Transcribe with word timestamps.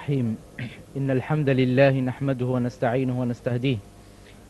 الرحيم 0.00 0.36
إن 0.96 1.10
الحمد 1.10 1.48
لله 1.48 2.00
نحمده 2.00 2.46
ونستعينه 2.46 3.20
ونستهديه 3.20 3.76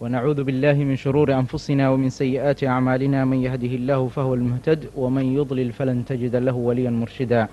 ونعوذ 0.01 0.45
بالله 0.45 0.73
من 0.73 0.97
شرور 0.97 1.35
أنفسنا 1.35 1.91
ومن 1.91 2.09
سيئات 2.09 2.65
أعمالنا 2.65 3.25
من 3.25 3.37
يهده 3.37 3.73
الله 3.81 4.09
فهو 4.09 4.35
المهتد 4.35 4.85
ومن 4.97 5.25
يضلل 5.39 5.73
فلن 5.73 6.05
تجد 6.05 6.37
له 6.37 6.53
وليا 6.55 6.91
مرشدا 6.91 7.49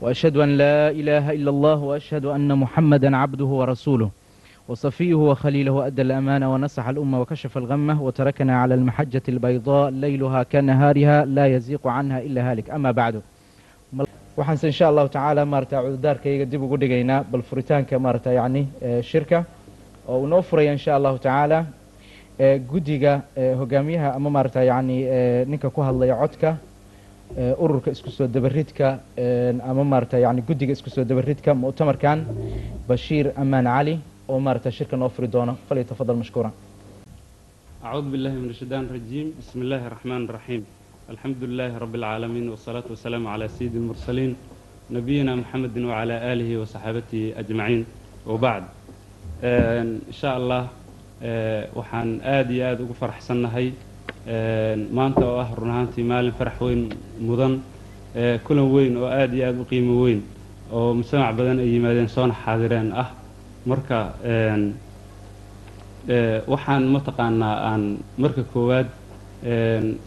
وأشهد 0.00 0.36
أن 0.36 0.48
لا 0.56 0.90
إله 0.90 1.32
إلا 1.32 1.50
الله 1.50 1.78
وأشهد 1.82 2.24
أن 2.24 2.58
محمدا 2.58 3.16
عبده 3.16 3.44
ورسوله 3.44 4.10
وصفيه 4.68 5.14
وخليله 5.14 5.86
أدى 5.86 6.02
الأمانة 6.02 6.54
ونصح 6.54 6.88
الأمة 6.88 7.20
وكشف 7.20 7.58
الغمة 7.58 8.02
وتركنا 8.02 8.56
على 8.62 8.74
المحجة 8.74 9.22
البيضاء 9.28 9.90
ليلها 9.90 10.42
كنهارها 10.42 11.24
لا 11.24 11.46
يزيق 11.46 11.86
عنها 11.86 12.18
إلا 12.20 12.50
هالك 12.50 12.70
أما 12.70 12.90
بعده 12.90 13.22
waxaanse 14.37 14.65
insha 14.71 14.85
allahu 14.91 15.09
tacaala 15.15 15.41
maarata 15.53 15.77
cudurdaarkayga 15.85 16.45
dib 16.51 16.61
ugu 16.63 16.77
dhigaynaa 16.81 17.23
bal 17.31 17.41
furitaanka 17.49 17.95
maarata 18.05 18.29
yacni 18.39 18.61
shirka 19.11 19.39
oo 20.09 20.19
uu 20.21 20.27
noo 20.27 20.41
furaya 20.49 20.71
insha 20.77 20.91
allahu 20.97 21.17
tacaala 21.25 21.59
guddiga 22.71 23.13
hogaamiyaha 23.59 24.09
ama 24.17 24.29
maarata 24.35 24.61
yacni 24.71 24.97
ninka 25.51 25.69
ku 25.75 25.81
hadlaya 25.87 26.15
codka 26.21 26.49
ururka 27.63 27.91
isku 27.95 28.09
soo 28.17 28.27
dabaridka 28.27 28.87
ama 29.71 29.83
maarata 29.83 30.17
yani 30.25 30.41
guddiga 30.41 30.71
isku 30.77 30.89
soo 30.89 31.03
dabaridka 31.03 31.51
mu'tamarkan 31.63 32.19
bashiir 32.89 33.25
amaan 33.43 33.65
cali 33.75 33.95
oo 34.29 34.39
maarata 34.39 34.71
shirka 34.77 34.95
noo 35.01 35.09
furi 35.15 35.27
doono 35.27 35.53
falyatafadal 35.67 36.15
mashkuura 36.23 36.51
أعوذ 37.89 38.05
بالله 38.13 38.31
من 38.43 38.49
الشيطان 38.53 38.83
الرجيم 38.89 39.27
بسم 39.39 39.57
الله 39.63 39.81
الرحمن 39.89 40.21
الرحيم 40.29 40.61
alxamdu 41.10 41.46
lilaahi 41.50 41.78
rabbi 41.84 41.98
اlcaalamiin 41.98 42.48
wsalaatu 42.54 42.90
wasalaamu 42.94 43.28
calaa 43.32 43.48
sayidi 43.56 43.76
اlmursaliin 43.80 44.32
nabiyina 44.96 45.32
muxamedi 45.40 45.80
wacalaa 45.90 46.20
aalihi 46.30 46.56
wa 46.60 46.66
saxaabatihi 46.72 47.26
ajmaciin 47.40 47.82
wabacd 48.30 48.64
insha 50.08 50.30
allah 50.38 50.62
waxaan 51.78 52.10
aad 52.36 52.48
iyo 52.50 52.64
aad 52.70 52.80
ugu 52.84 52.94
faraxsannahay. 53.00 53.66
Maanta 54.96 55.24
oo 55.30 55.38
ah 55.44 55.50
run 55.58 55.70
ahaantii 55.70 56.04
maalin 56.10 56.32
farax 56.38 56.56
weyn 56.60 56.82
mudan 57.20 57.54
kulan 58.46 58.68
weyn 58.74 58.96
oo 58.96 59.08
aad 59.20 59.32
iyo 59.36 59.44
aad 59.48 59.58
u 59.60 59.64
qiimo 59.70 59.94
weyn 60.04 60.20
oo 60.72 60.94
mujtamac 60.98 61.36
badan 61.36 61.58
ay 61.58 61.68
yimaadeen 61.74 62.08
soona 62.08 62.34
xaadireen 62.44 62.88
ah. 63.02 63.08
Marka 63.66 63.98
waxaan 66.52 66.84
mataqaanaa 66.96 67.56
aan 67.70 67.82
marka 68.22 68.42
koowaad 68.52 68.88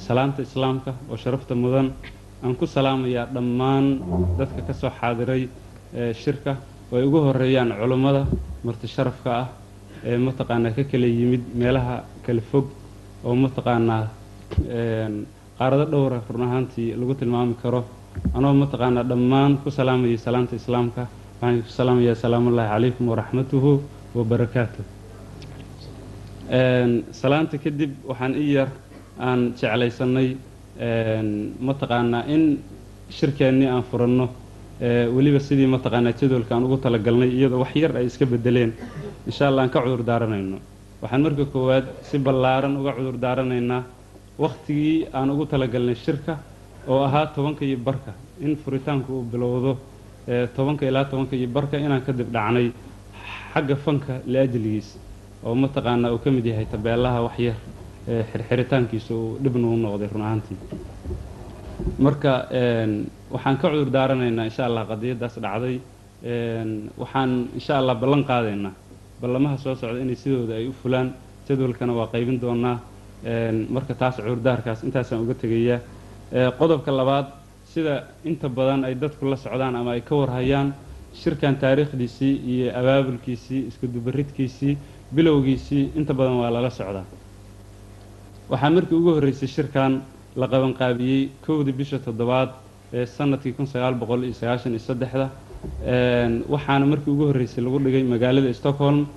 salaamta 0.07 0.41
islaamka 0.41 0.93
oo 1.11 1.17
sharafta 1.17 1.53
mudan 1.55 1.91
aan 2.43 2.55
ku 2.55 2.65
salaamayaa 2.65 3.25
dhammaan 3.35 3.85
dadka 4.37 4.61
ka 4.67 4.73
soo 4.73 4.89
xaadiray 4.99 5.47
shirka 6.13 6.57
oo 6.91 6.97
ay 6.97 7.03
ugu 7.05 7.19
horeeyaan 7.27 7.69
culummada 7.79 8.25
marti 8.63 8.87
sharafka 8.87 9.29
ah 9.41 9.47
ee 10.05 10.17
mataqaanaa 10.17 10.71
ka 10.77 10.83
kala 10.91 11.05
yimid 11.05 11.43
meelaha 11.61 11.95
kala 12.25 12.41
fog 12.51 12.65
oo 13.25 13.35
mataqaanaa 13.35 14.03
qaarado 15.59 15.85
dhowra 15.91 16.21
run 16.33 16.43
ahaantii 16.47 16.93
lagu 16.99 17.13
tilmaami 17.19 17.55
karo. 17.61 17.81
Anoo 18.37 18.53
mataqaanaa 18.53 19.03
dhammaan 19.11 19.57
ku 19.63 19.69
salaamayay 19.77 20.17
salaamta 20.17 20.55
islaamka 20.55 21.03
waxaan 21.41 21.61
ku 21.65 21.69
salaamayaa 21.79 22.15
salaamullaahi 22.23 22.69
calaykum 22.73 23.05
waraxmatuhu 23.11 23.71
wabarakaatuh 24.17 24.83
salaanta 27.21 27.57
kadib 27.63 27.91
waxaan 28.09 28.33
i 28.35 28.45
yar 28.57 28.69
aan 29.19 29.53
jeclaysannay 29.59 30.29
mataqaanaa 31.67 32.23
in 32.27 32.43
shirkeennii 33.17 33.67
aan 33.67 33.83
furanno 33.91 34.25
weliba 35.15 35.39
sidii 35.39 35.67
mataqaanaa 35.75 36.13
jadwalka 36.19 36.55
aan 36.55 36.63
ugu 36.67 36.77
talagalnay 36.85 37.29
iyadoo 37.37 37.59
wax 37.63 37.75
yar 37.75 37.95
ay 37.97 38.05
iska 38.05 38.25
bedeleen 38.25 38.71
insha 39.27 39.47
allah 39.47 39.61
aan 39.63 39.69
ka 39.69 39.81
cudur 39.81 40.03
daaranayno. 40.03 40.57
Waxaan 41.01 41.21
marka 41.21 41.45
koowaad 41.45 41.85
si 42.09 42.17
ballaaran 42.19 42.77
uga 42.77 42.91
cudur 42.97 43.17
daaranaynaa 43.17 43.83
wakhtigii 44.37 45.07
aan 45.13 45.29
ugu 45.29 45.45
talagalnay 45.45 45.95
shirka 45.95 46.37
oo 46.87 47.03
ahaa 47.03 47.25
tobanka 47.35 47.65
iyo 47.65 47.77
barka. 47.77 48.11
In 48.41 48.55
furitaanku 48.55 49.11
uu 49.13 49.23
bilowdo 49.31 49.77
tobanka 50.55 50.85
ilaa 50.85 51.05
tobanka 51.05 51.35
iyo 51.35 51.47
barka 51.47 51.77
inaan 51.77 52.01
ka 52.01 52.11
dib 52.13 52.29
dhacnay 52.31 52.71
xagga 53.53 53.75
fanka 53.75 54.13
liajligiis 54.25 54.97
oo 55.43 55.55
mataqaanaa 55.55 56.11
uu 56.13 56.17
ka 56.23 56.29
mid 56.31 56.45
yahay 56.45 56.65
tabeelaha 56.65 57.21
waxyar 57.27 57.55
xirxiritaankiisa 58.07 59.13
uu 59.13 59.37
dhibna 59.43 59.67
u 59.67 59.77
noqday 59.85 60.07
run 60.13 60.21
ahaantii 60.21 60.57
marka 61.99 62.31
waxaan 63.33 63.57
ka 63.61 63.67
cudur 63.71 63.89
daaranaynaa 63.91 64.45
insha 64.49 64.65
allah 64.65 64.83
qadiyaddaas 64.91 65.35
dhacday. 65.45 65.75
Waxaan 66.97 67.31
insha 67.57 67.73
allah 67.79 67.95
ballan 67.95 68.23
qaadaynaa. 68.23 68.71
Ballamaha 69.21 69.57
soo 69.57 69.75
socda 69.75 69.99
inay 69.99 70.15
sidooda 70.15 70.53
ay 70.55 70.67
u 70.67 70.73
fulaan. 70.81 71.13
Jadwalkana 71.47 71.93
waa 71.93 72.07
qaybin 72.07 72.39
doonaa 72.41 72.79
marka 73.69 73.93
taas 73.93 74.15
cudurdaarkaas 74.17 74.83
intaasaan 74.83 75.21
uga 75.21 75.33
tegayaa. 75.33 75.79
Qodobka 76.59 76.91
labaad 76.91 77.27
sida 77.73 78.03
inta 78.25 78.49
badan 78.49 78.83
ay 78.85 78.95
dadku 78.95 79.25
la 79.29 79.35
socdaan 79.35 79.75
ama 79.75 79.91
ay 79.91 80.01
ka 80.01 80.15
warhayaan 80.15 80.73
shirkan 81.13 81.55
taariikhdiisii 81.57 82.33
iyo 82.53 82.67
abaabulkiisii 82.79 83.67
iskudubaridkiisii 83.67 84.77
bilowgiisii 85.15 85.91
inta 85.95 86.13
badan 86.13 86.37
waa 86.41 86.49
lala 86.51 86.69
socdaa 86.69 87.05
waxaa 88.49 88.69
markii 88.75 88.95
ugu 88.99 89.11
horreysay 89.15 89.47
shirkan 89.47 90.01
la 90.35 90.47
qabanqaabiyey 90.47 91.29
kowdii 91.45 91.71
bisha 91.79 91.97
toddobaad 91.99 92.49
ee 92.93 93.05
sannadkii 93.05 93.53
kun 93.57 93.65
sagaal 93.65 93.93
boqol 94.01 94.23
iyo 94.23 94.33
sagaashan 94.33 94.71
iyo 94.75 94.79
saddexda. 94.89 95.29
Waxaana 96.53 96.85
markii 96.85 97.11
ugu 97.11 97.25
horreysay 97.29 97.63
lagu 97.63 97.79
dhigay 97.79 98.03
magaalada 98.03 98.53
stockholm 98.53 99.07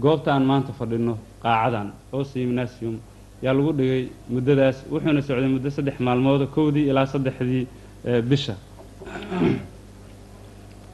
goobta 0.00 0.32
aan 0.34 0.44
maanta 0.50 0.72
fadhino 0.78 1.14
qaacadan 1.42 1.88
oo 2.12 2.24
seminasium 2.24 2.98
yaa 3.42 3.54
lagu 3.54 3.72
dhigay 3.72 4.08
muddadaas 4.28 4.76
wuxuuna 4.92 5.22
socday 5.22 5.48
muddo 5.56 5.70
saddex 5.70 5.96
maalmooda 6.00 6.46
kowdii 6.46 6.88
ilaa 6.90 7.06
saddexdii 7.06 7.66
bisha. 8.30 8.54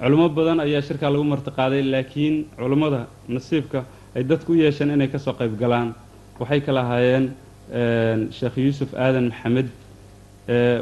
Culummo 0.00 0.28
badan 0.28 0.60
ayaa 0.60 0.80
shirkaa 0.82 1.10
lagu 1.10 1.24
martiqaaday 1.24 1.82
laakiin 1.82 2.34
culummada 2.56 3.00
nasiibka 3.28 3.84
ay 4.16 4.22
dadku 4.24 4.52
u 4.52 4.54
yeesheen 4.62 4.90
inay 4.90 5.08
ka 5.08 5.18
soo 5.18 5.32
qayb 5.34 5.58
galaan. 5.58 5.94
Waxay 6.40 6.60
kala 6.60 6.80
ahaayeen 6.80 7.32
sheekh 7.70 8.56
yuusuf 8.58 8.94
aadan 8.94 9.28
maxamed 9.30 9.68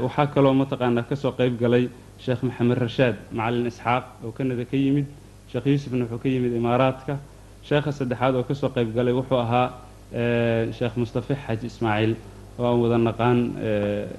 waxaa 0.04 0.26
kaloo 0.34 0.54
mataqaanaa 0.54 1.04
ka 1.08 1.16
soo 1.16 1.32
qayb 1.32 1.58
galay 1.60 1.88
sheekh 2.24 2.42
maxamed 2.42 2.78
rashaad 2.78 3.16
macalin 3.32 3.66
isxaaq 3.66 4.04
oo 4.24 4.32
kanada 4.32 4.64
ka 4.64 4.76
yimid. 4.76 5.06
Sheekh 5.52 5.66
yuusufna 5.66 6.04
wuxuu 6.04 6.18
ka 6.22 6.28
yimid 6.28 6.52
imaaraadka. 6.56 7.18
Sheekha 7.68 7.92
saddexaad 7.92 8.34
oo 8.36 8.42
ka 8.44 8.54
soo 8.54 8.68
qayb 8.68 8.94
galay 8.94 9.12
wuxuu 9.12 9.36
ahaa 9.38 9.72
sheekh 10.78 10.96
mustafe 10.96 11.34
xaaji 11.46 11.66
ismaaciil 11.66 12.16
oo 12.58 12.64
aan 12.66 12.80
wada 12.80 12.98
naqaan 12.98 13.38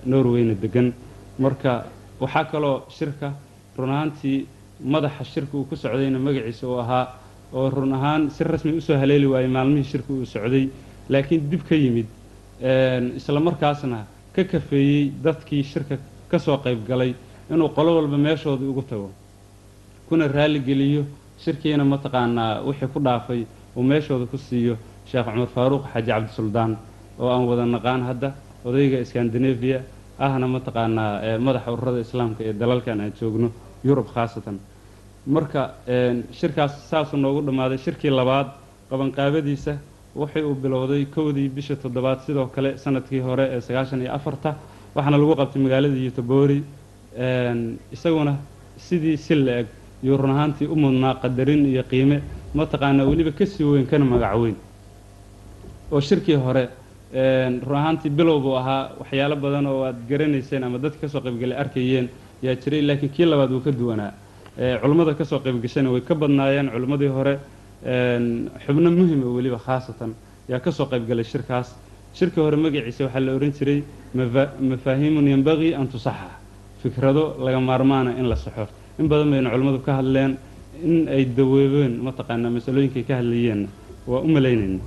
norweyna 0.06 0.54
degan 0.54 0.94
marka 1.40 1.86
waxaa 2.22 2.46
kaloo 2.52 2.84
shirka 2.98 3.34
run 3.78 3.90
ahaantii 3.90 4.46
madaxa 4.94 5.24
shirka 5.24 5.58
uu 5.58 5.66
ku 5.66 5.76
socdayna 5.76 6.20
magaciisa 6.20 6.68
uu 6.68 6.78
ahaa 6.80 7.06
oo 7.54 7.70
run 7.70 7.94
ahaan 7.94 8.30
si 8.30 8.44
rasmi 8.44 8.72
u 8.78 8.82
soo 8.82 8.98
haleeli 8.98 9.26
waayey 9.26 9.50
maalmihii 9.50 9.84
shirka 9.92 10.14
uu 10.14 10.26
socday. 10.26 10.70
Laakiin 11.10 11.50
dib 11.50 11.64
ka 11.68 11.76
yimid 11.76 12.06
isla 12.62 13.40
markaasna 13.40 14.06
ka 14.36 14.44
kafeeyey 14.44 15.12
dadkii 15.24 15.64
shirka 15.64 15.98
ka 16.32 16.40
soo 16.40 16.58
qayb 16.58 16.86
galay 16.88 17.14
inuu 17.50 17.70
qolo 17.70 17.96
walba 17.96 18.18
meeshooda 18.18 18.64
ugu 18.66 18.82
tago. 18.82 19.10
Kuna 20.10 20.28
raaligeliyo 20.28 21.06
shirkiina 21.44 21.84
mataqaanaa 21.86 22.62
wixii 22.68 22.88
ku 22.94 23.00
dhaafay 23.00 23.46
uu 23.76 23.84
meeshooda 23.84 24.26
ku 24.26 24.38
siiyo 24.38 24.78
sheekh 25.10 25.26
cumar 25.26 25.48
faaruuq 25.56 25.84
xaaji 25.94 26.08
cabdisuldaan 26.12 26.78
oo 27.20 27.30
aan 27.30 27.46
wada 27.48 27.66
naqaan 27.66 28.02
hadda 28.04 28.34
odayga 28.66 29.06
scandinavia 29.06 29.82
ahna 30.20 30.48
mataqaanaa 30.48 31.38
madaxa 31.40 31.72
ururada 31.72 32.00
islaamka 32.00 32.44
ee 32.44 32.54
dalalkan 32.54 33.00
aan 33.02 33.12
joogno 33.20 33.52
yurub 33.84 34.08
khaasatan. 34.14 34.60
Marka 35.28 35.62
shirkaas 36.32 36.90
saasuu 36.90 37.18
noogu 37.18 37.42
dhammaaday 37.48 37.78
shirkii 37.78 38.10
labaad 38.10 38.48
qabanqaabadiisa 38.90 39.78
waxay 40.16 40.44
uu 40.44 40.56
bilowday 40.56 41.06
kowdii 41.06 41.50
bisha 41.50 41.76
toddobaad 41.76 42.20
sidoo 42.26 42.48
kale 42.48 42.78
sannadkii 42.78 43.20
hore 43.20 43.46
ee 43.56 43.62
sagaashan 43.62 44.02
iyo 44.02 44.14
afarta 44.14 44.56
waxaana 44.96 45.18
lagu 45.18 45.36
qabtay 45.36 45.62
magaalada 45.62 45.96
yutobori 45.96 46.64
isaguna 47.92 48.34
sidii 48.78 49.18
si 49.18 49.36
la-eg 49.36 49.68
yuu 50.04 50.18
run 50.18 50.32
ahaantii 50.32 50.68
u 50.68 50.76
mudnaa 50.76 51.16
qadarin 51.22 51.66
iyo 51.66 51.84
qiime 51.84 52.22
mataqaanaa 52.56 53.06
weliba 53.06 53.32
ka 53.32 53.46
sii 53.46 53.64
weyn 53.64 53.86
kana 53.86 54.06
magac 54.06 54.36
weyn. 54.42 54.56
Oo 55.92 56.00
shirkii 56.02 56.36
hore 56.36 56.70
run 57.68 57.78
ahaantii 57.82 58.10
bilow 58.10 58.40
buu 58.40 58.56
ahaa 58.58 58.92
waxyaalo 59.00 59.36
badan 59.36 59.66
oo 59.68 59.84
aad 59.84 59.98
garanayseen 60.10 60.64
ama 60.64 60.78
dadka 60.78 61.02
ka 61.02 61.08
soo 61.08 61.22
qaybgalay 61.22 61.58
arkayeen 61.58 62.10
yaa 62.42 62.56
jiray 62.56 62.82
laakiin 62.82 63.12
kii 63.12 63.26
labaad 63.26 63.52
wuu 63.52 63.62
ka 63.62 63.72
duwanaa. 63.72 64.14
Culummada 64.82 65.14
ka 65.14 65.26
soo 65.26 65.40
qaybgashayna 65.40 65.92
way 65.92 66.02
ka 66.02 66.16
badnaayeen 66.16 66.70
culummadii 66.72 67.08
hore 67.18 67.40
xubno 67.84 68.90
muhima 68.92 69.26
weliba 69.36 69.58
khaasatan 69.60 70.14
yaa 70.50 70.60
ka 70.60 70.72
soo 70.72 70.86
qaybgalay 70.86 71.24
shirkaas. 71.24 71.74
Shirkii 72.14 72.42
hore 72.42 72.58
magaciisa 72.58 73.06
waxaa 73.06 73.20
la 73.22 73.32
ohan 73.36 73.52
jiray 73.52 73.84
mafaahiimun 74.16 75.28
yambagii 75.28 75.74
an 75.76 75.88
tusaxa. 75.88 76.30
Fikrado 76.82 77.36
laga 77.40 77.60
maarmaana 77.60 78.18
in 78.18 78.28
la 78.28 78.36
saxo. 78.36 78.68
In 79.00 79.08
badan 79.08 79.32
bayna 79.32 79.50
culimmadu 79.50 79.80
ka 79.86 79.94
hadleen 80.02 80.38
in 80.84 81.08
ay 81.08 81.26
daweebeen 81.26 82.00
mataqaanaa 82.02 82.50
masalooyinkay 82.50 83.04
ka 83.04 83.16
hadlayeenna 83.22 83.68
waa 84.08 84.22
u 84.22 84.28
malaynayna. 84.28 84.80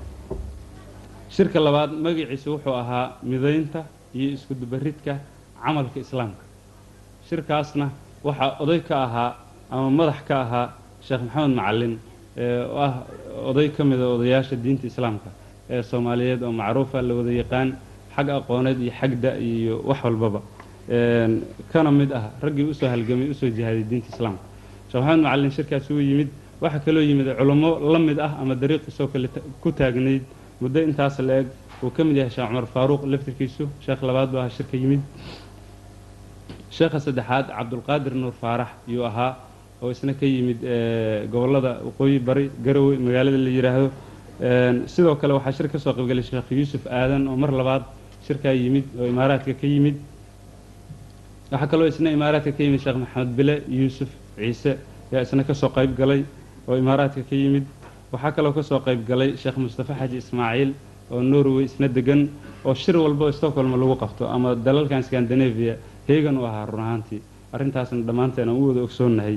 Shirka 1.31 1.61
labaad 1.61 1.93
magaciisa 1.93 2.51
wuxuu 2.51 2.75
ahaa 2.75 3.17
midaynta 3.23 3.85
iyo 4.15 4.31
iskudubaridka 4.37 5.17
camalka 5.63 6.01
islaamka. 6.01 6.45
Shirkaasna 7.29 7.91
waxaa 8.25 8.57
oday 8.61 8.81
ka 8.81 9.05
ahaa 9.05 9.37
ama 9.71 9.91
madax 9.91 10.21
ka 10.29 10.41
ahaa 10.43 10.73
sheekh 11.07 11.23
maxamed 11.23 11.55
macalin 11.57 11.99
oo 12.39 12.77
ah 12.87 12.95
oday 13.51 13.69
ka 13.77 13.85
mida 13.85 14.07
odayaasha 14.17 14.57
diinta 14.57 14.87
islaamka 14.87 15.31
ee 15.71 15.83
soomaaliyeed 15.83 16.43
oo 16.43 16.53
macruufa 16.53 17.03
la 17.03 17.15
wada 17.15 17.33
yaqaan 17.33 17.69
xag 18.17 18.29
aqooneed 18.31 18.79
iyo 18.81 18.93
xag 19.01 19.13
da 19.21 19.31
iyo 19.39 19.75
wax 19.89 20.01
walbaba. 20.05 20.41
Kana 21.73 21.91
mid 21.91 22.11
ah 22.13 22.25
raggii 22.43 22.65
u 22.71 22.75
soo 22.75 22.89
halgamay 22.89 23.31
u 23.31 23.35
soo 23.35 23.49
jihaaday 23.57 23.85
diinta 23.91 24.09
islaamka. 24.15 24.45
Sheekh 24.91 25.03
maxamed 25.03 25.23
macalin 25.25 25.51
shirkaas 25.57 25.91
uu 25.91 26.01
yimid 26.01 26.29
waxaa 26.61 26.81
kaloo 26.85 27.01
yimid 27.03 27.27
culummo 27.39 27.71
la 27.93 27.99
mid 27.99 28.19
ah 28.21 28.33
ama 28.41 28.55
dariiqiisoo 28.55 29.09
kale 29.13 29.29
ku 29.63 29.73
taagnayd. 29.73 30.23
Muddo 30.61 30.81
intaas 30.81 31.19
la 31.21 31.35
eg 31.41 31.47
uu 31.83 31.91
ka 31.91 32.05
mid 32.05 32.17
yahay 32.17 32.31
sheekh 32.31 32.49
cumar 32.49 32.67
faaruuq 32.75 33.03
laftirkiisu 33.13 33.65
sheekh 33.85 34.03
labaad 34.03 34.29
buu 34.33 34.39
ahaa 34.43 34.51
shirka 34.57 34.77
yimid. 34.77 35.01
Sheekha 36.71 36.99
saddexaad 37.01 37.47
cabdulqaadir 37.57 38.15
nuur 38.15 38.33
faarax 38.43 38.69
yuu 38.89 39.05
ahaa 39.11 39.37
oo 39.83 39.91
isna 39.91 40.13
ka 40.15 40.27
yimid 40.27 40.61
gobollada 41.33 41.73
waqooyi 41.87 42.19
bari 42.29 42.51
garowe 42.65 42.95
magaalada 43.07 43.39
la 43.47 43.51
yidhaahdo 43.51 43.89
sidoo 44.95 45.17
kale 45.21 45.33
waxaa 45.39 45.53
shir 45.57 45.69
ka 45.73 45.79
soo 45.79 45.93
qaybgalay 45.99 46.23
sheekh 46.31 46.51
yuusuf 46.51 46.83
aadan 46.87 47.29
oo 47.29 47.37
mar 47.37 47.51
labaad 47.61 47.83
shirkaa 48.27 48.53
yimid 48.63 48.85
oo 49.01 49.07
imaaraadka 49.07 49.53
ka 49.61 49.67
yimid. 49.67 49.97
Waxaa 51.53 51.67
kaloo 51.73 51.87
isna 51.93 52.11
imaaraadka 52.11 52.53
ka 52.57 52.63
yimid 52.63 52.81
sheekh 52.81 52.97
maxamed 53.03 53.31
bile 53.37 53.55
yuusuf 53.69 54.09
ciise 54.37 54.79
yaa 55.13 55.23
isna 55.27 55.45
ka 55.45 55.55
soo 55.55 55.69
qayb 55.69 55.97
galay 55.99 56.25
oo 56.69 56.77
imaaraadka 56.77 57.23
ka 57.29 57.35
yimid. 57.37 57.65
Waxaa 58.13 58.33
kaloo 58.37 58.53
ka 58.53 58.63
soo 58.63 58.81
qayb 58.81 59.05
galay 59.09 59.37
sheekh 59.37 59.57
mustafa 59.59 59.95
xaji 60.01 60.17
ismaaciil 60.23 60.73
oo 61.11 61.21
norway 61.23 61.65
isna 61.65 61.89
degan 61.89 62.29
oo 62.65 62.75
shir 62.75 62.97
walba 62.97 63.33
stockholm 63.33 63.75
lagu 63.83 63.97
qabto 64.03 64.25
ama 64.29 64.55
dalalkan 64.55 65.03
scandinavia 65.03 65.77
heegan 66.09 66.39
u 66.39 66.45
ahaa 66.47 66.67
run 66.67 66.81
ahaantii. 66.81 67.21
Arrintaasna 67.53 68.03
dhammaanteen 68.07 68.49
aan 68.49 68.57
u 68.57 68.69
wada 68.69 68.81
ogsoonnahay 68.87 69.37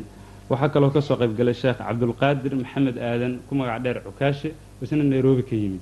waxaa 0.50 0.70
kaloo 0.74 0.92
ka 0.96 1.02
soo 1.02 1.18
qayb 1.22 1.34
galay 1.40 1.54
sheekh 1.54 1.78
cabdulqaadir 1.80 2.54
maxamed 2.62 2.98
aadan 2.98 3.34
ku 3.48 3.56
magac 3.56 3.82
dheer 3.84 3.98
cukaashe 4.06 4.50
isna 4.82 5.04
nairobi 5.04 5.44
ka 5.50 5.56
yimid. 5.56 5.82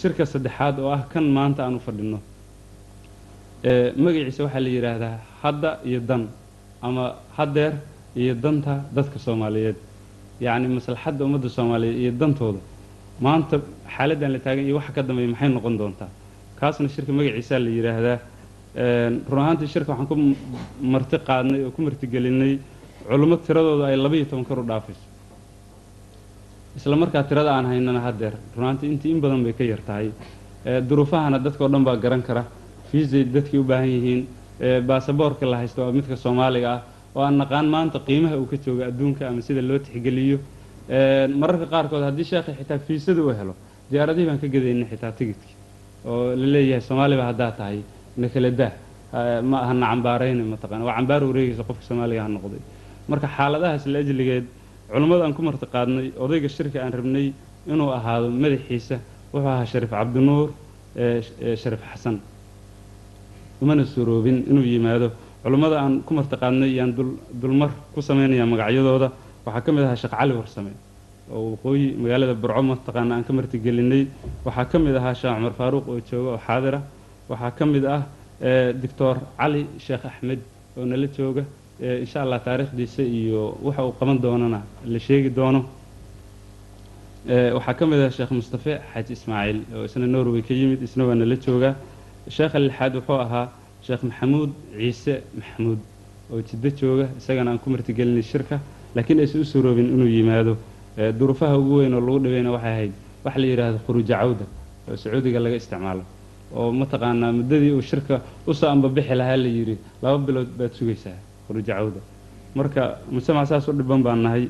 Shirka 0.00 0.24
saddexaad 0.32 0.78
oo 0.80 0.90
ah 0.96 1.02
kan 1.12 1.24
maanta 1.36 1.60
aan 1.66 1.78
fadhino. 1.86 2.18
Magaciisa 4.04 4.42
waxaa 4.46 4.60
la 4.66 4.68
yidhaahdaa 4.76 5.16
hadda 5.42 5.70
iyo 5.88 6.00
dan 6.00 6.22
ama 6.82 7.04
haddeer 7.36 7.72
iyo 8.16 8.34
danta 8.34 8.74
dadka 8.96 9.18
soomaaliyeed. 9.18 9.76
Yacni 10.40 10.66
maslaxadda 10.78 11.24
ummadda 11.24 11.48
soomaaliyeed 11.56 11.98
iyo 12.02 12.12
dantooda. 12.20 12.60
Maanta 13.20 13.56
xaaladdan 13.96 14.30
la 14.34 14.38
taagan 14.44 14.64
iyo 14.66 14.74
waxa 14.80 14.92
ka 14.96 15.02
dambeeya 15.02 15.28
maxay 15.32 15.48
noqon 15.48 15.74
doontaa? 15.78 16.08
Kaasna 16.58 16.88
shirka 16.88 17.12
magaciisaa 17.18 17.58
la 17.66 17.70
yidhaahdaa 17.78 18.18
run 19.30 19.40
ahaantii 19.44 19.68
shirka 19.74 19.90
waxaan 19.92 20.08
ku 20.10 20.16
marti 20.92 21.16
qaadnay 21.28 21.60
oo 21.66 21.70
ku 21.74 21.80
martigelinay 21.86 22.58
culummo 23.08 23.36
tiradooda 23.36 23.86
ay 23.86 23.96
labaiyo 23.96 24.24
toban 24.30 24.44
kor 24.44 24.58
u 24.58 24.62
dhaafayso 24.64 25.06
isla 26.76 26.96
markaa 26.96 27.22
tirada 27.24 27.50
aan 27.56 27.66
haynana 27.66 28.00
haddeer 28.00 28.34
run 28.56 28.64
ahaantii 28.64 28.88
intii 28.92 29.10
in 29.10 29.20
badan 29.20 29.42
bay 29.44 29.52
ka 29.52 29.64
yar 29.64 29.80
tahay. 29.86 30.10
Duruufahana 30.88 31.38
dadka 31.38 31.64
o 31.64 31.68
dhan 31.68 31.84
baa 31.84 31.96
garan 31.96 32.22
kara. 32.22 32.44
Fiisay 32.90 33.24
dadkii 33.24 33.58
u 33.58 33.64
baahan 33.64 33.88
yihiin. 33.88 34.26
Baasaboorka 34.86 35.46
la 35.46 35.56
haysto 35.56 35.82
waa 35.82 35.92
midka 35.92 36.16
soomaaliga 36.16 36.72
ah. 36.72 36.82
Oo 37.14 37.22
aan 37.22 37.36
naqaan 37.36 37.66
maanta 37.68 37.98
qiimaha 37.98 38.36
uu 38.38 38.46
ka 38.46 38.56
jooga 38.56 38.86
adduunka 38.86 39.28
ama 39.28 39.42
sida 39.42 39.60
loo 39.62 39.78
tixgeliyo. 39.78 40.38
Mararka 41.40 41.66
qaarkood 41.66 42.02
haddii 42.02 42.24
sheekha 42.24 42.52
xitaa 42.58 42.78
fiisada 42.78 43.20
uu 43.22 43.34
helo 43.40 43.54
diyaaradihii 43.90 44.26
baan 44.26 44.38
ka 44.38 44.46
gadaynay 44.48 44.86
xitaa 44.92 45.12
tigidkii 45.12 45.54
oo 46.06 46.36
la 46.36 46.46
leeyahay 46.54 46.80
soomaaliba 46.80 47.24
haddaa 47.30 47.52
tahay. 47.52 47.82
Na 48.16 48.28
ma 49.42 49.58
aha 49.64 49.74
na 49.74 49.86
cambaarayna 49.92 50.42
waa 50.84 50.94
cambaar 50.96 51.22
wareegaysa 51.24 51.64
qofka 51.64 51.84
soomaaliga 51.84 52.22
ha 52.22 52.28
noqday 52.28 52.62
marka 53.10 53.26
xaaladahaas 53.36 53.84
la 53.92 53.98
ajligeed 54.04 54.44
culummada 54.92 55.22
aan 55.24 55.34
ku 55.34 55.42
marti 55.42 55.66
qaadnay 55.74 56.06
odayga 56.24 56.48
shirka 56.56 56.78
aan 56.84 56.92
rabnay 56.98 57.26
inuu 57.72 57.90
ahaado 57.98 58.26
madaxiisa 58.44 58.96
wuxuu 59.32 59.48
ahaa 59.48 59.66
shariif 59.72 59.90
cabdinuur 59.90 60.48
shariif 61.62 61.82
xasan. 61.92 62.16
Umana 63.62 63.84
suroobin 63.86 64.38
inuu 64.50 64.64
yimaado 64.72 65.08
culummada 65.42 65.76
aan 65.82 66.02
ku 66.06 66.12
marti 66.14 66.36
qaadnay 66.42 66.70
yaan 66.78 66.90
dulmar 67.42 67.70
ku 67.94 68.00
samaynayaa 68.08 68.46
magacyadooda 68.52 69.08
waxaa 69.46 69.62
ka 69.66 69.70
mid 69.72 69.84
ahaa 69.84 69.96
sheekh 70.02 70.14
cali 70.18 70.32
warsame 70.40 70.72
oo 71.32 71.42
waqooyi 71.52 71.86
magaalada 72.02 72.34
burco 72.42 72.62
mataqaana 72.70 73.12
aan 73.16 73.24
ka 73.24 73.32
martigelinay 73.38 74.02
waxaa 74.46 74.64
ka 74.70 74.78
mid 74.78 74.94
ahaa 75.00 75.14
sheekh 75.20 75.34
cumar 75.36 75.54
faaruuq 75.60 75.84
oo 75.92 75.98
jooga 76.10 76.30
oo 76.34 76.40
xaadira 76.46 76.78
waxaa 77.30 77.50
ka 77.58 77.64
mid 77.72 77.84
ah 77.96 78.02
doctor 78.82 79.14
cali 79.38 79.62
sheekh 79.86 80.04
axmed 80.10 80.40
oo 80.78 80.84
nala 80.90 81.06
jooga 81.16 81.42
insha 81.82 82.22
allah 82.22 82.40
taariikhdiisa 82.46 83.02
iyo 83.02 83.56
waxa 83.62 83.82
uu 83.86 83.92
qaban 84.00 84.18
doonana 84.24 84.60
la 84.92 84.98
sheegi 84.98 85.30
doono. 85.30 85.60
Waxaa 87.56 87.74
ka 87.78 87.86
mid 87.86 88.00
ah 88.00 88.10
sheekh 88.10 88.30
mustafe 88.30 88.72
xaaji 88.92 89.12
ismaaciil 89.12 89.58
oo 89.76 89.84
isna 89.84 90.06
norway 90.06 90.42
ka 90.42 90.54
yimid 90.54 90.82
isna 90.82 91.04
waa 91.06 91.14
nala 91.14 91.36
jooga. 91.36 91.74
Sheekha 92.28 92.58
lixaad 92.58 92.94
wuxuu 92.96 93.18
ahaa 93.26 93.46
sheekh 93.86 94.02
maxamuud 94.08 94.50
ciise 94.78 95.14
maxamuud 95.38 95.78
oo 96.32 96.40
jiddo 96.48 96.68
jooga 96.80 97.06
isagana 97.18 97.50
aan 97.50 97.58
ku 97.58 97.70
martigelinay 97.70 98.22
shirka 98.22 98.60
laakiin 98.94 99.20
aysan 99.20 99.40
u 99.40 99.44
suroobin 99.44 99.88
inuu 99.94 100.06
yimaado. 100.16 100.56
Duruufaha 101.18 101.58
ugu 101.58 101.74
weyn 101.78 101.94
oo 101.94 102.00
lagu 102.00 102.18
dhibeyna 102.24 102.50
waxay 102.56 102.72
ahayd 102.72 102.92
waxa 103.24 103.38
la 103.40 103.46
yidhaahdo 103.46 103.78
khuruuja 103.86 104.16
cawda 104.20 104.44
oo 104.90 104.96
sacuudiga 104.96 105.40
laga 105.40 105.56
isticmaalo 105.56 106.02
oo 106.54 106.70
mataqaanaa 106.80 107.32
muddadii 107.38 107.70
uu 107.76 107.82
shirka 107.82 108.20
u 108.46 108.52
soo 108.54 108.68
ambabixi 108.74 109.14
lahaa 109.14 109.36
la 109.36 109.48
yidhi 109.48 109.76
laba 110.02 110.18
bilood 110.26 110.48
baad 110.58 110.72
sugaysaa 110.78 111.16
khuruuja 111.46 111.74
cawda 111.78 112.00
marka 112.58 112.82
mujtamac 113.14 113.46
saas 113.50 113.68
u 113.68 113.72
dhiban 113.78 114.02
baan 114.06 114.20
nahay 114.26 114.44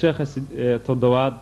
sheekha 0.00 0.24
toddobaad 0.86 1.34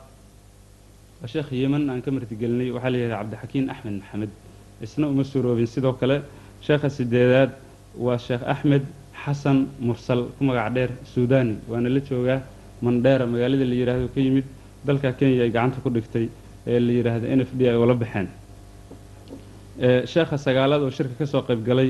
waa 1.20 1.28
sheekh 1.32 1.48
yeman 1.60 1.82
aan 1.90 2.00
ka 2.04 2.10
martigelinay 2.16 2.70
waxaa 2.76 2.90
la 2.94 2.98
yidhahda 2.98 3.18
cabdixakiin 3.22 3.70
axmed 3.72 3.94
maxamed 4.00 4.30
isna 4.84 5.06
uma 5.12 5.24
suroobin 5.24 5.66
sidoo 5.74 5.92
kale 6.00 6.16
sheekha 6.66 6.88
sideedaad 6.96 7.50
waa 8.06 8.18
sheekh 8.26 8.42
axmed 8.54 8.84
xasan 9.24 9.58
mursal 9.86 10.20
ku 10.38 10.42
magac 10.48 10.68
dheer 10.76 10.90
suudani 11.12 11.54
waana 11.70 11.88
la 11.94 12.00
joogaa 12.08 12.40
mandheera 12.84 13.24
magaalada 13.32 13.64
la 13.70 13.74
yidhaahdo 13.80 14.08
ka 14.14 14.20
yimid 14.20 14.44
dalka 14.86 15.12
kenya 15.18 15.42
ay 15.44 15.50
gacanta 15.56 15.78
ku 15.84 15.88
dhigtay 15.96 16.26
ee 16.66 16.78
la 16.86 16.92
yidhaahdo 16.98 17.26
n 17.36 17.40
f 17.48 17.50
d 17.58 17.60
ay 17.70 17.76
ula 17.84 17.94
baxeen 18.02 18.28
sheekha 20.12 20.36
sagaalaad 20.46 20.82
oo 20.86 20.90
shirka 20.90 21.14
ka 21.20 21.26
soo 21.26 21.42
qayb 21.48 21.60
galay 21.68 21.88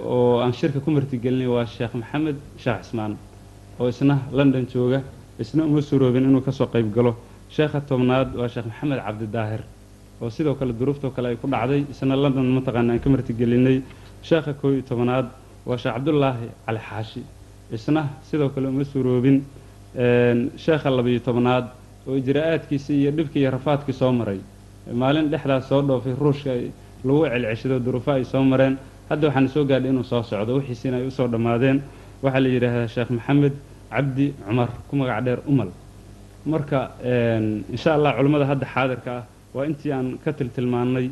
oo 0.00 0.40
aan 0.40 0.52
shirka 0.52 0.80
ku 0.80 0.90
martigelinay 0.90 1.46
waa 1.46 1.66
sheekh 1.66 1.94
maxamed 1.94 2.36
sheekh 2.58 2.80
cismaan 2.82 3.16
oo 3.80 3.88
isna 3.88 4.18
london 4.32 4.66
jooga 4.72 5.02
isna 5.38 5.64
uma 5.64 5.80
suroobin 5.82 6.24
inuu 6.24 6.40
ka 6.40 6.52
soo 6.52 6.66
qayb 6.66 6.92
galo. 6.94 7.16
Sheekha 7.50 7.80
tobnaad 7.80 8.34
waa 8.36 8.48
sheekh 8.48 8.66
maxamed 8.66 8.98
cabdidaahir 9.04 9.62
oo 10.20 10.30
sidoo 10.30 10.54
kale 10.54 10.72
duruuftoo 10.72 11.10
kale 11.10 11.26
ay 11.28 11.36
ku 11.36 11.46
dhacday 11.48 11.84
isna 11.90 12.16
london 12.16 12.46
mataqaana 12.56 12.92
aan 12.92 13.00
ka 13.00 13.08
martigelinay. 13.10 13.82
Sheekha 14.22 14.54
koo 14.54 14.70
iyo 14.72 14.82
tobnaad 14.82 15.26
waa 15.66 15.76
sheekh 15.76 15.94
cabdulaahi 15.94 16.48
cali 16.66 16.78
xaashi 16.88 17.22
isna 17.72 18.08
sidoo 18.30 18.48
kale 18.48 18.66
uma 18.68 18.84
suroobin 18.84 19.42
sheekha 20.56 20.88
labiyo 20.90 21.20
tobnaad 21.20 21.64
oo 22.08 22.16
ijraa'aadkiisii 22.16 23.00
iyo 23.02 23.10
dhibkii 23.12 23.40
iyo 23.40 23.50
rafaadkii 23.50 23.92
soo 23.92 24.12
maray. 24.12 24.40
Maalin 24.92 25.28
dhexdaas 25.30 25.68
soo 25.68 25.82
dhoofay 25.82 26.14
ruushka 26.14 26.50
lagu 27.04 27.26
celceshado 27.28 27.78
duruufo 27.78 28.10
ay 28.12 28.24
soo 28.24 28.42
mareen 28.42 28.78
hadda 29.10 29.24
waxaana 29.28 29.48
soo 29.54 29.64
gaadhay 29.70 29.90
inuu 29.90 30.04
soo 30.04 30.22
socdo 30.22 30.52
wixiisiina 30.58 30.96
ay 31.00 31.06
u 31.06 31.10
soo 31.10 31.28
dhammaadeen. 31.28 31.78
Waxaa 32.22 32.40
la 32.44 32.48
yidhaahdaa 32.54 32.88
sheekh 32.94 33.10
maxamed 33.10 33.54
cabdi 33.90 34.26
cumar 34.46 34.68
ku 34.88 34.96
magac 34.96 35.24
dheer 35.24 35.40
umal. 35.50 35.70
Marka 36.46 36.78
insha 37.74 37.90
allah 37.96 38.10
culimmada 38.16 38.44
hadda 38.50 38.66
xaadirka 38.74 39.10
ah 39.18 39.24
waa 39.54 39.64
intii 39.68 39.92
aan 39.92 40.18
ka 40.24 40.30
tiltilmaannay 40.32 41.06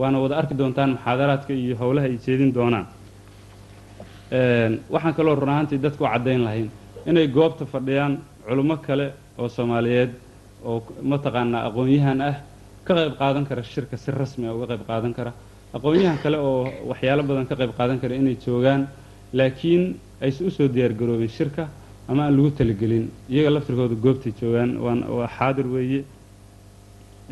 waana 0.00 0.18
wada 0.22 0.34
arki 0.40 0.54
doontaan 0.54 0.90
muxaadaraadka 0.96 1.52
iyo 1.54 1.74
howlaha 1.80 2.06
ay 2.06 2.16
jeedin 2.24 2.52
doonaan. 2.56 2.86
Waxaan 4.94 5.14
kaloo 5.14 5.34
run 5.34 5.48
ahaantii 5.48 5.78
dadku 5.78 6.04
caddayn 6.04 6.42
lahayn 6.44 6.68
inay 7.06 7.26
goobta 7.28 7.64
fadhiyaan 7.66 8.18
culummo 8.48 8.76
kale 8.86 9.06
oo 9.38 9.48
soomaaliyeed 9.48 10.10
oo 10.64 10.82
mataqaanaa 11.02 11.66
aqoon-yahan 11.68 12.20
ah 12.20 12.36
ka 12.86 12.94
qayb 12.94 13.12
qaadan 13.18 13.44
kara 13.48 13.62
shirka 13.62 13.96
si 13.96 14.10
rasmi 14.10 14.46
ah 14.46 14.54
uga 14.54 14.66
qayb 14.70 14.82
qaadan 14.86 15.12
kara 15.14 15.32
aqoon-yahan 15.74 16.18
kale 16.22 16.36
oo 16.38 16.68
waxyaalo 16.90 17.22
badan 17.22 17.46
ka 17.46 17.54
qayb 17.60 17.72
qaadan 17.78 17.98
kara 18.02 18.14
inay 18.14 18.36
joogaan 18.44 18.88
laakiin 19.32 19.82
aysan 20.20 20.46
u 20.46 20.50
soo 20.50 20.68
diyaargaroobin 20.68 21.28
shirka 21.28 21.68
ama 22.08 22.22
aan 22.26 22.36
lagu 22.36 22.50
talagelin. 22.50 23.04
Iyaga 23.30 23.50
laftirkooda 23.54 23.94
goobtay 23.94 24.32
joogaan 24.40 24.70
waa 25.16 25.28
xaadir 25.36 25.66
weeye. 25.66 26.04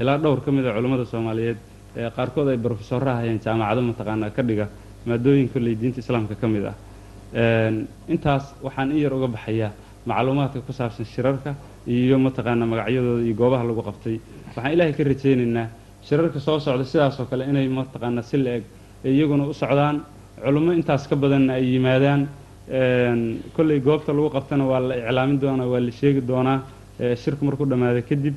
Ilaa 0.01 0.19
dhowr 0.19 0.41
ka 0.45 0.51
mid 0.53 0.65
a 0.67 0.73
culummada 0.77 1.05
soomaaliyeed 1.05 1.57
ee 1.97 2.11
qaarkood 2.17 2.49
ay 2.49 2.57
brofesorra 2.57 3.13
hayeen 3.19 3.41
jaamacado 3.45 3.81
mataqaanaa 3.91 4.31
ka 4.37 4.43
dhiga 4.43 4.67
maadooyin 5.07 5.49
kolley 5.53 5.75
diinta 5.75 5.99
islaamka 6.01 6.35
ka 6.41 6.47
mid 6.49 6.65
ah. 6.71 6.75
Intaas 8.09 8.45
waxaan 8.63 8.91
in 8.93 8.99
yar 9.03 9.13
uga 9.13 9.27
baxayaa 9.35 9.73
macluumaadka 10.07 10.61
ku 10.67 10.73
saabsan 10.73 11.05
shirarka 11.07 11.55
iyo 11.87 12.19
mataqaanaa 12.19 12.67
magacyadooda 12.73 13.23
iyo 13.27 13.35
goobaha 13.35 13.65
lagu 13.67 13.83
qabtay. 13.83 14.21
Waxaan 14.55 14.73
ilaahay 14.75 14.93
ka 14.95 15.03
rajaynaynaa 15.11 15.67
shirarka 16.09 16.41
soo 16.41 16.59
socda 16.67 16.85
sidaas 16.85 17.21
oo 17.21 17.27
kale 17.31 17.45
inay 17.51 17.69
mataqaanaa 17.69 18.23
si 18.31 18.37
la-eg 18.45 18.65
iyaguna 19.05 19.45
u 19.47 19.53
socdaan. 19.63 19.97
Culummo 20.45 20.73
intaas 20.73 21.07
ka 21.09 21.17
badanna 21.17 21.53
ay 21.59 21.65
yimaadaan. 21.75 22.29
Kolley 23.57 23.81
goobta 23.81 24.13
lagu 24.13 24.31
qabtana 24.37 24.65
waa 24.71 24.81
la 24.81 24.95
iclaamin 24.97 25.39
doonaa 25.41 25.67
waa 25.73 25.81
la 25.81 25.91
sheegi 25.91 26.21
doonaa 26.31 26.59
shirku 27.23 27.45
markuu 27.45 27.67
dhammaada 27.71 28.03
kadib 28.11 28.35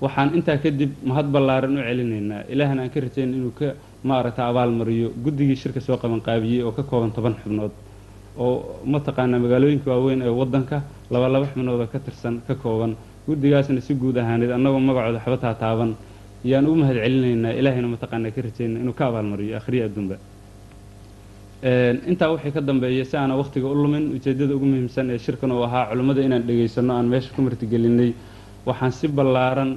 waxaan 0.00 0.34
intaa 0.38 0.56
kadib 0.64 0.90
mahad 1.04 1.26
ballaaran 1.34 1.76
u 1.78 1.82
celinaynaa. 1.88 2.44
Ilaahna 2.52 2.82
aan 2.82 2.90
ka 2.90 3.00
rajayna 3.00 3.34
inuu 3.36 3.52
ka 3.58 3.66
maaragta 4.04 4.42
abaalmariyo 4.50 5.08
guddigii 5.24 5.56
shirka 5.56 5.80
soo 5.80 5.96
qabanqaabiyey 5.96 6.62
oo 6.62 6.72
ka 6.72 6.82
kooban 6.82 7.10
toban 7.12 7.34
xubnood 7.42 7.70
oo 8.38 8.80
mataqaanaa 8.84 9.38
magaalooyinka 9.44 9.88
waaweyn 9.90 10.22
ee 10.22 10.28
waddanka 10.40 10.82
laba 11.10 11.28
laba 11.28 11.46
xubnoodoo 11.52 11.86
ka 11.92 11.98
tirsan 11.98 12.40
ka 12.46 12.54
kooban. 12.54 12.96
Guddigaasna 13.26 13.80
si 13.80 13.94
guud 13.94 14.16
ahaaneed 14.18 14.50
annagoo 14.50 14.80
magacooda 14.80 15.20
xabataa 15.24 15.54
taaban 15.54 15.90
yaan 16.44 16.66
u 16.66 16.74
mahad 16.80 16.96
celinaynaa 17.04 17.52
ilaahayna 17.60 17.88
mataqaanaa 17.94 18.30
ka 18.36 18.40
rajayna 18.46 18.76
inuu 18.82 18.94
ka 18.98 19.04
abaalmariyo 19.10 19.56
akhriya 19.60 19.84
adduunba. 19.88 20.16
Intaa 22.10 22.28
wixii 22.34 22.52
ka 22.52 22.60
dambeeya 22.60 23.04
si 23.04 23.16
aana 23.16 23.36
wakhtiga 23.36 23.66
u 23.68 23.74
lumin 23.74 24.04
ujeeddada 24.16 24.54
ugu 24.56 24.66
muhiimsan 24.66 25.10
ee 25.10 25.18
shirkan 25.18 25.52
uu 25.52 25.62
ahaa 25.62 25.86
culimmada 25.90 26.20
inaan 26.22 26.42
dhegaysanno 26.48 26.92
aan 26.98 27.06
meesha 27.06 27.30
ku 27.34 27.40
martigelinay 27.42 28.10
waxaan 28.66 28.92
si 28.92 29.06
ballaaran 29.08 29.70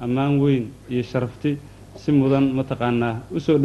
ammaan 0.00 0.38
weyn 0.40 0.64
iyo 0.90 1.02
sharafti 1.02 1.58
si 1.96 2.12
mudan 2.12 2.44
mataqaanaa 2.58 3.14
u 3.36 3.40
soo 3.40 3.58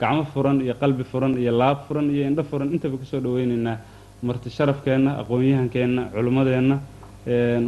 gacmo 0.00 0.24
furan 0.32 0.60
iyo 0.64 0.74
qalbi 0.80 1.04
furan 1.04 1.36
iyo 1.36 1.52
laab 1.52 1.78
furan 1.86 2.08
iyo 2.10 2.22
indho 2.28 2.42
furan 2.42 2.72
intaba 2.72 2.96
ku 2.96 3.04
soo 3.04 3.20
dhowaynaynaa 3.20 3.76
marti 4.22 4.48
sharafkeenna 4.50 5.10
aqoon-yahankeenna 5.20 6.02
culimmadeenna 6.14 6.76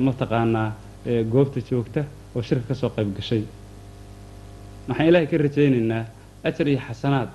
mataqaanaa 0.06 0.68
goobta 1.32 1.60
joogta 1.68 2.04
oo 2.34 2.42
shirka 2.42 2.68
ka 2.68 2.74
soo 2.74 2.88
qayb 2.96 3.12
gashay 3.16 3.42
waxaan 4.88 5.08
ilaahay 5.08 5.26
ka 5.30 5.36
rajaynaynaa 5.44 6.04
ajar 6.48 6.66
iyo 6.68 6.80
xasanaad 6.88 7.28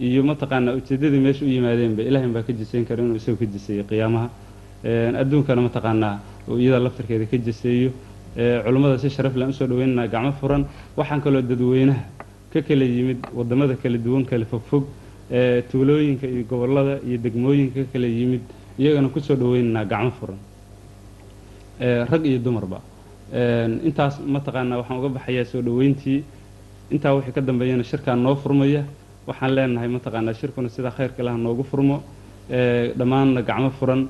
iyo 0.00 0.22
mataqaanaa 0.30 0.74
ujeeddadii 0.78 1.20
meesha 1.26 1.44
u 1.44 1.48
yimaadeenba 1.48 2.02
ilahin 2.02 2.32
baa 2.32 2.42
ka 2.42 2.52
jisayn 2.52 2.84
kara 2.84 3.02
inuu 3.02 3.16
isagu 3.16 3.36
ka 3.38 3.46
jiseeyo 3.46 3.84
qiyaamaha. 3.90 4.28
Adduunkana 5.22 5.60
mataqaanaa 5.68 6.14
uu 6.48 6.58
iyada 6.58 6.78
laftarkeeda 6.84 7.26
ka 7.26 7.36
jiseeyo. 7.38 7.90
Culummada 8.64 8.98
si 8.98 9.10
sharaf 9.10 9.36
laan 9.36 9.50
u 9.50 9.52
soo 9.52 9.66
dhaweynaynaa 9.66 10.08
gacmo 10.08 10.32
furan. 10.40 10.64
Waxaan 10.96 11.20
kaloo 11.20 11.42
dadweynaha 11.42 12.02
ka 12.52 12.62
kala 12.62 12.84
yimid 12.84 13.18
waddamada 13.34 13.76
kala 13.76 13.98
duwan 13.98 14.24
kala 14.24 14.44
fogfog 14.44 14.84
tuulooyinka 15.70 16.26
iyo 16.26 16.44
gobollada 16.50 16.98
iyo 17.06 17.18
degmooyinka 17.18 17.84
ka 17.84 17.88
kala 17.92 18.06
yimid 18.06 18.40
iyagana 18.78 19.08
ku 19.08 19.20
soo 19.20 19.36
dhaweynaynaa 19.36 19.84
gacmo 19.84 20.10
furan. 20.18 20.38
Rag 22.10 22.24
iyo 22.26 22.38
dumarba. 22.38 22.80
Intaas 23.86 24.18
mataqaanaa 24.20 24.78
waxaan 24.82 24.98
uga 24.98 25.08
baxayaa 25.08 25.44
soo 25.44 25.62
dhoweyntii 25.62 26.24
intaa 26.93 27.13
wixii 27.15 27.33
ka 27.37 27.41
dambeeyana 27.41 27.83
shirkaan 27.83 28.19
noo 28.25 28.35
furmaya 28.35 28.81
waxaan 29.27 29.51
leenahay 29.55 29.89
mataqaanaa 29.95 30.33
shirkuna 30.39 30.69
sidaa 30.69 30.91
khayrka 30.97 31.21
laha 31.23 31.37
noogu 31.37 31.63
furmo 31.63 31.97
dhammaanna 32.99 33.41
gacmo 33.49 33.69
furan 33.79 34.01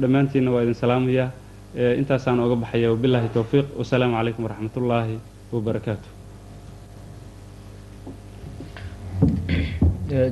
dhammaantiinna 0.00 0.50
waa 0.54 0.62
idin 0.64 0.74
salaamayaa 0.82 1.28
intaasaan 2.00 2.40
oga 2.44 2.56
baxaya 2.62 2.88
wabilaahi 2.94 3.28
towfiiq 3.36 3.66
wasalaamu 3.80 4.14
calaykum 4.18 4.42
waraxmat 4.46 4.76
ullaahi 4.80 5.16
wabarakaatu 5.54 6.08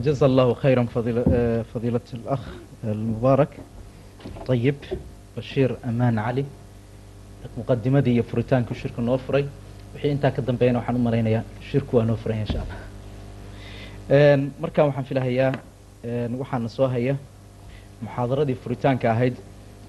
جزا 0.05 0.27
الله 0.27 0.55
خيرا 0.55 0.85
فضيلة, 0.95 1.23
فضيلة 1.75 2.01
الأخ 2.15 2.43
المبارك 2.85 3.49
طيب 4.47 4.75
بشير 5.37 5.77
أمان 5.85 6.19
علي 6.19 6.45
مقدمة 7.59 8.05
iyo 8.07 8.23
furitaanka 8.23 8.75
shirka 8.75 9.01
noo 9.03 9.19
furay 9.19 9.45
wixii 9.96 10.12
intaa 10.12 10.32
ka 10.32 10.42
dambeeyana 10.42 10.80
waxaan 10.80 10.96
u 10.96 11.00
malaynayaa 11.08 11.44
shirku 11.72 11.98
waa 11.98 12.06
noo 12.06 12.16
furan 12.16 12.40
insha 12.40 12.62
allah. 12.64 12.80
Markaan 14.60 14.88
waxaan 14.88 15.06
filahayaa 15.06 15.52
waxaana 16.40 16.70
soo 16.70 16.88
haya 16.88 17.16
muxaadaradii 18.02 18.56
furitaanka 18.64 19.12
ahayd 19.12 19.36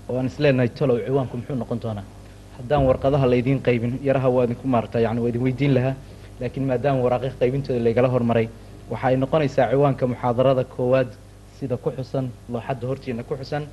oo 0.08 0.18
aan 0.18 0.26
isleenahay 0.26 0.68
talow 0.68 0.98
ciwaanku 1.06 1.36
muxuu 1.36 1.56
noqon 1.56 1.80
doonaa. 1.82 2.04
Haddaan 2.58 2.86
warqadaha 2.88 3.30
laydiin 3.30 3.60
qaybin 3.62 3.98
yaraha 4.08 4.28
waa 4.30 4.44
idinku 4.44 4.68
maarata 4.68 5.00
yani 5.00 5.20
waa 5.20 5.28
idin 5.28 5.42
weydiin 5.42 5.74
lahaa 5.74 5.94
laakiin 6.40 6.66
maadaama 6.66 7.02
waraaqi 7.06 7.30
qaybintooda 7.40 7.84
laygala 7.84 8.08
hormaray 8.08 8.48
waxa 8.90 9.06
ay 9.08 9.16
noqonaysaa 9.16 9.70
ciwaanka 9.70 10.06
muxaadarada 10.06 10.64
koowaad 10.64 11.10
sida 11.58 11.76
ku 11.76 11.90
xusan 11.96 12.30
looxadda 12.52 12.86
hortiina 12.86 13.22
ku 13.22 13.36
xusan 13.36 13.66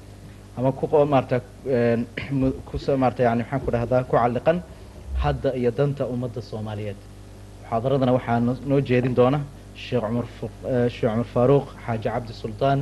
ama 0.58 0.72
ku 0.72 0.88
maarata 1.13 1.42
ku 2.68 2.78
maarata 2.98 3.24
yani 3.24 3.44
maxaan 3.44 3.62
ku 3.66 3.72
dhahdaa 3.72 4.04
ku 4.04 4.18
calliqan 4.18 4.62
hadda 5.22 5.50
iyo 5.60 5.72
danta 5.72 6.05
ummadda 6.13 6.41
soomaaliyeed. 6.41 7.00
Muxaadaradana 7.63 8.12
waxaa 8.17 8.39
noo 8.70 8.79
jeedin 8.89 9.15
doona 9.15 9.39
sheekh 9.75 10.01
cumar 10.08 10.25
sheekh 10.96 11.12
cumar 11.12 11.27
faaruuq 11.34 11.65
xaaji 11.86 12.03
cabdi 12.10 12.34
suldaan 12.34 12.79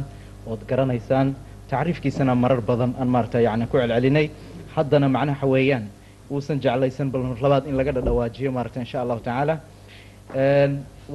ood 0.48 0.62
garanaysaan. 0.70 1.36
Tacriifkiisana 1.70 2.36
marar 2.36 2.62
badan 2.62 2.96
aan 3.00 3.08
maarata 3.08 3.40
yani 3.42 3.66
ku 3.68 3.78
celcelinay. 3.78 4.30
Haddana 4.76 5.08
macnaha 5.16 5.46
weeyaan 5.54 5.86
uusan 6.32 6.60
jeclaysan 6.64 7.12
bal 7.12 7.22
labaad 7.42 7.64
in 7.70 7.76
laga 7.80 7.92
dhadhawaajiyo 7.92 8.52
maarata 8.52 8.80
insha 8.80 9.02
allahu 9.04 9.20
tacaala. 9.28 9.56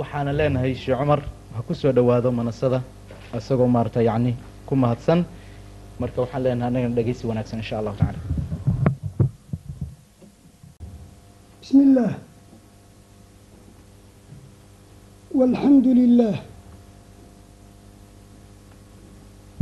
Waxaana 0.00 0.32
leenahay 0.38 0.75
sheekh 0.75 0.99
cumar 1.00 1.20
ha 1.56 1.61
ku 1.66 1.75
soo 1.75 1.92
dhowaado 1.92 2.30
manasada 2.32 2.82
isagoo 3.38 3.68
maarata 3.76 4.00
yani 4.02 4.32
ku 4.66 4.75
mahadsan. 4.76 5.25
Marka 6.00 6.18
waxaan 6.25 6.42
leenahay 6.44 6.68
annagana 6.70 6.94
dhegeysi 6.99 7.26
wanaagsan 7.30 7.58
insha 7.62 7.78
allahu 7.80 7.96
tacala 8.00 8.18
بسم 11.66 11.80
الله 11.80 12.14
والحمد 15.35 15.87
لله 15.87 16.35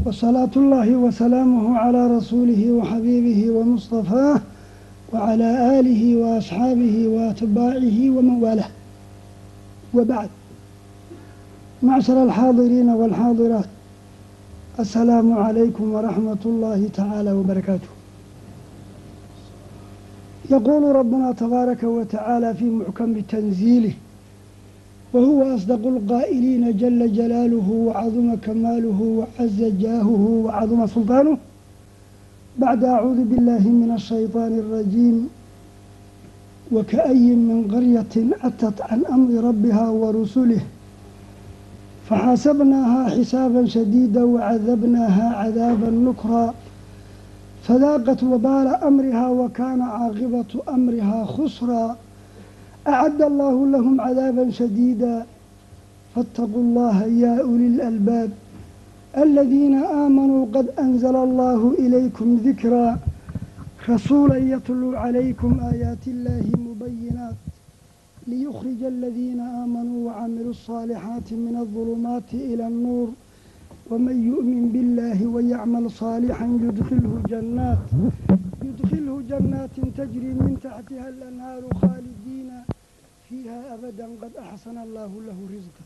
وصلاة 0.07 0.51
الله 0.57 0.97
وسلامه 0.97 1.79
على 1.79 2.07
رسوله 2.17 2.73
وحبيبه 2.73 3.51
ومصطفاه 3.51 4.41
وعلى 5.13 5.81
آله 5.81 6.17
وأصحابه 6.17 7.09
وأتباعه 7.09 7.99
ومن 8.17 8.37
والاه 8.43 8.71
وبعد 9.95 10.29
معشر 11.83 12.23
الحاضرين 12.25 12.89
والحاضرات 12.89 13.69
السلام 14.79 15.33
عليكم 15.33 15.93
ورحمة 15.95 16.43
الله 16.47 16.89
تعالى 16.95 17.33
وبركاته 17.33 18.04
يقول 20.54 20.96
ربنا 20.96 21.32
تبارك 21.32 21.84
وتعالى 21.84 22.54
في 22.54 22.66
محكم 22.66 23.20
تنزيله 23.20 23.94
وهو 25.14 25.56
أصدق 25.56 25.88
القائلين 25.88 26.78
جل 26.78 27.14
جلاله 27.14 27.70
وعظم 27.72 28.36
كماله 28.36 29.00
وعز 29.18 29.62
جاهه 29.64 30.42
وعظم 30.46 30.88
سلطانه 30.88 31.38
بعد 32.58 32.84
أعوذ 32.84 33.24
بالله 33.24 33.64
من 33.70 33.92
الشيطان 33.96 34.60
الرجيم 34.60 35.30
وكأي 36.72 37.36
من 37.36 37.68
قرية 37.74 38.16
أتت 38.44 38.82
عن 38.82 39.06
أمر 39.06 39.44
ربها 39.44 39.90
ورسله 39.90 40.62
فحاسبناها 42.10 43.10
حسابا 43.10 43.66
شديدا 43.66 44.24
وعذبناها 44.24 45.36
عذابا 45.36 45.90
fadaaqat 47.67 48.21
wabaala 48.23 48.73
amrihaa 48.89 49.31
wa 49.41 49.49
kaana 49.59 49.85
caaqibatu 49.97 50.63
amrihaa 50.77 51.25
khusraa 51.37 51.97
acadda 52.85 53.25
allaahu 53.31 53.67
lahum 53.75 53.95
cadaaban 54.05 54.53
shadiida 54.53 55.13
faataquu 56.15 56.59
allaha 56.67 57.07
yaa 57.23 57.43
uli 57.53 57.69
lalbaab 57.81 58.31
aladiina 59.23 59.81
aamanuu 60.01 60.45
qad 60.57 60.67
anzala 60.85 61.21
allahu 61.29 61.75
ilaykum 61.85 62.29
dikraa 62.47 62.99
rasuulan 63.89 64.45
yatluu 64.55 64.93
calaykum 65.01 65.53
aayaati 65.69 66.11
illaahi 66.15 66.53
mubayinaat 66.69 67.37
liyukhrija 68.31 68.87
aladiina 68.95 69.45
aamanuu 69.61 70.07
wacamiluu 70.09 70.51
alصaalixaati 70.57 71.35
min 71.45 71.55
aldulumaati 71.65 72.37
ila 72.53 72.67
annuur 72.73 73.09
waman 73.91 74.17
yu'min 74.25 74.73
biاllaahi 74.73 75.27
wayacmal 75.35 75.87
saalixan 75.91 76.53
yudkilhu 76.65 77.21
jannaat 77.31 77.79
yudkilhu 78.65 79.23
jannaatin 79.29 79.93
tajrii 79.97 80.35
min 80.41 80.57
taxtiha 80.65 81.05
alanhaaru 81.13 81.69
khaalidiina 81.81 82.59
fiiha 83.29 83.57
abadan 83.75 84.13
qad 84.23 84.33
axsana 84.49 84.81
allaahu 84.87 85.17
lahu 85.29 85.43
risqa 85.53 85.83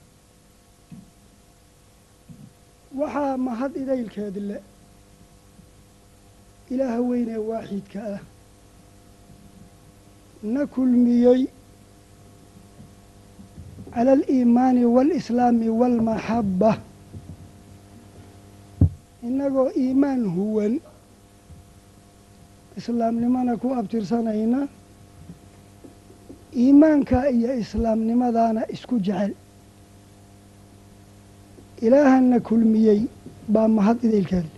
waxaa 3.00 3.36
mahad 3.36 3.72
idaylkeed 3.82 4.36
le 4.48 4.58
ilaaha 6.70 7.00
weynee 7.10 7.40
waaxidka 7.50 8.00
ah 8.14 8.20
na 10.42 10.66
kulmiyey 10.66 11.40
cala 13.94 14.12
aliimaani 14.12 14.84
waalislaami 14.84 15.68
waalmaxaba 15.80 16.72
innagoo 19.26 19.68
iimaan 19.82 20.22
huwan. 20.34 20.74
Islaamnimona 22.78 23.52
ku 23.62 23.68
abtirsanayna 23.78 24.60
iimaanka 26.62 27.18
iyo 27.36 27.50
islaamnimadaana 27.62 28.62
isku 28.74 28.94
jecel. 29.06 29.32
Ilaahana 31.86 32.36
kulmiyey 32.48 33.00
baa 33.52 33.68
mahad 33.76 33.98
idaylkeeda 34.06 34.50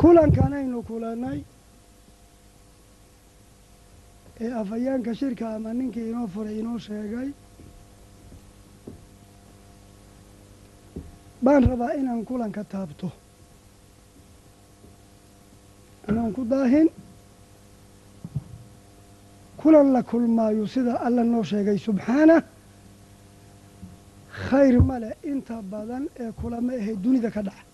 kulankanaynu 0.00 0.82
kulannay 0.88 1.40
ee 4.40 4.50
afhayeenka 4.60 5.12
shirka 5.20 5.44
ama 5.54 5.70
ninkii 5.78 6.08
inoo 6.10 6.26
furay 6.34 6.56
inoo 6.60 6.78
sheegay 6.86 7.28
baan 11.44 11.62
rabaa 11.70 11.92
inaan 12.00 12.24
kulanka 12.28 12.62
taabto. 12.72 13.08
Inaan 16.08 16.32
ku 16.36 16.42
daahin. 16.52 16.88
Kulan 19.60 19.92
la 19.94 20.02
kulmaayo 20.02 20.66
sida 20.66 20.94
alla 21.06 21.22
noo 21.24 21.42
sheegay 21.50 21.78
subxaanah 21.86 22.42
khayr 24.48 24.76
male 24.88 25.10
inta 25.30 25.56
badan 25.72 26.04
ee 26.22 26.30
kulamo 26.40 26.72
ahayd 26.80 26.98
dunida 27.04 27.30
ka 27.30 27.42
dhaca. 27.46 27.64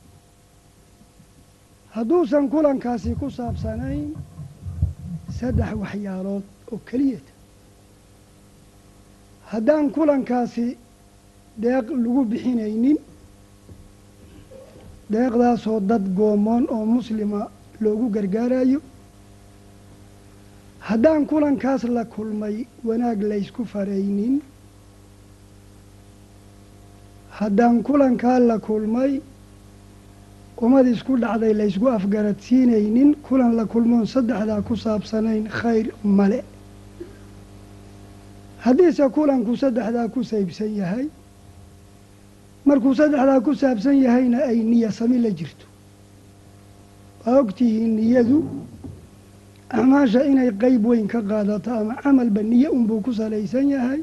Hadduusan 1.95 2.45
kulankaasi 2.53 3.11
ku 3.21 3.27
saabsanayn 3.39 4.15
saddex 5.39 5.71
waxyaalood 5.83 6.45
oo 6.73 6.79
keliyata 6.89 7.33
haddaan 9.51 9.87
kulankaasi 9.97 10.67
deeq 11.63 11.87
lagu 12.05 12.23
bixinaynin 12.31 12.99
deeqdaasoo 15.13 15.81
dad 15.81 16.05
goomoon 16.19 16.65
oo 16.75 16.85
muslima 16.87 17.41
loogu 17.81 18.07
gargaarayo 18.15 18.81
haddaan 20.89 21.27
kulankaas 21.27 21.83
la 21.85 22.05
kulmay 22.05 22.57
wanaag 22.85 23.23
laysku 23.31 23.65
faraynin. 23.73 24.41
Haddaan 27.39 27.83
kulankaa 27.83 28.39
la 28.39 28.59
kulmay 28.59 29.21
ummad 30.63 30.87
isku 30.87 31.17
dhacday 31.23 31.53
laysku 31.55 31.87
afgaradsiinaynin. 31.89 33.15
Kulan 33.27 33.53
la 33.57 33.65
kulmoon 33.73 34.07
saddexdaa 34.07 34.63
ku 34.63 34.75
saabsanayn 34.77 35.45
khayr 35.59 35.87
male. 36.03 36.41
Haddiise 38.65 39.05
kulanku 39.17 39.57
saddexdaa 39.57 40.09
ku 40.15 40.21
saybsan 40.25 40.71
yahay 40.81 41.07
markuu 42.67 42.95
saddexdaa 42.95 43.41
ku 43.41 43.55
saabsan 43.55 43.97
yahayna 44.03 44.39
ay 44.51 44.59
niya 44.63 44.91
sami 44.93 45.19
la 45.19 45.31
jirto. 45.31 45.67
Waa 47.27 47.41
ogtihiin 47.41 47.97
niyadu 47.97 48.39
acmaasha 49.71 50.25
inay 50.25 50.51
qeyb 50.61 50.85
weyn 50.87 51.07
ka 51.09 51.21
qaadato 51.23 51.71
ama 51.81 51.95
camalba 52.03 52.43
niye 52.43 52.69
unbuu 52.69 53.01
ku 53.01 53.13
salaysan 53.13 53.69
yahay. 53.71 54.01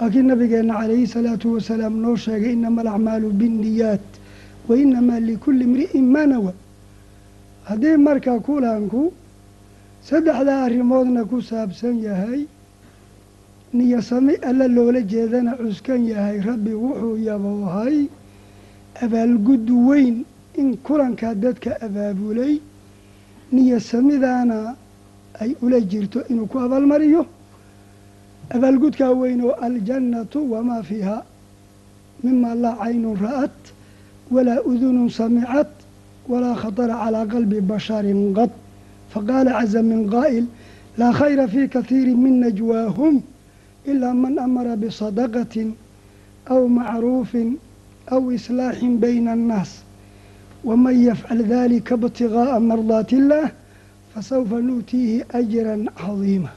Waa 0.00 0.10
kii 0.10 0.22
nabigeenna 0.22 0.74
calayhi 0.80 1.06
salaatu 1.06 1.54
wasalaam 1.54 1.94
noo 2.02 2.16
sheegay 2.16 2.52
inama 2.52 2.80
alacmaalu 2.82 3.30
binniyaat 3.40 4.06
wa 4.68 4.76
inamaa 4.76 5.20
likulli 5.20 5.64
imri'in 5.64 6.06
maa 6.14 6.26
nawa. 6.26 6.52
Haddii 7.68 7.96
marka 7.96 8.38
kulanku 8.40 9.12
saddexdaa 10.08 10.64
arrimoodna 10.66 11.24
ku 11.24 11.42
saabsan 11.42 12.00
yahay 12.02 12.46
niyo 13.72 14.00
sami 14.02 14.34
alla 14.42 14.66
loola 14.68 15.00
jeedana 15.02 15.56
cuskan 15.56 16.04
yahay. 16.06 16.40
Rabbi 16.40 16.72
wuxuu 16.74 17.16
yaboohay 17.28 18.08
abaalgud 19.02 19.70
weyn 19.70 20.24
in 20.58 20.76
kulankaa 20.86 21.34
dadka 21.34 21.76
abaabulay. 21.80 22.60
Niyo 23.52 23.78
samidaana 23.80 24.74
ay 25.40 25.54
ula 25.62 25.80
jirto 25.80 26.20
inuu 26.30 26.46
ku 26.46 26.58
abaalmariyo. 26.58 27.26
Abaalgudkaa 28.50 29.12
weyn 29.14 29.40
oo 29.44 29.54
aljannatu 29.66 30.50
wamaa 30.52 30.82
fiihaa 30.82 31.22
mima 32.22 32.54
laa 32.54 32.76
caynun 32.82 33.16
ra'at 33.16 33.60
walaa 34.30 34.60
udunun 34.66 35.08
samicat 35.10 35.70
walaa 36.28 36.54
khatara 36.62 36.94
calaa 37.02 37.26
qalbi 37.26 37.60
basharin 37.60 38.34
qad. 38.34 38.50
Faqaala 39.14 39.50
caza 39.58 39.82
min 39.82 40.10
qaa'il 40.10 40.46
laa 40.98 41.12
khayra 41.12 41.46
fii 41.48 41.68
kathiiri 41.68 42.14
min 42.14 42.40
najwaahum 42.40 43.22
ilaa 43.86 44.14
man 44.14 44.38
amara 44.38 44.76
bisadaqatin 44.76 45.74
aw 46.46 46.62
macruufin 46.68 47.58
aw 48.10 48.22
islaaxin 48.32 48.98
bayna 49.00 49.32
annaas 49.32 49.82
waman 50.64 50.96
yafcal 51.08 51.42
dalika 51.48 51.94
ibtigaa'a 51.94 52.60
mardaati 52.60 53.16
illaah 53.16 53.50
fasawfa 54.14 54.58
nuutiihi 54.60 55.24
ajran 55.32 55.88
cadiima 56.00 56.50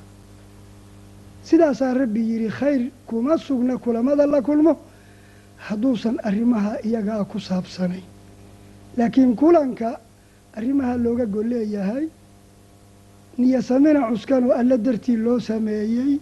sidaasaa 1.43 1.93
rabbi 1.93 2.21
yidhi 2.31 2.49
khayr 2.49 2.81
kuma 3.07 3.37
sugna 3.37 3.77
kulamada 3.77 4.25
la 4.25 4.41
kulmo 4.41 4.77
hadduusan 5.57 6.17
arrimaha 6.23 6.79
iyagaa 6.83 7.23
ku 7.23 7.39
saabsanayn 7.39 8.03
laakiin 8.97 9.35
kulanka 9.35 9.99
arrimaha 10.57 10.97
looga 10.97 11.25
golleeyahay 11.25 12.07
niyo 13.37 13.61
samina 13.61 14.07
cuskanoo 14.11 14.51
alla 14.51 14.77
dartii 14.77 15.17
loo 15.17 15.39
sameeyey 15.39 16.19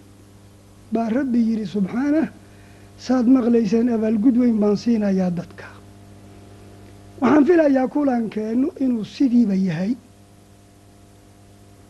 baa 0.93 1.10
rabbi 1.10 1.39
yidhi 1.49 1.65
subxaanah 1.75 2.27
saad 3.06 3.25
maqlayseen 3.27 3.88
abaalgud 3.95 4.36
weyn 4.41 4.58
baan 4.62 4.75
siinayaa 4.84 5.32
dadka. 5.39 5.65
Waxaan 7.21 7.45
filayaa 7.45 7.88
kulankeennu 7.88 8.67
inuu 8.84 9.06
sidiiba 9.06 9.56
yahay. 9.56 9.93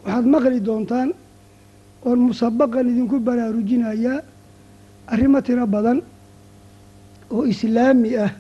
Waxaad 0.05 0.25
maqli 0.33 0.59
doontaan 0.67 1.09
oon 2.05 2.19
musabaqan 2.27 2.85
idinku 2.91 3.17
baraarujinayaa 3.27 4.19
arrimo 5.13 5.39
tiro 5.45 5.65
badan 5.67 5.99
oo 7.31 7.43
islaami 7.53 8.11
ah. 8.25 8.31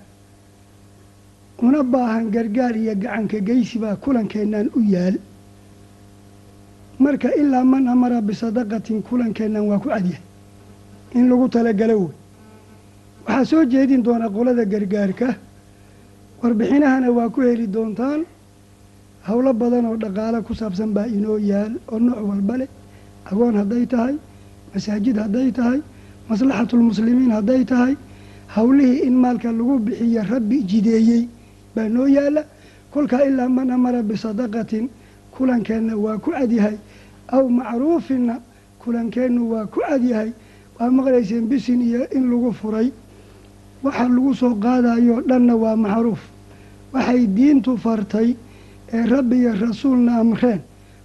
Una 1.61 1.83
baahan 1.83 2.31
gargaar 2.33 2.75
iyo 2.75 2.93
gacanka 2.95 3.37
geysi 3.47 3.77
baa 3.83 3.95
kulankeennan 3.95 4.67
u 4.77 4.79
yaal. 4.93 5.15
Marka 6.99 7.29
ilaa 7.41 7.63
man 7.63 7.87
amara 7.87 8.21
bisadaqatin 8.21 9.01
kulankeennan 9.07 9.63
waa 9.69 9.79
ku 9.83 9.89
cadyahay 9.89 10.21
in 11.17 11.29
lagu 11.29 11.47
talagalo 11.55 11.95
wey 12.01 12.11
waxaa 13.27 13.45
soo 13.49 13.63
jeedin 13.71 14.01
doonaa 14.05 14.29
qolada 14.35 14.63
gargaarka 14.73 15.27
warbixinahana 16.41 17.07
waa 17.17 17.29
ku 17.29 17.41
heli 17.41 17.67
doontaan. 17.67 18.21
Howlo 19.27 19.53
badan 19.53 19.85
oo 19.85 19.97
dhaqaalo 20.03 20.41
ku 20.47 20.53
saabsan 20.59 20.89
baa 20.95 21.05
inoo 21.17 21.37
yaal 21.37 21.73
oo 21.91 21.99
nooc 21.99 22.19
walba 22.29 22.55
leh. 22.61 22.69
Agoon 23.29 23.55
hadday 23.61 23.85
tahay 23.93 24.15
masaajid 24.73 25.17
hadday 25.23 25.51
tahay 25.57 25.79
maslaxatulmuslimiin 26.29 27.31
hadday 27.37 27.61
tahay 27.71 27.93
howlihii 28.55 29.05
in 29.07 29.13
maalka 29.23 29.51
lagu 29.51 29.75
bixiyo 29.85 30.23
rabbi 30.33 30.57
jideeyey 30.69 31.23
baa 31.75 31.87
noo 31.95 32.07
yaalla 32.17 32.41
kolkaa 32.93 33.21
ilaa 33.29 33.49
man 33.57 33.69
amara 33.75 34.01
bisadaqatin 34.09 34.89
kulankeenna 35.35 35.93
waa 36.03 36.17
ku 36.23 36.31
cadyahay 36.31 36.75
aw 37.35 37.43
macruufinna 37.59 38.35
kulankeennu 38.81 39.41
waa 39.51 39.65
ku 39.73 39.79
cadyahay 39.87 40.31
waa 40.81 40.89
maqlayseen 40.89 41.45
bisin 41.47 41.81
iyo 41.81 42.07
in 42.11 42.25
lagu 42.31 42.51
furay. 42.53 42.91
Waxa 43.83 44.07
lagu 44.09 44.33
soo 44.33 44.55
qaadayo 44.55 45.21
dhanna 45.29 45.55
waa 45.55 45.75
macruuf. 45.75 46.21
Waxay 46.93 47.27
diintu 47.27 47.77
fartay 47.77 48.35
ee 48.93 49.05
rabbi 49.05 49.35
iyo 49.41 49.53
rasuulna 49.61 50.17
amreen. 50.19 50.61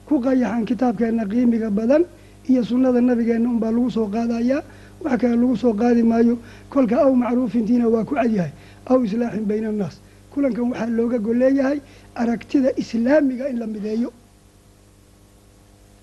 Ku 0.07 0.15
qayaxan 0.25 0.65
kitaabkeenna 0.65 1.25
qiimiga 1.29 1.69
badan 1.71 2.05
iyo 2.49 2.65
sunnada 2.65 3.01
nabigeenna 3.01 3.49
unbaa 3.53 3.71
lagu 3.71 3.91
soo 3.91 4.09
qaadayaa 4.09 4.63
wax 5.05 5.21
kale 5.21 5.37
lagu 5.37 5.57
soo 5.57 5.75
qaadi 5.75 6.03
maayo 6.03 6.39
kolka 6.73 6.97
aw 7.05 7.13
macruufintiina 7.13 7.87
waa 7.89 8.05
ku 8.09 8.15
cadyahay 8.15 8.53
aw 8.89 8.99
islaaxin 9.05 9.45
bayna 9.45 9.69
annaas. 9.69 10.01
Kulankan 10.33 10.73
waxaa 10.73 10.89
looga 10.99 11.19
golleeyahay 11.19 11.79
aragtida 12.15 12.71
islaamiga 12.81 13.45
in 13.53 13.59
la 13.61 13.67
mideeyo. 13.67 14.11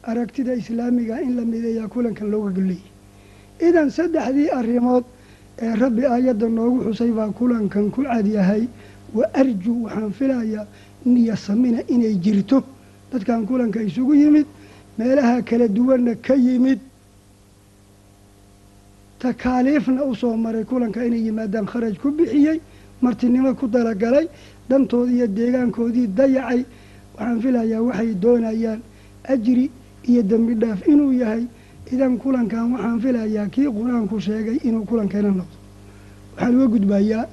Aragtida 0.03 0.53
islaamiga 0.61 1.21
in 1.25 1.35
la 1.37 1.41
mideeyaa 1.41 1.87
kulankan 1.87 2.29
looga 2.29 2.51
golleeyahay 2.57 2.91
idan 3.59 3.89
saddexdii 3.89 4.49
arrimood 4.51 5.03
ee 5.61 5.75
rabbi 5.75 6.03
aayadda 6.05 6.47
noogu 6.49 6.79
xusay 6.85 7.11
baa 7.11 7.29
kulankan 7.31 7.91
ku 7.91 8.01
cadyahay 8.03 8.67
wa 9.13 9.25
arju 9.41 9.73
waxaan 9.83 10.11
filayaa 10.11 10.65
niya 11.05 11.35
samina 11.35 11.79
inay 11.87 12.15
jirto. 12.23 12.63
Dadkan 13.11 13.45
kulanka 13.45 13.79
isugu 13.81 14.13
yimid 14.15 14.45
meelaha 14.97 15.41
kala 15.45 15.67
duwanna 15.67 16.15
ka 16.15 16.33
yimid. 16.35 16.79
Takaaliifna 19.19 20.03
u 20.03 20.15
soo 20.15 20.35
maray 20.37 20.63
kulanka 20.65 21.05
inay 21.05 21.21
yimaadaan 21.27 21.65
kharaj 21.65 21.95
ku 22.01 22.11
bixiyey 22.11 22.59
martinimo 23.01 23.53
ku 23.55 23.67
dalagalay 23.67 24.27
dantoodii 24.69 25.15
iyo 25.17 25.27
deegaankoodii 25.27 26.07
dayacay. 26.17 26.65
Waxaan 27.15 27.41
filayaa 27.41 27.81
waxay 27.87 28.13
doonayaan 28.23 28.81
ajri 29.33 29.69
iyo 30.09 30.21
dembi 30.23 30.53
dhaaf 30.55 30.79
inuu 30.87 31.11
yahay 31.21 31.45
idan 31.91 32.17
kulankan 32.17 32.71
waxaan 32.73 32.99
filayaa 33.01 33.47
kii 33.53 33.67
qur'aanku 33.77 34.19
sheegay 34.21 34.57
inuu 34.67 34.85
kulankeena 34.85 35.29
noqdo. 35.39 35.57
Waxaan 36.35 36.55
uga 36.55 36.67
gudbayaa 36.73 37.25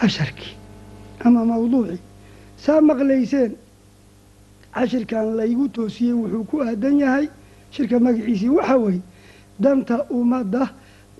casharkii 0.00 0.54
ama 1.24 1.44
mawduucii. 1.44 2.00
Saa 2.64 2.80
maqlayseen 2.80 3.52
cashirkan 4.74 5.36
laygu 5.36 5.68
toosiyey 5.68 6.12
wuxuu 6.14 6.44
ku 6.50 6.56
aadan 6.62 6.98
yahay 6.98 7.26
shirka 7.70 7.98
magaciisii. 8.00 8.48
Waxaa 8.48 8.78
weeye 8.84 9.02
danta 9.60 9.96
ummadda 10.10 10.62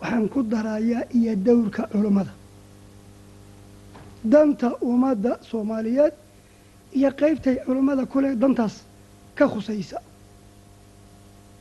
waxaan 0.00 0.28
ku 0.28 0.42
darayaa 0.42 1.02
iyo 1.14 1.32
dowrka 1.36 1.82
culummada 1.92 2.32
danta 4.24 4.68
ummadda 4.82 5.38
soomaaliyeed 5.50 6.12
iyo 6.98 7.10
qeybtay 7.20 7.56
culummada 7.66 8.04
kule 8.06 8.34
dantaas 8.36 8.74
ka 9.34 9.44
khusaysa 9.48 9.98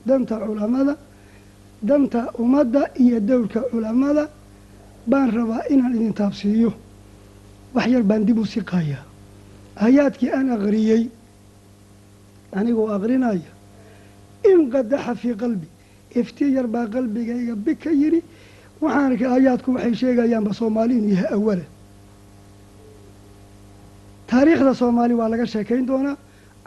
danta 0.07 0.35
culammada 0.45 0.93
danta 1.89 2.21
ummadda 2.43 2.81
iyo 3.03 3.19
dowrka 3.29 3.59
culammada 3.71 4.23
baan 5.07 5.29
rabaa 5.37 5.61
inaan 5.73 5.93
idin 5.95 6.13
taabsiiyo. 6.13 6.71
Wax 7.75 7.87
yar 7.93 8.03
baan 8.09 8.25
dib 8.27 8.37
u 8.39 8.45
siqayaa. 8.45 9.03
Aayaadkii 9.83 10.31
aan 10.37 10.49
aqriyey 10.55 11.03
anigoo 12.57 12.87
aqrinaya 12.95 13.51
in 14.51 14.59
qadaxa 14.73 15.13
fii 15.21 15.35
qalbi 15.41 15.67
iftiin 16.19 16.53
yar 16.57 16.67
baa 16.67 16.85
qalbigayga 16.93 17.55
bi 17.65 17.73
ka 17.83 17.89
yidhi 18.01 18.21
waxaan 18.81 19.05
arkay 19.11 19.27
aayaadku 19.35 19.69
waxay 19.75 19.93
sheegayaanba 20.01 20.51
soomaali 20.59 20.93
inuu 20.99 21.09
yahay 21.15 21.29
awala 21.37 21.65
taariikhda 24.29 24.73
soomaali 24.81 25.13
waa 25.19 25.29
laga 25.29 25.45
sheekayn 25.53 25.85
doonaa 25.89 26.17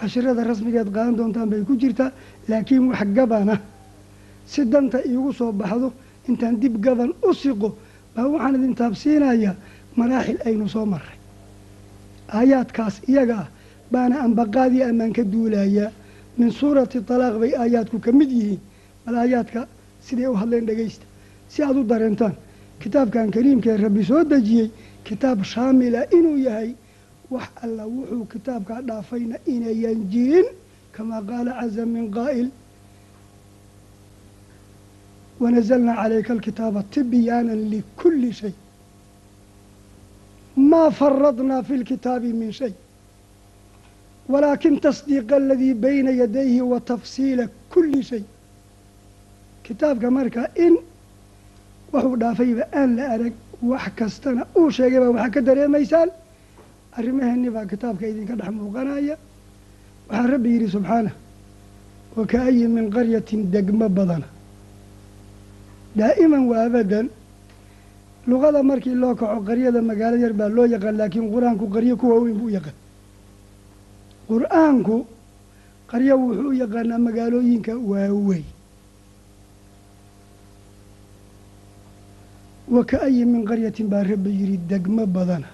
cashirada 0.01 0.43
rasmigeed 0.45 0.89
qaadan 0.95 1.15
doontaan 1.19 1.49
bay 1.51 1.63
ku 1.69 1.75
jirtaa 1.77 2.11
laakiin 2.49 2.89
wax 2.91 3.07
gabana 3.17 3.55
si 4.47 4.65
danta 4.73 4.99
iigu 5.11 5.33
soo 5.33 5.53
baxdo 5.53 5.93
intaan 6.29 6.55
dib 6.61 6.75
gaban 6.85 7.11
u 7.29 7.33
siqo 7.35 7.69
baa 8.15 8.27
waxaan 8.33 8.55
idin 8.59 8.75
taabsiinayaa 8.81 9.55
maraaxil 9.99 10.39
aynu 10.49 10.69
soo 10.75 10.87
maray 10.93 11.17
aayaadkaas 12.39 12.95
iyaga 13.11 13.37
ah 13.43 13.49
baana 13.93 14.17
ambaqaadii 14.27 14.83
ammaan 14.91 15.13
ka 15.13 15.23
duulayaa. 15.25 15.91
Min 16.39 16.51
suurati 16.53 17.01
talaaq 17.09 17.35
bay 17.41 17.53
aayaadku 17.57 17.99
ka 18.05 18.13
mid 18.13 18.31
yihiin. 18.31 18.61
Bal 19.07 19.15
aayaadka 19.17 19.67
siday 20.07 20.27
u 20.29 20.35
hadleen 20.41 20.67
dhegaysta 20.69 21.05
si 21.49 21.63
aada 21.63 21.81
u 21.81 21.85
dareentaan 21.85 22.35
kitaabkan 22.81 23.31
kariimkaee 23.31 23.77
rabbi 23.77 24.05
soo 24.05 24.23
dejiyey 24.25 24.71
kitaab 25.05 25.43
shaamila 25.53 26.01
inuu 26.19 26.37
yahay 26.47 26.71
wax 27.31 27.49
alla 27.65 27.85
wuxuu 27.95 28.25
kitaabkaa 28.33 28.81
dhaafayna 28.89 29.37
inayan 29.55 30.01
jirin 30.13 30.49
kamaa 30.95 31.23
qaala 31.31 31.53
caza 31.61 31.85
min 31.95 32.07
qaa'il. 32.17 32.49
Wanazalnaa 35.41 35.97
calayka 36.03 36.33
alkitaaba 36.33 36.83
tibyaanan 36.95 37.63
likulli 37.73 38.33
shay. 38.41 38.55
Maa 40.71 40.91
faradnaa 40.91 41.63
fi 41.63 41.75
lkitaabi 41.83 42.33
min 42.41 42.53
shay. 42.53 42.73
Walaakin 44.33 44.81
tasdiiqa 44.81 45.37
aladii 45.37 45.75
bayna 45.75 46.11
yadayhi 46.11 46.61
wa 46.73 46.81
tafsiila 46.81 47.45
kulli 47.73 48.03
shay. 48.11 48.23
Kitaabka 49.63 50.11
marka 50.11 50.43
in 50.57 50.75
wuxuu 51.93 52.17
dhaafayba 52.23 52.65
aan 52.81 52.97
la 52.97 53.05
arag 53.15 53.35
wax 53.63 53.85
kastana 53.99 54.43
uu 54.59 54.71
sheegay 54.77 55.01
baa 55.01 55.11
waxaa 55.17 55.31
ka 55.35 55.41
dareemaysaan 55.49 56.11
arrimaheeni 56.99 57.49
baa 57.57 57.67
kitaabka 57.71 58.05
idinka 58.11 58.35
dhex 58.41 58.51
muuqanaya. 58.59 59.17
Waxaa 60.09 60.27
rabbi 60.33 60.49
yidhi 60.55 60.69
subxaanah 60.77 61.15
wa 62.17 62.25
ka-ayin 62.33 62.71
min 62.77 62.87
qaryatin 62.97 63.41
degmo 63.53 63.87
badana 63.97 64.27
daa'iman 65.99 66.43
waa 66.51 66.65
abadan 66.69 67.07
luqada 68.29 68.61
markii 68.71 68.95
loo 69.03 69.15
kaco 69.21 69.41
qaryada 69.49 69.81
magaalo 69.91 70.17
yar 70.25 70.33
baa 70.41 70.49
loo 70.57 70.67
yaqaan 70.75 70.97
laakiin 71.01 71.27
qur'aanku 71.35 71.65
qaryo 71.75 71.95
kuwa 72.01 72.17
weyn 72.23 72.37
buu 72.39 72.47
u 72.51 72.55
yaqaan. 72.59 72.77
Qur'aanku 74.31 74.97
qaryo 75.91 76.15
wuxuu 76.23 76.49
u 76.53 76.59
yaqaanaa 76.63 76.99
magaalooyinka 77.07 77.73
waaweyn. 77.91 78.45
Wa 82.75 82.83
ka-ayin 82.91 83.29
min 83.35 83.43
qaryatin 83.51 83.87
baa 83.93 84.03
rabbi 84.11 84.31
yidhi 84.41 84.59
degmo 84.71 85.05
badana 85.07 85.49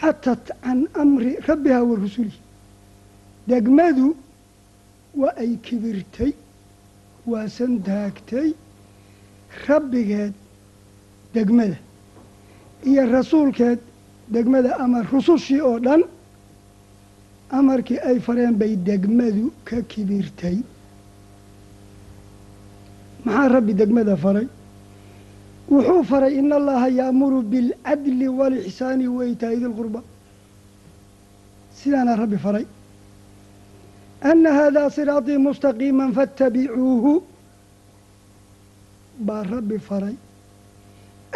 catat 0.00 0.44
can 0.62 0.80
amri 1.02 1.32
rabbihaa 1.48 1.82
wa 1.90 1.96
rusulihi 2.04 2.40
degmadu 3.48 4.06
waa 5.20 5.34
ay 5.42 5.52
kibirtay 5.66 6.32
waa 7.30 7.48
santaagtay 7.56 8.48
rabbigeed 9.66 10.32
degmada 11.34 11.78
iyo 12.90 13.02
rasuulkeed 13.16 13.78
degmada 14.34 14.70
ama 14.84 14.98
rusushii 15.12 15.60
oo 15.68 15.78
dhan 15.86 16.02
amarkii 17.58 17.98
ay 18.08 18.18
fareen 18.26 18.54
bay 18.60 18.72
degmadu 18.88 19.44
ka 19.68 19.76
kibirtay 19.90 20.56
maxaa 23.24 23.48
rabbi 23.54 23.72
degmada 23.80 24.16
faray 24.16 24.46
wuxuu 25.70 26.02
faray 26.10 26.32
in 26.38 26.52
allaha 26.52 26.88
yaamuru 27.00 27.42
bilcadli 27.52 28.28
walixsaani 28.38 29.06
waitaa'i 29.18 29.56
dilqurba 29.62 30.00
sidaana 31.78 32.16
rabbi 32.22 32.36
faray. 32.44 32.66
Ana 34.30 34.50
haadaa 34.58 34.90
siraatii 34.96 35.38
mustaqiima 35.46 36.12
faatabicuuhu 36.16 37.12
baa 39.26 39.42
rabbi 39.54 39.78
faray. 39.88 40.14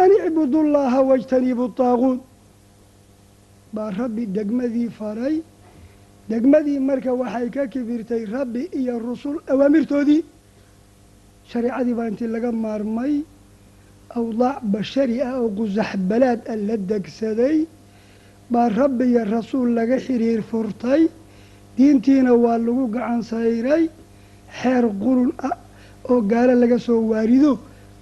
An 0.03 0.11
icbudu 0.27 0.59
llaha 0.75 1.01
wajtanibu 1.11 1.69
taaguut 1.81 2.21
baa 3.75 3.91
rabbi 4.01 4.27
degmadii 4.37 4.89
faray. 4.99 5.37
Degmadii 6.31 6.79
marka 6.89 7.13
waxay 7.21 7.47
ka 7.55 7.63
kibirtay 7.73 8.25
rabbi 8.37 8.63
iyo 8.81 8.99
rusul 8.99 9.37
awaamirtoodii. 9.53 10.23
Shareecadii 11.51 11.95
baa 11.99 12.09
intii 12.11 12.27
laga 12.35 12.51
maarmay 12.53 13.15
awdaac 14.19 14.59
bashari 14.73 15.17
ah 15.29 15.35
oo 15.43 15.49
qusaxbalaad 15.59 16.41
ah 16.53 16.57
la 16.67 16.77
degsaday 16.91 17.59
baa 18.53 18.69
rabbi 18.81 19.05
iyo 19.11 19.23
rasuul 19.37 19.69
laga 19.79 19.97
xiriir 20.07 20.43
furtay 20.51 21.03
diintiina 21.77 22.33
waa 22.45 22.59
lagu 22.67 22.85
gacan 22.95 23.23
sayray 23.31 23.85
xeer 24.61 24.85
qurun 25.03 25.31
ah 25.49 25.57
oo 26.11 26.21
gaalo 26.31 26.55
laga 26.63 26.79
soo 26.87 27.01
waarido 27.11 27.53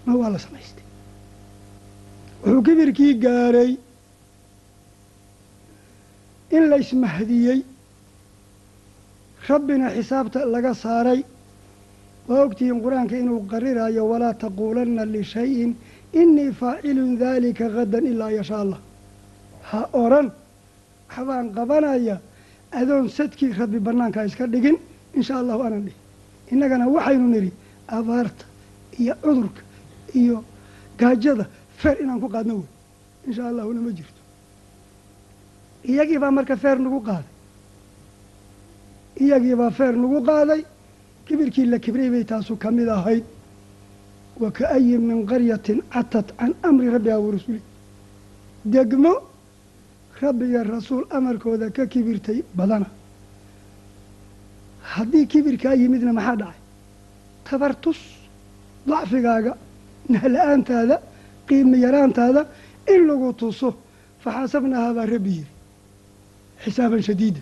na 0.07 0.13
waa 0.21 0.31
la 0.35 0.39
samaystay 0.45 0.85
wuxuu 2.45 2.63
kibirkii 2.67 3.15
gaaray 3.25 3.73
in 6.57 6.65
la 6.71 6.77
ismahdiyey 6.85 7.61
rabbina 9.49 9.87
xisaabta 9.97 10.41
laga 10.55 10.73
saaray 10.83 11.21
waa 12.29 12.43
ogtihiin 12.47 12.79
qur'aanka 12.85 13.15
inuu 13.23 13.41
qarirayo 13.51 14.03
walaa 14.11 14.35
taquulanna 14.43 15.03
lishayin 15.15 15.73
inii 16.21 16.53
faacilun 16.61 17.13
daalika 17.21 17.69
gadan 17.77 18.05
ilaa 18.13 18.31
yashaa 18.39 18.61
allah. 18.65 18.81
Ha 19.71 19.81
oran 19.93 20.29
waxbaan 21.09 21.47
qabanaya 21.57 22.17
adoon 22.81 23.09
sadkii 23.17 23.53
rabbi 23.61 23.79
bannaanka 23.87 24.25
iska 24.29 24.47
dhigin 24.53 24.77
inshaa 25.19 25.39
allahu 25.43 25.63
anan 25.67 25.83
dhihin 25.87 25.99
innagana 26.53 26.85
waxaynu 26.95 27.27
nidhi 27.35 27.51
abaarta 27.99 28.45
iyo 29.01 29.15
cudurka 29.25 29.63
iyo 30.21 30.37
gaajada 30.99 31.45
feer 31.81 31.97
inaan 32.03 32.21
ku 32.23 32.29
qaadno 32.35 32.55
wey 32.61 32.69
inshaa 33.29 33.49
allahuna 33.53 33.81
ma 33.87 33.91
jirto. 33.99 34.21
Iyagii 35.91 36.19
baa 36.23 36.31
marka 36.39 36.55
feer 36.63 36.79
nagu 36.85 37.01
qaaday. 37.09 37.31
Iyagii 39.25 39.55
baa 39.61 39.71
feer 39.79 39.95
nagu 40.03 40.19
qaaday 40.29 40.63
kibirkii 41.27 41.67
la 41.73 41.79
kibray 41.85 42.09
bay 42.15 42.25
taasu 42.25 42.57
ka 42.63 42.71
mid 42.71 42.89
ahayd 42.89 43.25
wa 44.41 44.51
ka-ayin 44.51 45.01
min 45.11 45.27
qaryatin 45.27 45.79
catat 45.93 46.27
can 46.39 46.53
amri 46.63 46.89
rabbiha 46.95 47.19
wa 47.21 47.31
rasuli 47.33 47.61
degmo 48.65 49.13
rabbiga 50.23 50.61
rasuul 50.65 51.05
amarkooda 51.11 51.71
ka 51.77 51.87
kibirtay 51.87 52.43
badana 52.59 52.87
haddii 54.95 55.27
kibirkaa 55.33 55.75
yimidna 55.83 56.13
maxaa 56.13 56.37
dhacay 56.41 56.59
tabartus 57.45 58.01
dacfigaaga 58.89 59.53
nahla-aantaada 60.13 60.97
qiimi 61.49 61.79
yaraantaada 61.85 62.43
in 62.95 63.01
lagu 63.09 63.29
tuso 63.41 63.69
faxaasabnahaa 64.25 64.93
baa 64.99 65.07
rabbi 65.15 65.31
yiri 65.39 65.51
xisaaban 66.65 67.03
shadiida 67.09 67.41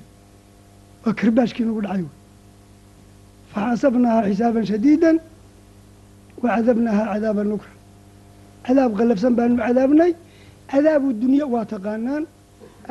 waa 1.05 1.15
karbaashkii 1.21 1.65
nagu 1.69 1.81
dhacay 1.87 2.03
wey 2.07 2.15
faxaasabnahaa 3.53 4.23
xisaaban 4.31 4.65
shadiidan 4.73 5.17
wa 6.43 6.49
cadabnahaa 6.57 7.07
cadaaban 7.15 7.47
nukra 7.53 7.73
cadaab 8.67 8.93
qallabsan 8.99 9.33
baanu 9.39 9.55
cadaabnay 9.63 10.13
cadaabu 10.71 11.09
dunya 11.23 11.45
waa 11.55 11.65
taqaanaan 11.73 12.25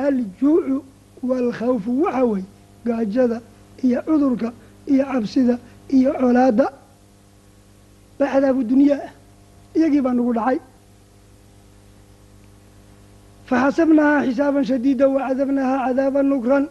aljuucu 0.06 0.76
waalkhawfu 1.28 1.90
waxa 2.02 2.24
wey 2.32 2.44
gaajada 2.86 3.38
iyo 3.84 3.98
cudurka 4.08 4.48
iyo 4.92 5.04
cabsida 5.12 5.54
iyo 5.96 6.10
colaadda 6.20 6.66
baa 8.18 8.28
cadaabu 8.34 8.60
dunyaa 8.70 9.00
ah 9.06 9.12
iyagii 9.76 10.00
baa 10.06 10.14
nagu 10.18 10.32
dhacay 10.38 10.58
faxasabnahaa 13.48 14.24
xisaaban 14.26 14.64
shadiida 14.70 15.04
wacadabnahaa 15.14 15.78
cadaaban 15.86 16.26
nukran 16.32 16.64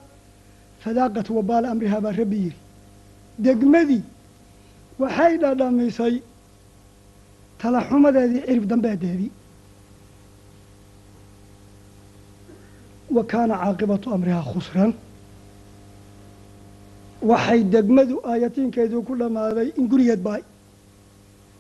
fadaaqat 0.84 1.28
wabaala 1.38 1.68
amrihaa 1.74 2.02
baa 2.06 2.16
rabbi 2.22 2.38
yidhi 2.46 2.60
degmadii 3.46 4.04
waxay 5.02 5.34
dhadhamisay 5.44 6.16
talaxumadeedii 7.62 8.42
cirib 8.48 8.66
dambeedeedii 8.72 9.32
wa 13.16 13.24
kaana 13.32 13.56
caaqibatu 13.62 14.08
amrihaa 14.16 14.44
khusran. 14.52 14.92
Waxay 17.30 17.62
degmadu 17.74 18.16
aayatiinkeedu 18.32 19.02
ku 19.08 19.14
dhammaaday 19.20 19.68
in 19.78 19.88
gurigeed 19.92 20.22
baay. 20.28 20.42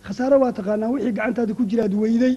Khasaare 0.05 0.35
waa 0.41 0.51
taqaanaa 0.57 0.89
wixii 0.93 1.11
gacantaada 1.17 1.53
ku 1.57 1.63
jiraad 1.69 1.93
weyday. 2.01 2.35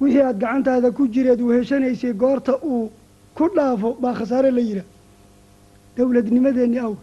Wixii 0.00 0.22
aada 0.22 0.38
gacantaada 0.42 0.88
ku 0.96 1.02
jireed 1.14 1.40
weheshanaysay 1.48 2.12
goorta 2.22 2.54
uu 2.70 2.90
ku 3.36 3.44
dhaafo 3.56 3.88
baa 4.02 4.14
khasaare 4.18 4.50
la 4.56 4.60
yidhaah 4.68 4.88
dowladnimadeenni 5.96 6.78
awe 6.86 6.96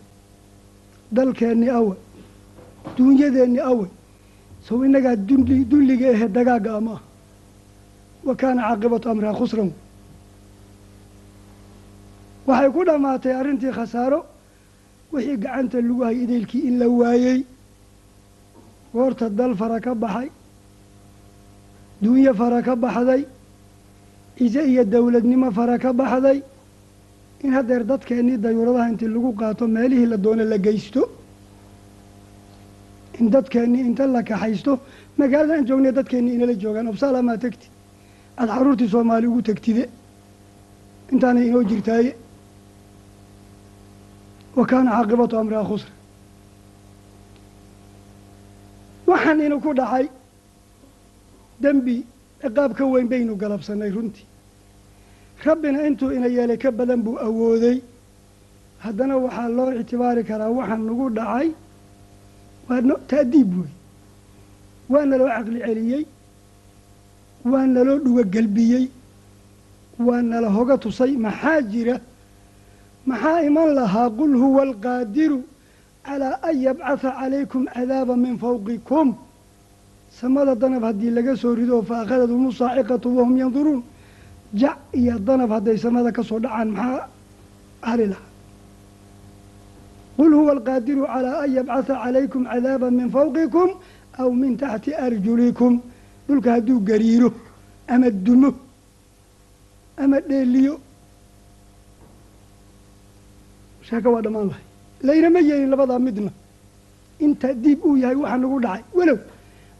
dalkeenni 1.15 1.69
awe 1.79 1.95
duunyadeenni 2.97 3.59
awe 3.71 3.85
sow 4.67 4.79
innagaa 4.85 5.15
dulliga 5.71 6.07
ahe 6.13 6.27
dagaagga 6.37 6.71
ama 6.79 6.93
ah 6.97 7.01
wa 8.27 8.33
kaana 8.41 8.61
caaqibatu 8.67 9.05
amrihaa 9.11 9.37
khusran 9.39 9.69
waxay 12.47 12.69
ku 12.75 12.81
dhammaatay 12.87 13.33
arrintii 13.39 13.71
khasaaro 13.77 14.19
wixii 15.13 15.37
gacanta 15.43 15.77
lagu 15.81 16.01
hayay 16.07 16.23
idaylkii 16.25 16.61
in 16.69 16.75
la 16.81 16.87
waayey 16.99 17.39
goorta 18.93 19.29
dal 19.29 19.53
fara 19.59 19.79
ka 19.85 19.91
baxay 20.03 20.29
duunyo 22.01 22.33
fara 22.39 22.59
ka 22.67 22.73
baxday 22.83 23.21
ciise 24.37 24.61
iyo 24.71 24.83
dowladnimo 24.93 25.49
fara 25.57 25.75
ka 25.83 25.91
baxday 25.99 26.39
in 27.43 27.51
haddeer 27.55 27.83
dadkeennii 27.91 28.37
dayuuradaha 28.43 28.89
intii 28.91 29.07
lagu 29.15 29.31
qaato 29.39 29.63
meelihii 29.75 30.05
la 30.11 30.17
doono 30.17 30.43
la 30.51 30.57
geysto 30.65 31.01
in 33.19 33.29
dadkeennii 33.35 33.83
inta 33.89 34.05
la 34.07 34.21
kaxaysto 34.29 34.73
magaalada 35.17 35.53
aan 35.57 35.65
joognay 35.69 35.91
dadkeennii 35.99 36.33
inala 36.37 36.53
joogaan 36.63 36.87
obsaalamaa 36.93 37.37
tegti. 37.45 37.67
Aada 38.39 38.51
xaruurtii 38.57 38.89
soomaali 38.93 39.27
ugu 39.27 39.41
tegtide. 39.49 39.83
Intaanay 41.11 41.47
inoo 41.49 41.63
jirtaaye. 41.69 42.11
Wa 44.57 44.63
kaana 44.69 44.89
caaqibatu 44.95 45.37
amrihaa 45.37 45.67
khusra 45.69 45.91
waxaan 49.07 49.39
inu 49.45 49.57
ku 49.63 49.73
dhacay 49.79 50.05
dembi 51.61 51.95
ciqaab 52.41 52.71
ka 52.77 52.83
weyn 52.93 53.07
baynu 53.11 53.33
galabsannay 53.41 53.91
runtii 53.95 54.25
rabbina 55.45 55.79
intuu 55.87 56.11
ina 56.17 56.27
yeelay 56.35 56.57
ka 56.57 56.71
badan 56.71 57.01
buu 57.05 57.17
awooday. 57.27 57.77
Haddana 58.85 59.15
waxaa 59.25 59.49
loo 59.57 59.71
ictibaari 59.79 60.23
karaa 60.29 60.49
waxaan 60.57 60.81
nagu 60.87 61.05
dhacay 61.17 61.47
waa 62.69 62.81
no 62.81 62.95
ta'diib 63.09 63.51
wey 63.61 63.71
waa 64.91 65.05
naloo 65.09 65.27
caqli 65.35 65.59
celiyey. 65.67 66.05
Waa 67.51 67.65
naloo 67.73 67.99
dhuga 68.05 68.23
gelbiyey 68.33 68.85
waa 69.99 70.21
nala 70.21 70.49
hoga 70.49 70.75
tusay. 70.77 71.11
Maxaa 71.25 71.61
jira? 71.71 71.95
Maxaa 73.05 73.43
iman 73.47 73.69
lahaa? 73.77 74.09
Qul 74.19 74.33
huwa 74.43 74.61
alqaadiru 74.69 75.39
calaa 76.05 76.39
an 76.47 76.55
yabcatha 76.65 77.09
calaykum 77.19 77.61
cadaaba 77.73 78.13
min 78.23 78.33
fawqikum. 78.43 79.07
Samada 80.19 80.53
danab 80.55 80.83
haddii 80.89 81.11
laga 81.17 81.33
soo 81.41 81.53
rido 81.59 81.81
fa 81.89 81.95
akhadadhum 82.03 82.51
saaciqatu 82.59 83.07
wahum 83.17 83.35
yanduruun 83.37 83.81
jac 84.53 84.77
iyo 84.93 85.15
danab 85.27 85.49
hadday 85.55 85.77
samada 85.77 86.09
ka 86.11 86.21
soo 86.23 86.39
dhacaan 86.39 86.69
maxaa 86.71 87.07
hali 87.87 88.05
lahaa 88.11 88.29
qul 90.17 90.31
huwa 90.39 90.51
alqaadiru 90.57 91.03
calaa 91.13 91.37
an 91.43 91.49
yabcatha 91.57 91.93
calaykum 92.03 92.41
cadaaba 92.51 92.87
min 92.99 93.07
fawqikum 93.15 93.69
aw 94.21 94.29
min 94.41 94.51
taxti 94.61 94.91
arjulikum 95.05 95.73
dhulka 96.27 96.49
hadduu 96.55 96.79
gariiro 96.89 97.29
ama 97.93 98.07
dumo 98.25 98.51
ama 100.03 100.17
dheeliyo 100.29 100.73
sheeko 103.87 104.07
waa 104.13 104.21
dhammaan 104.25 104.47
lahay 104.51 104.63
laynama 105.07 105.39
yeelin 105.49 105.69
labadaa 105.73 105.99
midna 106.07 106.31
inta 107.25 107.47
diib 107.63 107.79
uu 107.87 107.95
yahay 108.03 108.17
waxaa 108.23 108.39
nagu 108.43 108.57
dhacay 108.65 108.83
walow 108.97 109.17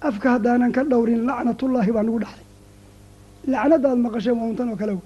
afka 0.08 0.28
haddaanan 0.34 0.72
ka 0.76 0.82
dhowrin 0.92 1.22
lacnatullaahi 1.30 1.92
baa 1.96 2.04
nagu 2.08 2.20
dhacday 2.24 2.46
lacnadaad 3.54 3.98
maqasheen 4.06 4.36
waa 4.40 4.48
untan 4.52 4.68
oo 4.74 4.78
kale 4.82 4.92
wey 4.98 5.04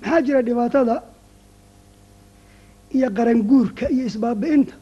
maxaa 0.00 0.20
jira 0.26 0.40
dhibaatada 0.48 0.94
iyo 2.96 3.08
qaranguurka 3.16 3.84
iyo 3.94 4.04
isbaabi'inta 4.10 4.74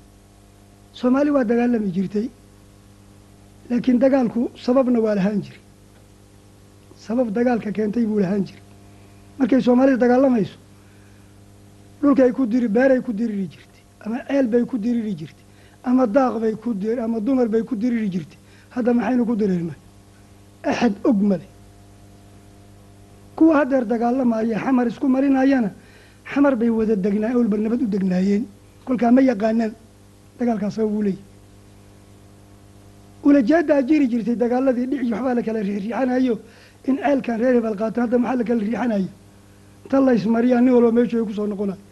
soomaali 0.93 1.31
waa 1.31 1.45
dagaalami 1.45 1.91
jirtay 1.97 2.27
laakiin 3.71 3.99
dagaalku 3.99 4.51
sababna 4.65 4.99
waa 5.01 5.15
lahaan 5.15 5.41
jiray. 5.45 5.61
Sabab 7.07 7.29
dagaalka 7.33 7.71
keentay 7.73 8.05
buu 8.05 8.19
lahaan 8.21 8.45
jiray. 8.47 8.63
Markay 9.39 9.61
soomaalida 9.63 9.97
dagaalamayso 10.05 10.57
dhulkay 12.03 12.33
ku 12.33 12.47
diri 12.47 12.69
beeray 12.69 13.01
ku 13.01 13.13
diriri 13.13 13.47
jirtay 13.53 13.83
ama 14.05 14.17
ceel 14.29 14.47
bay 14.53 14.65
ku 14.71 14.77
diriri 14.79 15.15
jirtay 15.21 15.45
ama 15.85 16.07
daaq 16.07 16.35
bay 16.43 16.55
ku 16.63 16.71
ama 17.05 17.21
dumar 17.21 17.49
bay 17.49 17.63
ku 17.63 17.75
diriri 17.77 18.09
jirtay. 18.15 18.39
Hadda 18.75 18.93
maxaynu 18.95 19.25
ku 19.27 19.35
dirirnay? 19.37 19.79
Axad 20.65 20.95
og 21.05 21.23
male 21.31 21.47
kuwa 23.37 23.57
haddeer 23.59 23.85
dagaalamaya 23.93 24.59
xamar 24.59 24.87
isku 24.87 25.07
marinayana 25.09 25.71
xamar 26.33 26.55
bay 26.57 26.71
wada 26.79 26.95
degnaa 26.97 27.37
olba 27.41 27.57
nabad 27.57 27.83
u 27.83 27.87
degnaayeen. 27.87 28.45
Kolkaa 28.85 29.11
ma 29.13 29.21
yaqaanaan 29.21 29.73
dagaalkaas 30.39 30.75
sabab 30.75 30.95
uu 30.97 31.03
leeyahy 31.03 31.31
ulajeedaa 33.23 33.83
jiri 33.89 34.07
jirtay 34.13 34.37
dagaaladii 34.43 34.87
dhici 34.91 35.13
waxbaa 35.13 35.35
la 35.39 35.43
kala 35.47 35.61
riixriixanayo 35.69 36.35
in 36.89 36.97
ceelkan 37.03 37.37
reer 37.41 37.55
hebel 37.59 37.77
qaato 37.81 37.99
hadda 38.05 38.17
maxaa 38.19 38.37
la 38.41 38.45
kala 38.49 38.61
riixanayo 38.65 39.09
ta 39.91 40.01
la 40.01 40.13
nin 40.61 40.73
walba 40.77 40.91
meeshu 40.97 41.17
ay 41.19 41.25
ku 41.29 41.33
soo 41.39 41.47
noqonayo 41.47 41.83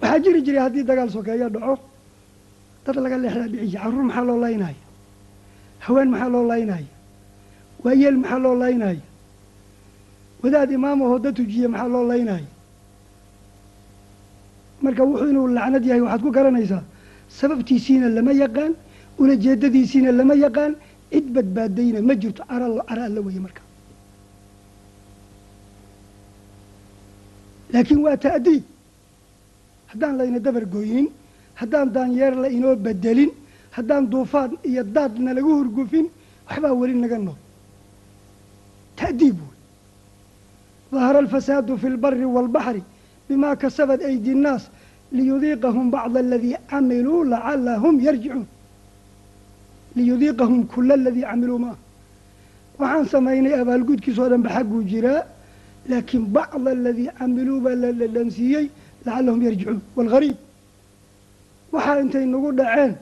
waxaa 0.00 0.18
jiri 0.24 0.40
jiray 0.46 0.62
haddii 0.66 0.84
dagaal 0.90 1.10
sokeeyo 1.16 1.48
dhaco 1.54 1.74
dad 2.84 2.96
laga 3.04 3.16
leexdaa 3.22 3.48
dhiciya 3.52 3.80
carruur 3.82 4.04
maxaa 4.08 4.24
loo 4.28 4.38
laynaya 4.44 4.80
haween 5.84 6.08
maxaa 6.12 6.30
loo 6.34 6.44
laynaya 6.52 6.90
waayeel 7.84 8.16
maxaa 8.22 8.38
loo 8.44 8.54
laynaya 8.62 9.02
wadaad 10.46 10.70
imaamahoo 10.78 11.18
da 11.24 11.30
tujiye 11.38 11.66
maxaa 11.72 11.88
loo 11.94 12.04
laynaya 12.12 12.46
marka 14.84 15.02
wuxuu 15.08 15.28
inuu 15.32 15.48
lacnad 15.56 15.84
yahay 15.88 16.00
waxaad 16.06 16.22
ku 16.26 16.30
garanaysaa 16.38 16.82
sababtiisiina 17.38 18.06
lama 18.16 18.32
yaqaan 18.44 18.72
ulajeedadiisiina 19.22 20.10
lama 20.18 20.34
yaqaan 20.44 20.72
cid 21.12 21.26
badbaadayna 21.34 21.98
ma 22.08 22.14
jirto 22.20 22.42
cara 22.50 22.66
alla 23.06 23.20
weeye 23.26 23.40
marka. 23.46 23.62
Laakiin 27.72 28.00
waa 28.06 28.16
ta'diib 28.24 28.62
haddaan 29.90 30.14
layna 30.18 30.38
dabar 30.46 30.64
goynin 30.74 31.08
haddaan 31.60 31.86
daanyeer 31.96 32.34
la 32.42 32.48
inoo 32.56 32.76
bedelin 32.84 33.30
haddaan 33.76 34.04
duufaan 34.12 34.50
iyo 34.68 34.82
daadna 34.96 35.30
lagu 35.38 35.50
hurgufin 35.58 36.06
waxbaa 36.48 36.72
weli 36.80 36.94
naga 37.04 37.18
nool. 37.26 37.38
Ta'diib 39.00 39.36
wey 39.46 39.55
dahara 40.92 41.18
alfasaadu 41.24 41.72
fi 41.80 41.86
lbari 41.96 42.24
waalbaxri 42.36 42.82
bima 43.28 43.56
kasabat 43.62 44.00
aydi 44.10 44.34
nnaas 44.38 44.62
liyudiiqahum 45.16 45.86
bacda 45.94 46.18
aladii 46.24 46.56
camiluu 46.70 47.20
lacalahum 47.32 47.94
yarjicuun 48.06 48.46
liyudiiqahum 49.96 50.60
kula 50.72 50.94
aladii 50.94 51.22
camiluu 51.30 51.58
maaha 51.64 51.76
waxaan 52.78 53.06
samaynay 53.14 53.54
abaalgudkiisoo 53.62 54.28
dhan 54.30 54.42
ba 54.46 54.50
xagguu 54.56 54.82
jiraa 54.92 55.22
laakiin 55.90 56.24
bacda 56.36 56.70
aladii 56.76 57.08
camiluu 57.18 57.60
baa 57.64 57.74
la 57.82 57.90
dhadhansiiyey 58.00 58.66
lacalahum 59.06 59.40
yarjicuun 59.46 59.80
waalgariib 59.96 60.36
waxaa 61.72 62.00
intay 62.02 62.24
nagu 62.34 62.48
dhaceen 62.58 62.92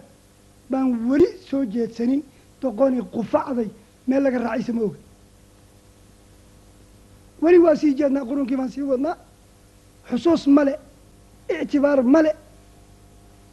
baan 0.71 0.87
weli 1.09 1.29
soo 1.49 1.65
jeedsanin 1.75 2.23
doqoni 2.63 3.01
qufacday 3.15 3.69
meel 4.09 4.23
laga 4.25 4.39
raacaysa 4.45 4.73
ma 4.77 4.83
oga 4.89 4.99
weli 7.45 7.59
waa 7.65 7.77
sii 7.81 7.93
jeednaa 7.99 8.25
qurunkii 8.29 8.57
baan 8.61 8.71
sii 8.75 8.83
wadnaa. 8.93 9.17
Xusuus 10.09 10.43
male 10.57 10.75
ictibaar 11.63 12.01
male 12.15 12.33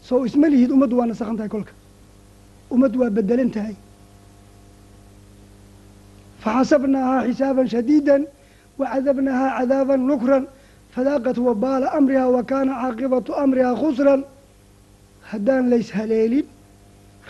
soo 0.08 0.26
isma 0.28 0.48
lihid 0.54 0.70
ummaddu 0.76 0.96
waa 1.00 1.08
nasakhan 1.12 1.38
tahay 1.38 1.50
kolka. 1.56 1.74
Ummaddu 2.74 2.98
waa 3.02 3.10
bedelan 3.18 3.52
tahay. 3.56 3.76
Faxasabnaahaa 6.44 7.26
xisaaban 7.28 7.68
shadiidan 7.74 8.22
wacadabnaahaa 8.80 9.52
cadaaban 9.60 10.02
nukran. 10.12 10.44
Fadaaqat 10.94 11.38
wabaala 11.48 11.88
amrihaa 11.98 12.30
wa 12.36 12.44
kaana 12.52 12.72
caaqibatu 12.82 13.32
amrihaa 13.44 13.76
khusran. 13.82 14.22
Haddaan 15.32 15.70
lays 15.72 15.90
haleelin 15.98 16.46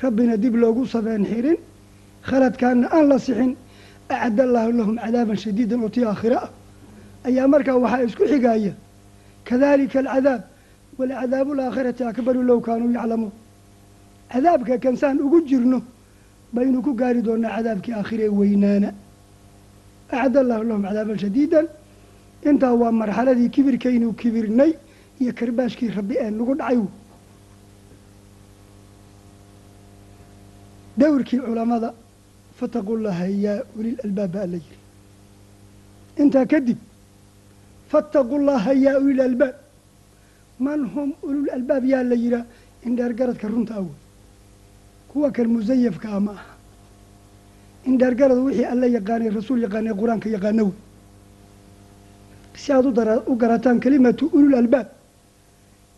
rabbina 0.02 0.36
dib 0.44 0.56
loogu 0.64 0.84
sabeen 0.94 1.24
xirin 1.32 1.58
khaladkaana 2.30 2.88
aan 2.96 3.06
la 3.12 3.18
sixin 3.26 3.52
acadda 4.16 4.44
allaahu 4.48 4.72
lahum 4.80 4.96
cadaaban 5.04 5.38
shadiidan 5.44 5.80
oo 5.84 5.90
tii 5.96 6.06
aakhire 6.12 6.36
ah 6.46 6.50
ayaa 7.28 7.48
markaa 7.54 7.76
waxaa 7.84 8.04
isku 8.08 8.24
xigaya 8.32 8.74
kadalika 9.48 10.00
alcadaab 10.00 10.42
walcadaabu 11.00 11.52
alaakhirati 11.56 12.04
akbaru 12.12 12.42
low 12.50 12.60
kaanuu 12.68 12.92
yaclamuun 12.98 13.32
cadaabka 14.34 14.74
kansaan 14.84 15.18
ugu 15.26 15.40
jirno 15.50 15.80
baynu 16.56 16.82
ku 16.86 16.92
gaari 17.00 17.22
doonaa 17.28 17.56
cadaabkii 17.58 17.94
aakhire 18.00 18.26
weynaana 18.40 18.90
acadda 20.16 20.40
allaahu 20.44 20.64
lahum 20.70 20.84
cadaaban 20.88 21.18
shadiidan 21.24 21.66
intaa 22.50 22.74
waa 22.82 22.92
marxaladii 23.02 23.50
kibirkaynu 23.56 24.08
kibirnay 24.22 24.72
iyo 25.22 25.32
karbaashkii 25.40 25.90
rabbi 25.98 26.16
ee 26.24 26.30
nagu 26.38 26.54
dhacay 26.60 26.80
dowrkii 31.00 31.40
culamada 31.46 31.94
fataqu 32.62 32.94
llaha 33.06 33.26
yaa 33.46 33.60
ulil 33.78 33.98
albaab 34.06 34.32
baa 34.36 34.46
la 34.54 34.58
yiri 34.66 34.80
intaa 36.22 36.46
kadib 36.54 36.78
fattaqu 37.92 38.36
llaha 38.48 38.72
yaa 38.86 38.98
ulil 39.04 39.22
albaab 39.30 39.56
man 40.66 40.82
hum 40.94 41.10
ulul 41.28 41.50
albaab 41.58 41.84
yaa 41.94 42.04
la 42.12 42.16
yihaa 42.24 42.46
indheergaradka 42.88 43.48
runta 43.54 43.74
awey 43.80 43.98
kuwa 45.10 45.30
kan 45.36 45.48
musayafka 45.56 46.08
ah 46.16 46.20
ma 46.28 46.32
aha 46.40 46.54
indheergarad 47.90 48.38
wixii 48.46 48.68
alla 48.74 48.88
yaqaanay 48.98 49.30
rasuul 49.40 49.60
yaqaanay 49.66 49.94
qur'aanka 50.02 50.28
yaqaano 50.36 50.64
wey 50.70 50.78
si 52.62 52.70
aad 52.72 52.86
u 53.32 53.36
garataan 53.42 53.78
kelimatu 53.84 54.26
ulul 54.38 54.56
albaab 54.62 54.88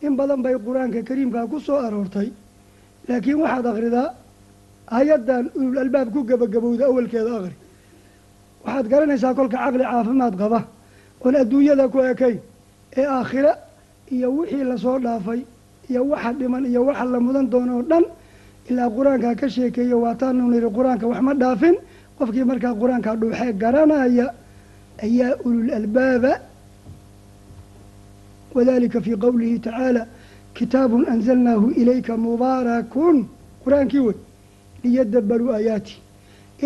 in 0.06 0.14
badan 0.20 0.40
bay 0.46 0.56
qur'aanka 0.68 1.00
kariimkaa 1.10 1.46
ku 1.52 1.60
soo 1.68 1.80
aroortay 1.88 2.30
laakiin 3.10 3.38
waxaad 3.44 3.66
akhridaa 3.72 4.08
hay'addan 4.92 5.46
ulul 5.56 5.78
albaab 5.84 6.08
ku 6.14 6.20
gebagabowda 6.30 6.84
awalkeeda 6.90 7.32
akhri. 7.40 7.56
Waxaad 8.66 8.86
garanaysaa 8.92 9.34
kolka 9.38 9.58
caqli 9.64 9.84
caafimaad 9.84 10.36
qaba. 10.42 10.60
Oon 11.26 11.36
adduunyada 11.42 11.86
ku 11.94 11.98
ekayn 12.12 12.40
ee 12.98 13.06
aakhire 13.18 13.52
iyo 14.12 14.28
wixii 14.38 14.64
la 14.70 14.76
soo 14.78 14.98
dhaafay 15.00 15.42
iyo 15.90 16.02
waxa 16.12 16.32
dhiman 16.40 16.64
iyo 16.66 16.82
waxa 16.88 17.06
la 17.06 17.20
mudan 17.20 17.46
doono 17.54 17.74
oo 17.78 17.84
dhan 17.92 18.04
ilaa 18.70 18.90
qur'aankaa 18.98 19.36
ka 19.40 19.48
sheekeeyo 19.56 19.98
waataanu 20.04 20.44
niri 20.52 20.70
qur'aanka 20.78 21.06
wax 21.12 21.22
ma 21.28 21.34
dhaafin. 21.34 21.76
Qofkii 22.18 22.44
markaa 22.52 22.74
qur'aankaa 22.82 23.16
dhuuxee 23.22 23.54
garanaya 23.64 24.28
ayaa 25.06 25.34
ulul 25.46 25.70
albaaba. 25.80 26.34
Wadalika 28.56 29.02
fii 29.02 29.16
qowlihi 29.26 29.60
tacaala 29.60 30.06
kitaabun 30.54 31.04
anzalnaahu 31.14 31.72
ilayka 31.82 32.14
mubaarakun 32.18 33.18
qur'aankii 33.64 34.00
wey 34.08 34.16
liyadabaruu 34.84 35.52
aayaati. 35.58 35.96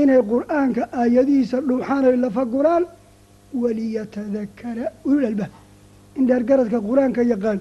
Inay 0.02 0.22
qur'aanka 0.34 0.82
aayadihiisa 1.02 1.58
dhuuxaanay 1.68 2.16
lafa 2.24 2.44
guraan 2.54 2.84
waliyatadakara 3.62 4.86
ulul 5.06 5.26
albaab. 5.32 5.52
In 6.18 6.24
dheergaradka 6.28 6.78
qur'aanka 6.90 7.22
yaqaan 7.34 7.60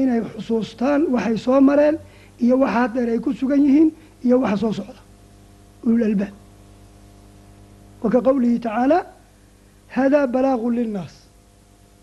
inay 0.00 0.20
xusuustaan 0.32 1.00
waxay 1.14 1.36
soo 1.44 1.60
mareen 1.60 1.96
iyo 2.44 2.54
waxa 2.62 2.74
haddeer 2.78 3.08
ay 3.14 3.18
ku 3.24 3.30
sugan 3.40 3.60
yihiin 3.66 3.90
iyo 4.24 4.36
waxa 4.42 4.56
soo 4.62 4.72
socda. 4.78 5.00
Ulul 5.86 6.02
albaab. 6.10 6.34
Wa 8.02 8.08
ka 8.10 8.20
qowlihi 8.28 8.58
tacaala 8.60 8.98
hada 9.96 10.26
balaagu 10.26 10.70
linnaas 10.78 11.14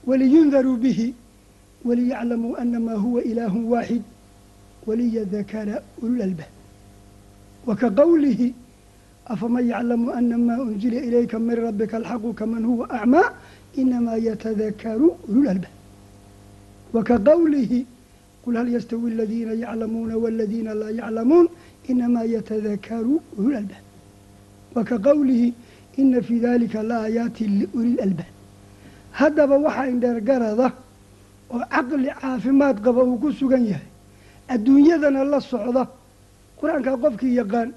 waliyundaruu 0.08 0.78
bihi 0.84 1.14
waliyaclamuu 1.86 2.56
anamaa 2.62 2.98
huwa 3.06 3.22
ilaahu 3.24 3.72
waaxid 3.72 4.04
waliyadakara 4.88 5.76
ulul 6.04 6.22
albaab 6.22 6.52
wa 7.68 7.76
ka 7.76 7.90
qowlihi 7.90 8.54
afaman 9.26 9.66
yaclamu 9.68 10.12
ana 10.12 10.38
maa 10.38 10.62
unzila 10.62 11.00
ilayka 11.08 11.40
min 11.40 11.56
rabbika 11.56 11.98
alxaqu 11.98 12.34
kaman 12.34 12.64
huwa 12.66 12.90
acmaa 12.90 13.30
inamaa 13.76 14.18
yatadakaru 14.18 15.08
ulul 15.30 15.48
albaab 15.48 15.74
wa 16.94 17.04
ka 17.04 17.18
qowlihi 17.20 17.86
qul 18.44 18.56
hal 18.58 18.70
yastawi 18.70 19.12
aladiina 19.12 19.54
yaclamuuna 19.54 20.18
waladiina 20.18 20.74
laa 20.74 20.92
yaclamuun 20.92 21.48
inamaa 21.88 22.24
yatadakaru 22.36 23.22
ulul 23.38 23.56
albaab 23.56 23.84
wa 24.76 24.84
ka 24.84 24.98
qowlihi 25.00 25.54
ina 25.98 26.22
fii 26.22 26.40
dalika 26.40 26.84
la 26.84 27.02
aayaatin 27.06 27.60
liuli 27.60 27.96
lalbaab 27.96 28.32
haddaba 29.12 29.56
waxaa 29.58 29.88
indheergarada 29.94 30.68
oo 31.54 31.62
caqli 31.74 32.10
caafimaad 32.22 32.78
qaba 32.86 33.02
uu 33.04 33.18
ku 33.24 33.32
sugan 33.32 33.64
yahay 33.66 33.88
adduunyadana 34.50 35.24
la 35.24 35.40
socda 35.42 35.88
qur'aankaa 36.64 36.96
qofkii 37.04 37.34
yaqaan 37.42 37.70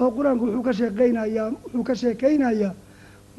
oo 0.00 0.10
qur'aanku 0.16 0.44
wuxuu 0.46 0.62
ka 0.68 0.72
sheekeynayaa 0.80 1.48
wuxuu 1.64 1.84
ka 1.88 1.94
sheekaynayaa 2.02 2.74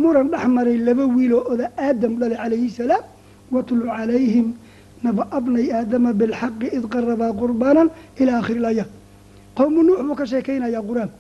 muran 0.02 0.28
dhex 0.32 0.46
maray 0.56 0.78
laba 0.88 1.04
wiiloo 1.16 1.44
oda 1.54 1.66
aadam 1.78 2.14
dhalay 2.20 2.38
calayhi 2.44 2.70
salaam 2.80 3.04
watlu 3.52 3.84
calayhim 3.98 4.48
naba 5.04 5.24
abnay 5.38 5.68
aadama 5.78 6.12
bilxaqi 6.20 6.68
id 6.78 6.84
qarabaa 6.94 7.32
qurbaanan 7.42 7.88
ilaa 8.22 8.38
aakhiri 8.40 8.60
ilaayaat 8.62 8.90
qowmu 9.58 9.80
nuux 9.88 10.00
buu 10.08 10.16
ka 10.16 10.26
sheekaynayaa 10.32 10.84
qur'aanku. 10.90 11.18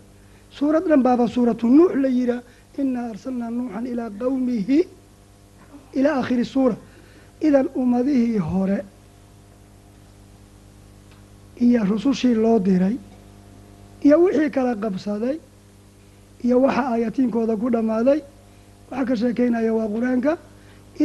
Suurad 0.58 0.84
dhan 0.90 1.02
baaba 1.08 1.26
suuratu 1.28 1.68
nuux 1.78 1.92
la 2.04 2.08
yihaa 2.18 2.42
inaa 2.82 3.10
arsalnaa 3.14 3.52
nuuxan 3.58 3.86
ilaa 3.92 4.10
qowmihi 4.22 4.80
ilaa 6.00 6.16
aakhiri 6.20 6.46
suura. 6.54 6.76
Idan 7.48 7.68
ummadihii 7.82 8.38
hore 8.50 8.78
iyo 11.66 11.82
rusushii 11.92 12.36
loo 12.44 12.60
diray 12.60 12.96
iyo 14.06 14.16
wixii 14.24 14.50
kala 14.56 14.74
qabsaday 14.84 15.38
iyo 16.46 16.56
waxa 16.64 16.84
aayatiinkooda 16.94 17.54
ku 17.62 17.68
dhammaaday 17.76 18.20
waxaa 18.92 19.06
ka 19.10 19.16
sheekaynaya 19.22 19.72
waa 19.78 19.88
qur'aanka 19.96 20.32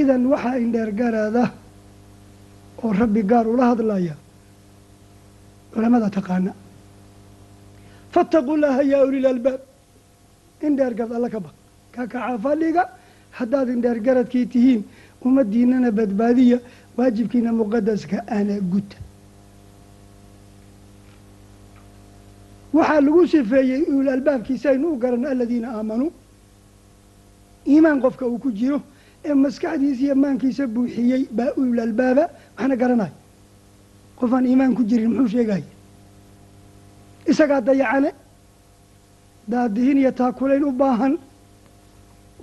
idan 0.00 0.22
waxaa 0.32 0.56
indheergarada 0.64 1.44
oo 2.84 2.92
rabbi 3.00 3.22
gaar 3.30 3.46
ula 3.54 3.64
hadlaya 3.72 4.14
culamada 5.72 6.08
taqaana. 6.16 6.52
Faataquu 8.12 8.54
llaha 8.62 8.82
yaa 8.92 9.02
ulil 9.08 9.26
albaab. 9.26 9.60
Indheergarad 10.66 11.12
alla 11.16 11.28
ka 11.34 11.40
baq. 11.40 11.54
Ka 11.94 12.02
kaca 12.12 12.38
fadhiga 12.44 12.84
haddaad 13.38 13.68
indheergaradkii 13.74 14.46
tihiin 14.52 14.82
ummadiinana 15.26 15.90
badbaadiya 15.98 16.58
waajibkiina 16.96 17.50
muqadaska 17.60 18.18
ana 18.38 18.54
guta 18.72 18.96
waxaa 22.76 23.00
lagu 23.06 23.22
sifeeyey 23.32 23.82
ulul 23.90 24.08
albaabkiisa 24.16 24.66
aynu 24.70 24.86
u 24.94 24.96
garana 25.02 25.28
aladiina 25.34 25.68
aamanuu 25.78 26.10
iimaan 27.72 28.00
qofka 28.04 28.24
uu 28.26 28.38
ku 28.44 28.50
jiro 28.58 28.78
ee 29.24 29.34
maskaxdiisa 29.44 30.02
iyo 30.06 30.14
maankiisa 30.22 30.64
buuxiyey 30.74 31.22
baa 31.36 31.50
ulul 31.60 31.80
albaaba 31.86 32.24
waxna 32.58 32.76
garanayo 32.82 33.14
qofaan 34.18 34.44
iimaan 34.50 34.74
ku 34.78 34.82
jirin 34.90 35.10
muxuu 35.10 35.28
sheegaya 35.34 35.64
isagaa 37.30 37.60
dayacane 37.68 38.10
daadihin 39.50 39.98
iyo 40.02 40.12
taakulayn 40.20 40.64
u 40.64 40.72
baahan. 40.82 41.14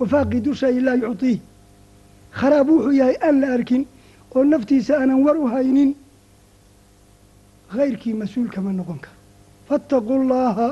Wafaaqidu 0.00 0.54
shay 0.60 0.80
laa 0.86 0.94
yucطiih 1.02 1.38
kharaab 2.38 2.68
wuxuu 2.74 2.92
yahay 3.00 3.16
aan 3.26 3.36
la 3.42 3.48
arkin 3.56 3.82
oo 4.34 4.44
naftiisa 4.44 4.92
aanan 4.98 5.20
war 5.24 5.36
u 5.36 5.46
haynin. 5.54 5.90
Hayrkii 7.74 8.14
mas'uul 8.20 8.48
kama 8.54 8.72
noqon 8.72 8.98
karo 9.04 9.16
faataquu 9.72 10.14
llaha 10.30 10.68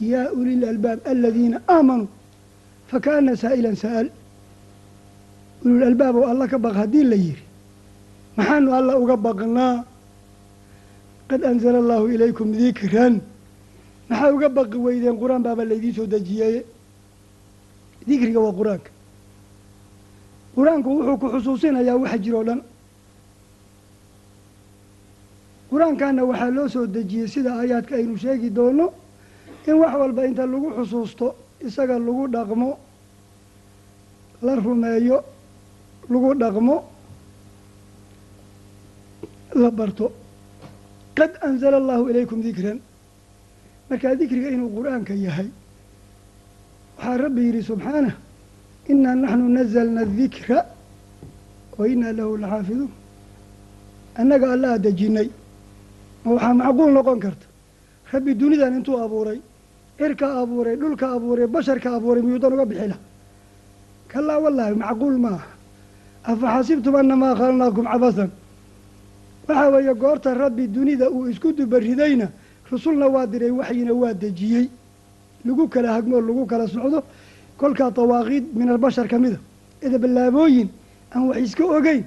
yaa 0.00 0.28
ulil 0.38 0.64
albaab 0.72 0.98
aladiina 1.12 1.56
aamanuu 1.76 2.08
fakaana 2.90 3.32
saa'ilan 3.42 3.76
sa'al 3.84 4.08
ulul 5.64 5.82
albaab 5.90 6.14
oo 6.16 6.26
alla 6.32 6.44
ka 6.52 6.58
baq 6.64 6.74
haddii 6.82 7.04
la 7.12 7.16
yihi 7.24 7.42
maxaanu 8.36 8.68
alla 8.78 8.92
uga 9.02 9.16
baqnaa 9.26 9.76
qad 11.30 11.40
anzala 11.50 11.78
allahu 11.82 12.04
ilaykum 12.14 12.48
dikran 12.52 13.14
maxaa 14.10 14.32
uga 14.36 14.48
baqi 14.58 14.76
weydeen 14.86 15.16
qur'aan 15.22 15.42
baaba 15.46 15.64
laydiin 15.64 15.94
soo 15.98 16.06
dejiyeye 16.06 16.60
dikriga 18.06 18.40
waa 18.44 18.52
qur'aanka 18.60 18.90
qur'aanku 20.56 20.88
wuxuu 20.96 21.16
ku 21.22 21.26
xusuusinayaa 21.34 21.96
waxa 22.02 22.18
jiro 22.24 22.38
o 22.42 22.44
dhan 22.48 22.60
qur'aankana 25.70 26.22
waxaa 26.30 26.50
loo 26.56 26.68
soo 26.68 26.86
dejiyey 26.86 27.28
sida 27.34 27.50
aayaadka 27.60 27.94
aynu 27.96 28.16
sheegi 28.16 28.50
doono 28.50 28.86
in 29.68 29.74
wax 29.82 29.92
walba 30.00 30.20
inta 30.28 30.44
lagu 30.46 30.68
xusuusto 30.76 31.26
isaga 31.66 31.96
lagu 31.98 32.24
dhaqmo 32.34 32.70
la 34.42 34.54
rumeeyo 34.56 35.18
lagu 36.10 36.30
dhaqmo 36.42 36.76
la 39.62 39.70
barto. 39.70 40.06
Qad 41.14 41.30
anzala 41.46 41.76
allahu 41.76 42.10
ilaykum 42.10 42.42
dikran. 42.42 42.78
Markaa 43.88 44.14
dikriga 44.20 44.48
inuu 44.50 44.70
qur'aanka 44.76 45.14
yahay 45.14 45.48
waxaa 46.96 47.16
rabbi 47.24 47.40
yidhi 47.46 47.62
subxaanah 47.70 48.14
inaa 48.90 49.14
naxnu 49.22 49.48
nazalna 49.56 50.00
adikra 50.06 50.58
wa 51.78 51.84
inaa 51.92 52.12
lahu 52.18 52.36
laxaafiduun. 52.42 52.90
Annaga 54.20 54.46
allaa 54.54 54.76
dejinnay 54.84 55.28
ma 56.24 56.30
waxaa 56.32 56.54
macquul 56.54 56.92
noqon 56.92 57.18
karta. 57.20 57.46
Rabbi 58.12 58.34
dunidan 58.34 58.74
intuu 58.78 58.96
abuuray 59.04 59.40
cirka 59.98 60.26
abuuray 60.40 60.76
dhulka 60.76 61.06
abuuray 61.16 61.46
basharka 61.46 61.88
abuuray 61.96 62.22
miyuudan 62.22 62.52
uga 62.52 62.64
bixi 62.66 62.86
laha 62.92 63.00
kalaa 64.08 64.38
wallaahi 64.44 64.74
macquul 64.82 65.16
ma 65.18 65.28
aha 65.36 65.46
afa 66.32 66.46
xasibtum 66.54 66.94
annamaa 66.96 67.34
khalaqnaakum 67.38 67.84
cabasan. 67.92 68.30
Waxaa 69.48 69.70
weeye 69.72 69.94
goorta 69.94 70.34
rabbi 70.34 70.66
dunida 70.68 71.10
uu 71.10 71.26
isku 71.28 71.52
dubaridayna 71.52 72.26
rusulna 72.70 73.06
waa 73.14 73.26
diray 73.26 73.50
waxyina 73.50 73.92
waa 73.92 74.14
dejiyey. 74.14 74.68
Lagu 75.44 75.68
kala 75.68 75.88
hagmoo 75.94 76.20
lagu 76.20 76.46
kala 76.46 76.66
socdo. 76.68 77.02
Kolkaa 77.58 77.90
dawaaqiid 77.90 78.44
min 78.56 78.68
albashar 78.70 79.06
ka 79.08 79.18
mida. 79.18 79.38
Edaballaabooyin 79.82 80.68
aan 81.14 81.28
wax 81.28 81.38
iska 81.46 81.64
ogeyn 81.64 82.04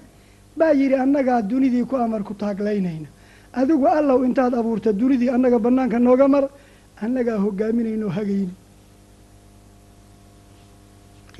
baa 0.58 0.72
yidhi 0.74 0.96
annagaa 0.96 1.42
dunidii 1.42 1.86
ku 1.86 1.96
amar 1.98 2.24
ku 2.24 2.34
taaglaynayna 2.34 3.08
adigu 3.60 3.86
allow 4.00 4.20
intaad 4.28 4.54
abuurta 4.62 4.90
dunidii 5.00 5.30
annaga 5.36 5.58
bannaanka 5.66 5.98
nooga 6.08 6.28
mar 6.34 6.44
annagaa 7.04 7.38
hogaaminaynoo 7.46 8.10
hagayni. 8.18 8.54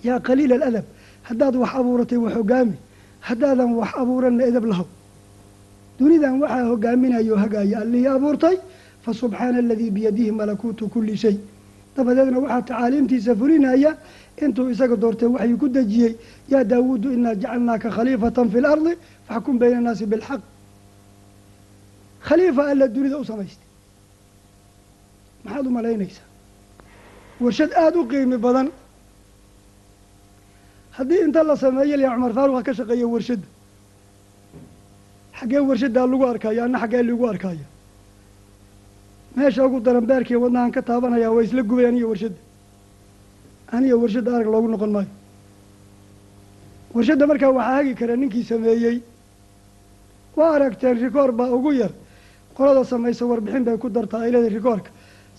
Yaa 0.08 0.20
qaliila 0.28 0.56
aladab 0.56 0.86
haddaad 1.30 1.56
wax 1.62 1.72
abuuratay 1.80 2.18
wax 2.26 2.34
hogaami 2.40 2.76
haddaadan 3.28 3.72
wax 3.80 3.90
abuuranna 4.02 4.44
edab 4.50 4.66
lahow 4.72 4.88
dunidan 6.00 6.34
waxaa 6.42 6.66
hogaaminayo 6.72 7.36
hagaaya 7.44 7.78
allihii 7.84 8.08
abuurtay 8.18 8.56
fa 9.04 9.12
subxaana 9.22 9.58
aladii 9.64 9.92
biyadihi 9.96 10.32
malakuutu 10.40 10.84
kulli 10.94 11.16
shay. 11.24 11.36
Dabadeedna 11.96 12.38
waxaa 12.44 12.62
tacaaliimtiisa 12.70 13.32
fulinaya 13.40 13.92
intuu 14.44 14.70
isaga 14.74 14.96
doortay 15.02 15.30
waxyuu 15.36 15.58
ku 15.62 15.68
dejiyey 15.76 16.14
yaa 16.52 16.64
daawuudu 16.72 17.08
inaa 17.18 17.36
jacalnaaka 17.42 17.90
khaliifatan 17.96 18.48
fi 18.54 18.60
lardi 18.66 18.94
faxkum 19.28 19.56
bayna 19.62 19.78
annaasi 19.82 20.06
bilxaq 20.12 20.42
khaliifa 22.28 22.64
alla 22.72 22.86
dunida 22.96 23.18
u 23.22 23.26
samaystay. 23.32 23.68
Maxaad 25.44 25.66
u 25.68 25.72
malaynaysaa? 25.78 26.28
Warshad 27.44 27.72
aada 27.82 27.98
u 28.00 28.08
qiimi 28.12 28.38
badan. 28.46 28.68
Haddii 30.98 31.22
inta 31.26 31.44
la 31.44 31.56
sameeyo 31.64 31.96
lian 31.98 32.14
cumar 32.16 32.34
faaruq 32.38 32.56
ha 32.58 32.64
ka 32.68 32.74
shaqeeya 32.80 33.08
warshadda 33.16 33.48
xaggee 35.40 35.62
warshaddaa 35.70 36.08
lagu 36.12 36.24
arkaya 36.32 36.64
anna 36.66 36.78
xaggee 36.84 37.04
lagu 37.10 37.26
arkaya 37.34 37.66
meesha 39.36 39.62
ugu 39.68 39.80
daran 39.86 40.06
beerkii 40.10 40.36
wadnahan 40.44 40.72
ka 40.76 40.82
taabanaya 40.82 41.30
waa 41.36 41.44
isla 41.48 41.62
gubay 41.70 41.86
aniyo 41.90 42.08
warshadda 42.12 42.40
aniyo 43.76 43.96
warshadda 44.02 44.30
arag 44.36 44.48
loogu 44.54 44.68
noqon 44.74 44.92
maayo. 44.96 45.12
Warshadda 46.96 47.24
markaa 47.30 47.52
waxaa 47.58 47.76
hagi 47.78 47.94
kara 48.00 48.16
ninkii 48.16 48.44
sameeyey. 48.52 48.98
Waa 50.38 50.52
aragteen 50.56 50.98
rikoor 51.04 51.32
baa 51.40 51.50
ugu 51.58 51.72
yar 51.82 51.92
qolada 52.58 52.84
samaysa 52.92 53.24
warbixin 53.32 53.64
bay 53.64 53.78
ku 53.78 53.90
dartaa 53.90 54.22
aylada 54.26 54.50
rikoorka. 54.50 54.90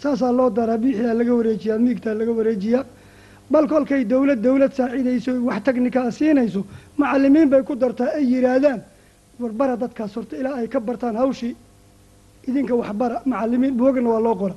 Saasaa 0.02 0.32
loo 0.38 0.50
daraa 0.50 0.78
biixia 0.78 1.14
laga 1.14 1.32
wareejiyaa 1.38 1.78
miigtaa 1.78 2.14
laga 2.14 2.32
wareejiyaa. 2.38 2.84
Bal 3.50 3.66
kolkay 3.68 4.04
dowlad 4.04 4.40
dowlad 4.46 4.72
saacidayso 4.78 5.32
wax 5.48 5.62
technikaa 5.66 6.10
siinayso 6.10 6.60
macalimiin 6.98 7.48
bay 7.52 7.62
ku 7.68 7.74
dartaa 7.74 8.10
ay 8.18 8.24
yidhaahdaan 8.32 8.80
warbara 9.40 9.74
dadkaas 9.82 10.12
horta 10.16 10.36
ilaa 10.40 10.54
ay 10.60 10.68
ka 10.68 10.78
bartaan 10.80 11.16
hawshii. 11.16 11.54
Idinka 12.48 12.74
waxbara 12.80 13.22
macalimiin 13.30 13.74
buogana 13.78 14.08
waa 14.14 14.20
loo 14.26 14.34
qora 14.42 14.54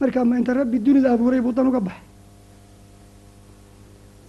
markaa 0.00 0.24
ma 0.24 0.34
inta 0.38 0.52
rabbi 0.54 0.78
dunida 0.86 1.12
abuuray 1.14 1.40
buu 1.40 1.52
dan 1.52 1.66
uga 1.70 1.80
baxay. 1.80 2.02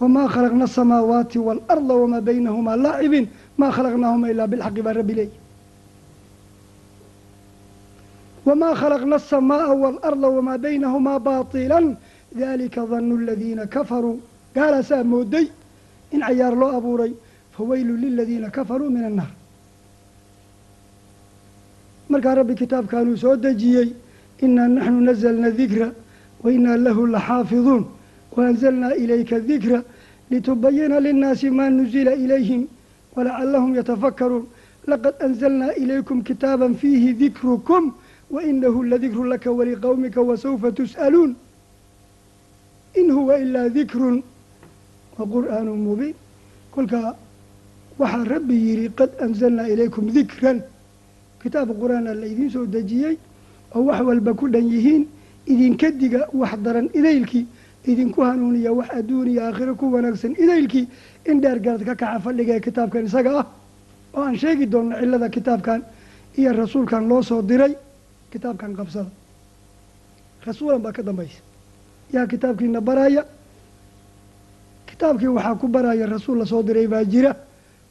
Wamaa 0.00 0.28
khalaqna 0.34 0.64
asamaawaati 0.70 1.38
waalarda 1.38 1.94
wamaa 2.02 2.20
baynahumaa 2.28 2.76
laacibiin 2.84 3.26
maa 3.58 3.70
khalaqnaahuma 3.76 4.26
ilaa 4.32 4.46
bilxaqi 4.52 4.82
baa 4.86 4.92
rabbi 5.00 5.14
leeyahy 5.18 5.38
wamaa 8.45 8.73
khalaqna 8.81 9.15
aلsamaaءa 9.15 9.73
waalarda 9.83 10.27
wamaa 10.37 10.57
baynahumaa 10.57 11.19
baطila 11.19 11.77
dalika 12.35 12.85
danu 12.85 13.17
aladiina 13.17 13.65
kafaruu 13.67 14.19
gaalaasaa 14.55 15.03
mooday 15.03 15.47
in 16.11 16.21
cayaar 16.21 16.55
loo 16.55 16.71
abuuray 16.77 17.13
fawaylu 17.57 17.97
liladiina 17.97 18.49
kafaruu 18.49 18.89
min 18.89 19.03
annaar 19.03 19.31
markaa 22.09 22.35
rabbi 22.35 22.55
kitaabkaanuu 22.55 23.17
soo 23.17 23.35
dejiyey 23.35 23.89
inaa 24.41 24.67
naxnu 24.67 25.01
nazalna 25.01 25.49
dikra 25.51 25.91
wa 26.43 26.51
inaa 26.51 26.77
lahu 26.77 27.07
laxaafiduun 27.07 27.83
waanzalnaa 28.35 28.93
ilayka 29.03 29.39
dikra 29.39 29.83
litubayina 30.31 30.99
linnaasi 30.99 31.49
maa 31.49 31.69
nuzila 31.69 32.13
ilayhim 32.15 32.67
walacalahum 33.15 33.75
yatafakaruun 33.75 34.45
laqad 34.87 35.15
anzalnaa 35.25 35.73
ilaykum 35.83 36.21
kitaaba 36.23 36.69
fiihi 36.73 37.13
dikrukum 37.13 37.93
wainahu 38.34 38.78
ladikru 38.92 39.24
laka 39.32 39.50
waliqowmika 39.58 40.20
wasawfa 40.28 40.68
tus'aluun 40.78 41.32
in 43.00 43.06
huwa 43.16 43.38
ilaa 43.44 43.68
dikrun 43.68 44.16
wa 45.18 45.24
qur'aanu 45.34 45.72
mubiin 45.86 46.14
kolkaa 46.74 47.10
waxaa 47.98 48.24
rabbi 48.34 48.54
yidhi 48.68 48.88
qad 48.98 49.10
anzalnaa 49.24 49.68
ilaykum 49.74 50.04
dikran 50.16 50.58
kitaab 51.42 51.68
qur'aanaa 51.80 52.14
la 52.22 52.26
idiin 52.32 52.50
soo 52.50 52.66
dejiyey 52.74 53.16
oo 53.74 53.82
wax 53.88 54.00
walba 54.08 54.32
ku 54.34 54.48
dhan 54.54 54.66
yihiin 54.74 55.04
idinka 55.52 55.88
diga 56.00 56.20
wax 56.40 56.52
daran 56.64 56.88
idaylkii 56.98 57.46
idinku 57.90 58.20
hanuuniya 58.28 58.70
wax 58.78 58.88
adduuniya 58.98 59.40
aakhiro 59.48 59.74
ku 59.80 59.84
wanaagsan 59.94 60.32
idaylkii 60.44 60.86
in 61.30 61.40
dheer 61.42 61.58
garad 61.64 61.82
ka 61.88 61.94
kaca 62.00 62.18
fadhiga 62.24 62.60
kitaabkan 62.66 63.04
isaga 63.08 63.30
ah 63.40 63.46
oo 64.14 64.22
aan 64.26 64.36
sheegi 64.42 64.66
doonno 64.72 64.94
cillada 65.00 65.28
kitaabkan 65.36 65.80
iyo 66.38 66.50
rasuulkan 66.62 67.02
loo 67.10 67.22
soo 67.22 67.42
diray 67.42 67.74
kitaabkan 68.34 68.74
qabsada. 68.74 69.10
Rasuulan 70.46 70.82
baa 70.82 70.92
ka 70.92 71.02
dambaysa. 71.02 71.38
Yaa 72.12 72.26
kitaabkiina 72.26 72.80
baraya? 72.80 73.22
Kitaabkii 74.90 75.28
waxaa 75.36 75.54
ku 75.54 75.68
baraya 75.68 76.06
rasuul 76.06 76.38
la 76.38 76.46
soo 76.46 76.62
diray 76.62 76.86
baa 76.86 77.04
jira. 77.04 77.32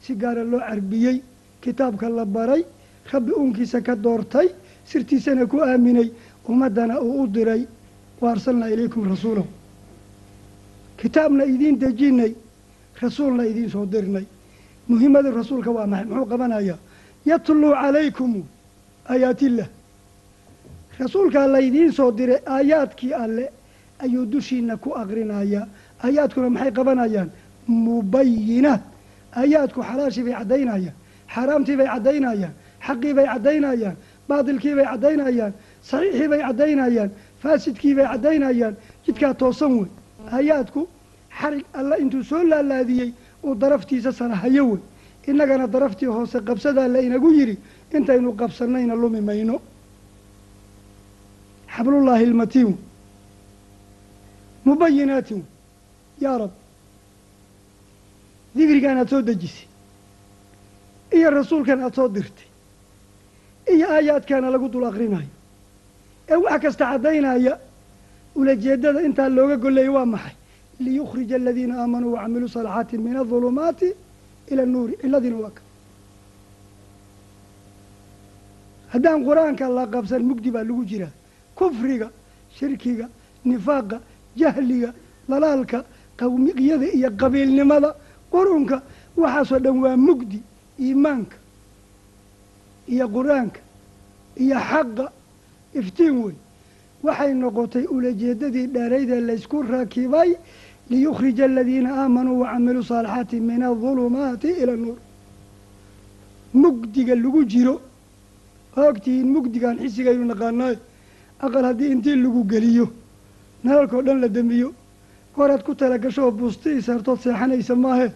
Si 0.00 0.14
gaara 0.14 0.44
loo 0.44 0.60
carbiyey 0.60 1.22
kitaabka 1.62 2.08
la 2.08 2.24
baray 2.24 2.62
rabbi 3.12 3.32
uunkiisa 3.32 3.80
ka 3.80 3.94
doortay 3.96 4.48
sirtiisana 4.84 5.46
ku 5.46 5.56
aaminay 5.60 6.12
ummaddana 6.48 7.00
uu 7.00 7.22
u 7.22 7.26
diray 7.26 7.66
wa 8.20 8.30
arsalnaa 8.32 8.68
ilaykum 8.68 9.08
rasuulahu. 9.08 9.48
Kitaabna 11.00 11.44
idiin 11.44 11.78
dejinay 11.78 12.32
rasuulna 13.00 13.44
idiin 13.46 13.70
soo 13.70 13.86
dirnay. 13.86 14.24
Muhimmada 14.88 15.30
rasuulka 15.30 15.70
waa 15.70 15.86
maxay 15.86 16.06
muxuu 16.08 16.26
qabanayaa? 16.32 16.78
Yatluu 17.26 17.72
calaykum 17.72 18.32
aayaatillah 19.08 19.68
rasuulkaa 21.00 21.46
laydiin 21.52 21.92
soo 21.92 22.10
diray 22.18 22.38
aayaadkii 22.46 23.12
alle 23.14 23.52
ayuu 23.98 24.26
dushiina 24.32 24.76
ku 24.76 24.94
aqrinayaa. 24.94 25.66
Aayaadkuna 26.04 26.50
maxay 26.50 26.72
qabanayaan? 26.72 27.30
Mubayinaat 27.68 28.82
aayaadku 29.36 29.80
xalaashii 29.82 30.24
bay 30.24 30.34
caddaynayaan 30.38 30.94
xaaraamtii 31.34 31.76
bay 31.76 31.86
caddaynayaan 31.86 32.52
xaqii 32.86 33.14
bay 33.16 33.26
caddaynayaan 33.32 33.96
baatilkii 34.28 34.74
bay 34.78 34.84
caddaynayaan 34.92 35.52
saxiixii 35.90 36.28
bay 36.28 36.40
caddaynayaan 36.46 37.10
faasidkii 37.42 37.94
bay 37.96 38.06
caddaynayaan. 38.12 38.74
Jidkaa 39.06 39.34
toosan 39.34 39.72
wey. 39.78 39.88
Aayaadku 40.32 40.88
xarig 41.40 41.64
alla 41.74 41.96
intuu 41.96 42.22
soo 42.22 42.42
laalaadiyey 42.50 43.10
uu 43.44 43.54
daraftiisa 43.60 44.12
sarahayo 44.12 44.64
wey. 44.70 44.80
Innagana 45.28 45.66
daraftii 45.72 46.06
hoose 46.16 46.38
qabsadaa 46.48 46.88
la 46.88 46.98
inagu 47.00 47.30
yidhi 47.32 47.58
intaynu 47.96 48.32
qabsannayna 48.40 48.94
lumi 48.94 49.20
mayno 49.20 49.60
xablullaahi 51.76 52.24
ilmatiin 52.28 52.76
mubayinaatin 54.64 55.42
yaa 56.24 56.38
rab 56.38 56.52
dikrigan 58.56 58.96
aada 58.98 59.10
soo 59.10 59.22
dejisay 59.28 59.66
iyo 61.16 61.28
rasuulkan 61.38 61.78
aada 61.82 61.94
soo 61.98 62.08
dirtay 62.14 62.48
iyo 63.74 63.86
aayaadkaana 63.96 64.48
lagu 64.54 64.68
dul 64.72 64.84
akrinayo 64.90 65.30
ee 66.32 66.36
wax 66.44 66.60
kasta 66.62 66.84
caddaynaya 66.90 67.54
ulajeedada 68.40 69.00
intaa 69.08 69.28
looga 69.36 69.56
golleeyay 69.64 69.92
waa 69.96 70.06
maxay 70.14 70.34
liyukhrija 70.84 71.36
aladiina 71.40 71.74
aamanuu 71.82 72.12
wacamiluu 72.16 72.48
salaxaati 72.56 72.94
min 73.06 73.16
adulumaati 73.22 73.88
ila 74.50 74.62
anuuri 74.66 74.94
ciladiina 75.02 75.36
waa 75.44 75.52
ka 75.56 75.62
haddaan 78.92 79.20
qur'aanka 79.28 79.64
la 79.76 79.84
qabsan 79.94 80.22
mugdi 80.30 80.50
baa 80.54 80.64
lagu 80.70 80.84
jiraa 80.90 81.12
kufriga 81.54 82.10
shirkiga 82.56 83.08
nifaaqa 83.44 84.00
jahliga 84.36 84.92
dalaalka 85.28 85.84
qawmiyada 86.16 86.86
iyo 86.96 87.10
qabiilnimada. 87.20 87.94
Qurunka 88.32 88.82
waxaasoo 89.16 89.58
dhan 89.64 89.76
waa 89.84 89.96
mugdi 89.96 90.42
iimaanka 90.80 91.36
iyo 92.88 93.06
qur'aanka 93.08 93.60
iyo 94.36 94.58
xaqa 94.70 95.04
iftiin 95.74 96.16
wey 96.24 96.34
waxay 97.02 97.32
noqotay 97.34 97.84
ulajeedadii 97.94 98.66
dheeraydee 98.74 99.20
laysku 99.20 99.62
rakibay 99.62 100.30
liyukhrija 100.90 101.44
aladiina 101.44 101.90
aamanuu 102.02 102.40
wacamiluu 102.42 102.82
saalixaati 102.82 103.40
min 103.40 103.62
adulumaati 103.62 104.48
ila 104.62 104.76
nuur. 104.76 104.98
Mugdiga 106.54 107.14
lagu 107.14 107.44
jiro 107.44 107.80
ogtihiin 108.76 109.28
mugdigaan 109.34 109.76
xisigaynu 109.82 110.24
naqaanaayo 110.32 110.78
aqal 111.40 111.64
haddii 111.64 111.90
intii 111.92 112.16
lagu 112.16 112.44
geliyo 112.44 112.86
nalalkao 113.64 114.02
dhan 114.02 114.20
la 114.20 114.28
damiyo 114.28 114.72
horaad 115.36 115.62
ku 115.64 115.74
talagasho 115.74 116.22
oo 116.26 116.30
buusti 116.30 116.70
isaartood 116.78 117.18
seexanaysa 117.20 117.74
maahe 117.74 118.08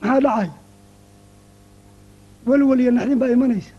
maxaa 0.00 0.20
dhacaya 0.20 0.52
walwal 2.46 2.80
iyo 2.80 2.90
naxdin 2.92 3.18
baa 3.18 3.28
imanaysa. 3.36 3.70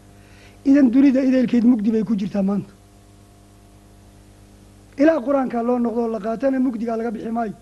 Idan 0.65 0.89
dunida 0.91 1.21
ideelkeed 1.21 1.63
mugdi 1.63 1.91
bay 1.91 2.03
ku 2.03 2.15
jirtaa 2.15 2.41
maanta. 2.41 2.71
Ilaa 4.97 5.19
qur'aankaa 5.25 5.61
loo 5.63 5.77
noqdoo 5.79 6.07
la 6.07 6.19
qaatana 6.19 6.59
mugdigaa 6.59 6.97
laga 6.97 7.11
bixi 7.11 7.29
maayo. 7.31 7.53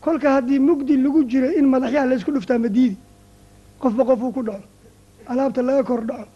Kolka 0.00 0.30
haddii 0.34 0.58
mugdi 0.58 0.96
lagu 0.96 1.24
jiro 1.30 1.48
in 1.58 1.66
madaxyaha 1.66 2.06
la 2.06 2.14
isku 2.14 2.30
dhuftaa 2.32 2.58
madiidi 2.58 2.96
qofba 3.80 4.04
qof 4.04 4.22
uu 4.22 4.32
ku 4.32 4.42
dhaco 4.42 4.64
alaabta 5.26 5.62
laga 5.62 5.82
kor 5.82 6.02
dhaco 6.06 6.28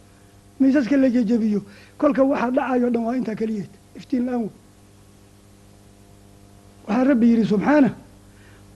miisaska 0.61 0.97
la 0.97 1.09
jejebiyo 1.11 1.61
kolka 1.99 2.23
waxaa 2.25 2.51
dhacayo 2.51 2.91
dhan 2.91 3.03
waa 3.05 3.17
intaa 3.17 3.35
keliyeed 3.35 3.71
iftiin 3.99 4.25
la'aan 4.27 4.41
wey 4.45 4.51
waxaa 6.87 7.05
rabbi 7.11 7.27
yidhi 7.31 7.45
subxaanah 7.53 7.93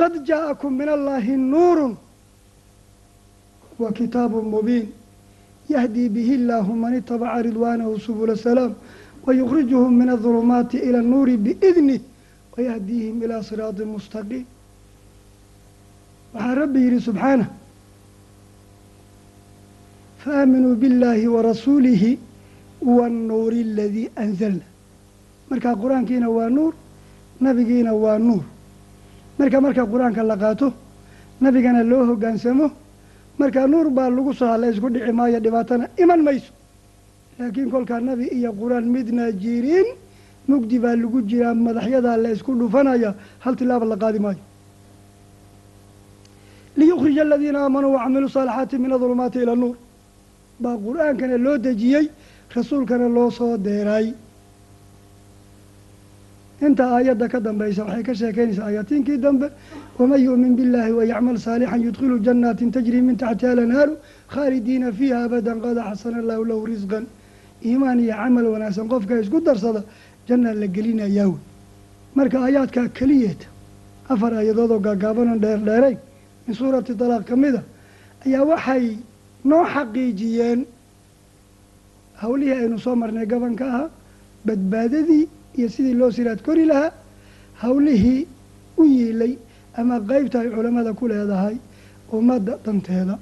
qad 0.00 0.12
jaa'akum 0.28 0.72
min 0.80 0.88
allaahi 0.88 1.36
nuurun 1.36 1.96
wa 3.78 3.92
kitaabun 3.92 4.44
mubiin. 4.54 4.88
Yahdii 5.68 6.08
bihi 6.08 6.34
illaahu 6.34 6.72
man 6.74 6.94
itabaca 6.96 7.42
ridwaanahu 7.42 8.00
subula 8.00 8.36
salaam 8.36 8.72
wayukhrijuhum 9.26 9.92
min 10.00 10.08
adulumaati 10.08 10.78
ila 10.78 10.98
annuuri 10.98 11.36
biidnih 11.36 12.00
wayahdiihim 12.56 13.22
ilaa 13.22 13.42
siraatin 13.42 13.88
mustaqiim. 13.96 14.46
Waxaa 16.34 16.54
rabbi 16.54 16.78
yidhi 16.86 17.00
subxaanah 17.08 17.48
faaaminuu 20.24 20.74
biاllaahi 20.82 21.26
warasuulihi 21.34 22.10
waannuuri 22.96 23.60
aladii 23.68 24.08
anzalna 24.24 24.66
markaa 25.50 25.74
qur'aankiina 25.82 26.28
waa 26.36 26.48
nuur 26.56 26.72
nabigiina 27.40 27.92
waa 28.04 28.18
nuur. 28.18 28.44
Marka 29.38 29.60
marka 29.60 29.82
qur'aanka 29.92 30.22
la 30.30 30.36
qaato 30.42 30.68
nabigana 31.40 31.82
loo 31.90 32.04
hoggaansamo 32.10 32.66
markaa 33.38 33.66
nuur 33.72 33.86
baa 33.96 34.10
lagu 34.16 34.32
soo 34.38 34.48
hadla 34.52 34.66
isku 34.72 34.88
dhici 34.94 35.12
maayo 35.18 35.38
dhibaatana 35.44 35.84
iman 36.02 36.20
mayso. 36.26 36.52
Laakiin 37.38 37.70
kolkaa 37.70 38.00
nabi 38.00 38.24
iyo 38.36 38.50
qur'aan 38.60 38.86
midna 38.94 39.24
jirin 39.42 39.88
mugdi 40.48 40.76
baa 40.84 40.96
lagu 41.02 41.18
jiraa 41.30 41.54
madaxyadaa 41.66 42.16
la 42.24 42.28
isku 42.36 42.52
dhufanaya 42.60 43.10
hal 43.44 43.54
tilaaba 43.58 43.86
la 43.92 43.96
qaadi 44.02 44.18
maayo. 44.24 44.42
Liyukhrija 46.78 47.22
aladiina 47.22 47.58
aamanuu 47.64 47.92
wacamiluu 47.96 48.28
saalixaati 48.36 48.78
min 48.82 48.90
adulumaati 48.96 49.38
ila 49.44 49.54
nuur 49.62 49.76
baa 50.62 50.76
qur'aankana 50.86 51.36
loo 51.46 51.56
dejiyey 51.66 52.06
rasuulkana 52.54 53.08
loo 53.16 53.30
soo 53.30 53.56
deeray. 53.66 54.06
Inta 56.60 56.84
aayadda 56.96 57.28
ka 57.28 57.38
dambaysa 57.40 57.84
waxay 57.86 58.02
ka 58.02 58.12
sheekeynaysaa 58.14 58.64
aayatiinkii 58.66 59.18
dambe 59.24 59.46
waman 59.98 60.20
yu'min 60.26 60.52
biاllaahi 60.58 60.92
wayacmal 60.98 61.38
saalixan 61.38 61.80
yudkhilu 61.86 62.16
janaatin 62.26 62.70
tajri 62.72 63.00
min 63.08 63.16
taxtiha 63.16 63.52
alanhaaru 63.52 63.94
khaalidiina 64.34 64.88
fiiha 64.98 65.18
abadan 65.26 65.58
qad 65.64 65.76
axsana 65.90 66.18
allahu 66.22 66.44
lahu 66.50 66.66
risqan 66.72 67.04
iimaan 67.64 67.98
iyo 68.00 68.14
camal 68.20 68.46
wanaagsan 68.54 68.86
qofka 68.92 69.14
isku 69.22 69.38
darsada 69.40 69.82
jannaa 70.28 70.54
la 70.62 70.66
gelinayaa 70.66 71.28
wey 71.30 71.38
marka 72.16 72.36
aayaadkaa 72.46 72.88
keliyeeta 72.98 73.46
afar 74.12 74.32
aayadood 74.34 74.70
oo 74.74 74.80
gaagaabanon 74.86 75.38
dheer 75.44 75.60
dheerayn 75.68 75.98
min 76.46 76.54
suurati 76.60 76.92
dalaaq 77.00 77.22
ka 77.30 77.36
mid 77.36 77.54
a 77.60 77.62
ayaa 78.26 78.44
waxay 78.50 78.84
noo 79.44 79.64
xaqiijiyeen. 79.74 80.66
Hawlihii 82.22 82.52
aynu 82.62 82.78
soo 82.78 82.94
marnay 82.96 83.26
gabanka 83.26 83.64
ahaa 83.66 83.90
badbaadadii 84.46 85.28
iyo 85.58 85.68
sidii 85.68 85.94
loo 85.94 86.10
siraad 86.10 86.40
kori 86.42 86.64
lahaa 86.66 86.90
hawlihii 87.62 88.26
u 88.78 88.84
yiilay 88.84 89.36
ama 89.76 90.00
qeybta 90.00 90.40
ay 90.40 90.50
culammada 90.50 90.92
ku 90.94 91.08
leedahay 91.08 91.56
ummadda 92.12 92.58
danteeda. 92.64 93.18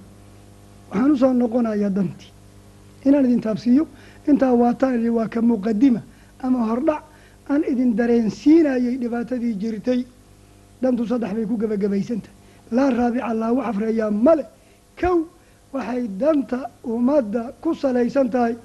Waxaan 0.91 1.11
u 1.13 1.17
soo 1.17 1.33
noqonayaa 1.33 1.91
dantii 1.91 2.31
inaan 3.05 3.25
idin 3.25 3.41
taabsiiyo 3.41 3.87
intaa 4.29 4.53
waataan 4.55 5.09
waa 5.11 5.29
ka 5.29 5.41
muqadima 5.43 6.01
ama 6.43 6.59
hordhac 6.69 7.03
aan 7.51 7.63
idin 7.73 7.95
dareensiinayay 7.97 8.97
dhibaatadii 9.03 9.55
jirtay 9.61 10.01
dantu 10.83 11.07
saddex 11.07 11.33
bay 11.37 11.47
ku 11.47 11.57
gebagabaysantahay 11.59 12.35
laa 12.73 12.91
raabica 12.91 13.35
laagu 13.35 13.61
xafreeyaa 13.67 14.11
male 14.11 14.45
kow 15.01 15.19
waxay 15.73 16.09
danta 16.21 16.71
ummadda 16.85 17.53
ku 17.63 17.75
salaysan 17.75 18.31
tahay 18.31 18.57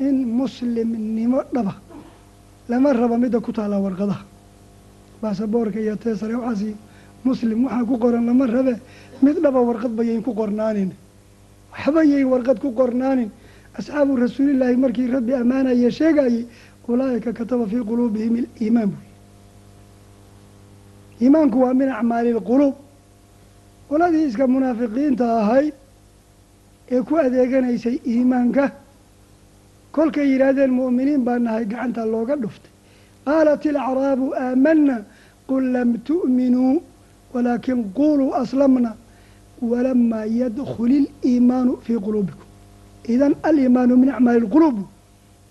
in 0.00 0.24
muslimnimo 0.40 1.40
dhaba 1.54 1.74
lama 2.68 2.92
raba 2.92 3.16
midda 3.18 3.40
ku 3.40 3.52
taallaa 3.52 3.80
warqadaha. 3.80 4.24
Baasaboorka 5.22 5.80
iyo 5.80 5.96
teesare 5.96 6.34
waxaasi 6.36 6.76
muslim 7.24 7.64
waxaa 7.64 7.84
ku 7.88 7.98
qoran 7.98 8.26
lama 8.26 8.46
rabe 8.46 8.74
mid 9.22 9.36
dhaba 9.42 9.60
warqad 9.68 9.92
bayayn 9.96 10.22
ku 10.22 10.32
qornaanin. 10.34 10.90
Waxba 11.72 12.04
yayn 12.04 12.26
warqad 12.28 12.58
ku 12.60 12.72
qornaanin. 12.74 13.30
Asxaabu 13.78 14.16
rasuulillaahi 14.16 14.76
markii 14.76 15.06
rabbi 15.16 15.32
ammaanaya 15.34 15.90
sheegayey 15.90 16.46
ulaa'ika 16.88 17.32
kataba 17.32 17.66
fii 17.66 17.82
quluubihim 17.84 18.34
aliimaan 18.40 18.88
buy. 18.92 19.04
Iimaanku 21.20 21.58
waa 21.60 21.74
min 21.74 21.88
acmaali 21.88 22.32
lquluub 22.32 22.74
qoladii 23.88 24.26
iska 24.28 24.46
munaafiqiinta 24.46 25.24
ahayd 25.40 25.74
ee 26.90 27.00
ku 27.02 27.12
adeeganaysay 27.24 27.96
iimaanka. 28.06 28.64
Kolkay 29.92 30.26
yidhaahdeen 30.32 30.70
mu'miniin 30.80 31.22
baa 31.24 31.38
nahay 31.38 31.64
gacanta 31.70 32.02
looga 32.12 32.36
dhuftay. 32.42 32.70
Qaalat 33.26 33.64
ilacraabu 33.64 34.26
aamana 34.34 34.96
qul 35.48 35.64
lam 35.74 35.90
tu'minuu 36.08 36.82
walaakin 37.34 37.80
quluu 37.98 38.32
aslamna 38.42 38.90
walamaa 39.70 40.24
yadkhuli 40.40 40.98
iliimaanu 41.24 41.72
fii 41.84 41.98
quluubikum. 42.06 42.46
Idan 43.14 43.34
aliimaanu 43.48 43.96
min 44.02 44.10
acmaali 44.10 44.40
lquluub 44.46 44.76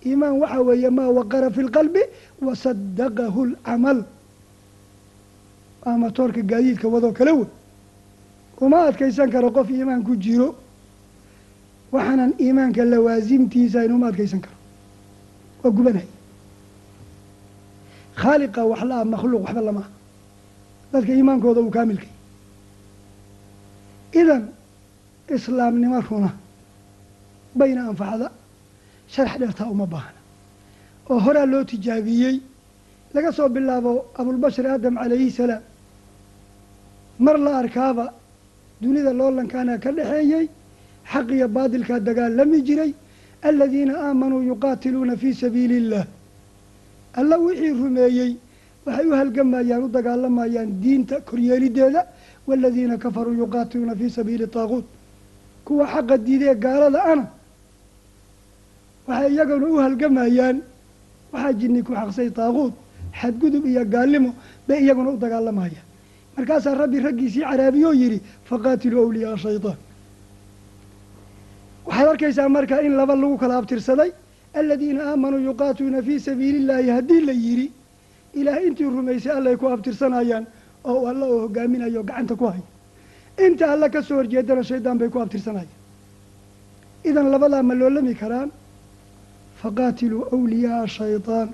iimaan 0.05 0.35
waxaa 0.41 0.61
weeye 0.67 0.89
maa 0.97 1.09
waqara 1.17 1.49
fi 1.55 1.61
lqalbi 1.67 2.01
wasadaqahu 2.45 3.41
lcamal 3.51 3.99
ama 5.85 6.11
toorka 6.11 6.41
gaadiidka 6.41 6.87
wadoo 6.93 7.11
kale 7.17 7.31
wey. 7.31 7.47
Uma 8.61 8.77
adkaysan 8.87 9.29
karo 9.31 9.49
qof 9.51 9.69
iimaan 9.69 10.03
ku 10.03 10.15
jiro 10.15 10.55
waxaanan 11.95 12.31
iimaanka 12.43 12.81
lawaasimtiisa 12.91 13.77
aynu 13.81 13.95
uma 13.97 14.07
adkaysan 14.11 14.41
karo. 14.45 14.57
Waa 15.63 15.71
gubanay. 15.77 16.07
Khaaliqa 18.21 18.61
wax 18.71 18.81
la 18.89 18.95
ah 19.01 19.05
makhluuq 19.13 19.43
waxba 19.45 19.61
lama 19.67 19.83
dadka 20.91 21.11
iimaankooda 21.17 21.59
uu 21.61 21.71
kaamilkay 21.77 22.11
idan 24.19 24.43
islaamnimo 25.35 25.99
runa 26.09 26.31
bayna 27.57 27.81
anfacda 27.89 28.27
sharax 29.13 29.37
dheertaa 29.39 29.67
uma 29.73 29.85
baahna. 29.93 30.19
Oo 31.09 31.19
horaa 31.25 31.45
loo 31.51 31.63
tijaabiyey 31.69 32.35
laga 33.13 33.31
soo 33.37 33.49
bilaabo 33.55 33.91
abulbashar 34.19 34.65
aadam 34.67 34.95
calayhi 35.01 35.31
salaam 35.31 35.63
mar 37.25 37.37
la 37.45 37.51
arkaaba 37.61 38.05
dunida 38.81 39.11
loolankaana 39.19 39.73
ka 39.83 39.89
dhexeeyey 39.97 40.45
xaq 41.11 41.27
iyo 41.37 41.47
baadilkaa 41.57 41.99
dagaalami 42.07 42.59
jiray 42.67 42.91
aladiina 43.49 43.93
aamanuu 44.07 44.41
yuqaatiluuna 44.51 45.15
fii 45.21 45.33
sabiili 45.43 45.75
illah 45.81 46.05
alla 47.19 47.35
wixii 47.45 47.73
rumeeyey 47.81 48.31
waxay 48.85 49.05
u 49.11 49.15
halgamayaan 49.21 49.83
u 49.85 49.89
dagaalamayaan 49.97 50.69
diinta 50.81 51.15
koryeelideeda 51.29 52.01
waaladiina 52.47 52.95
kafaruu 53.03 53.33
yuqaatiluuna 53.43 53.95
fii 53.99 54.09
sabiili 54.17 54.47
taaquut 54.55 54.85
kuwa 55.65 55.85
xaqa 55.93 56.15
diidee 56.25 56.55
gaalada 56.65 56.99
ana 57.11 57.25
waxay 59.07 59.31
iyaguna 59.33 59.65
u 59.73 59.77
halgamayaan 59.85 60.57
waxaa 61.33 61.53
jinni 61.59 61.81
ku 61.87 61.91
xaqsay 61.99 62.29
taaquut 62.39 62.73
xadgudub 63.19 63.63
iyo 63.71 63.83
gaalimo 63.93 64.31
bay 64.67 64.79
iyaguna 64.83 65.09
u 65.15 65.17
dagaalamayaan 65.23 65.85
markaasaa 66.37 66.75
rabbi 66.81 66.99
raggiisii 67.07 67.43
caraabiyoo 67.49 67.93
yidhi 68.01 68.19
faqaatiluu 68.49 69.01
awliyaaa 69.05 69.37
shaytaan 69.45 69.77
waxaad 71.87 72.07
arkaysaa 72.13 72.49
marka 72.49 72.81
in 72.87 72.93
laba 72.99 73.15
lagu 73.15 73.37
kala 73.37 73.57
abtirsaday 73.59 74.11
aladiina 74.59 75.01
aamanuu 75.11 75.39
yuqaatiluuna 75.49 76.01
fii 76.07 76.19
sabiili 76.27 76.57
illaahi 76.61 76.89
haddii 76.97 77.21
la 77.29 77.33
yidhi 77.45 77.67
ilaah 78.39 78.57
intii 78.67 78.85
rumaysay 78.97 79.31
allay 79.39 79.55
ku 79.61 79.65
abtirsanayaan 79.75 80.45
oo 80.89 81.07
alla 81.11 81.25
oo 81.25 81.39
hogaaminayo 81.43 82.03
gacanta 82.09 82.35
ku 82.39 82.45
haya 82.51 82.63
inta 83.45 83.71
alla 83.73 83.89
ka 83.93 84.01
soo 84.07 84.15
horjeedana 84.19 84.63
shaydaan 84.63 84.97
bay 84.97 85.09
ku 85.09 85.19
abtirsanayaan. 85.19 85.73
Idan 87.09 87.27
labadaa 87.33 87.63
ma 87.63 87.73
loolami 87.79 88.15
karaan? 88.21 88.49
Faqaatiluu 89.61 90.23
awliyaaa 90.35 90.87
shaytaan 90.87 91.47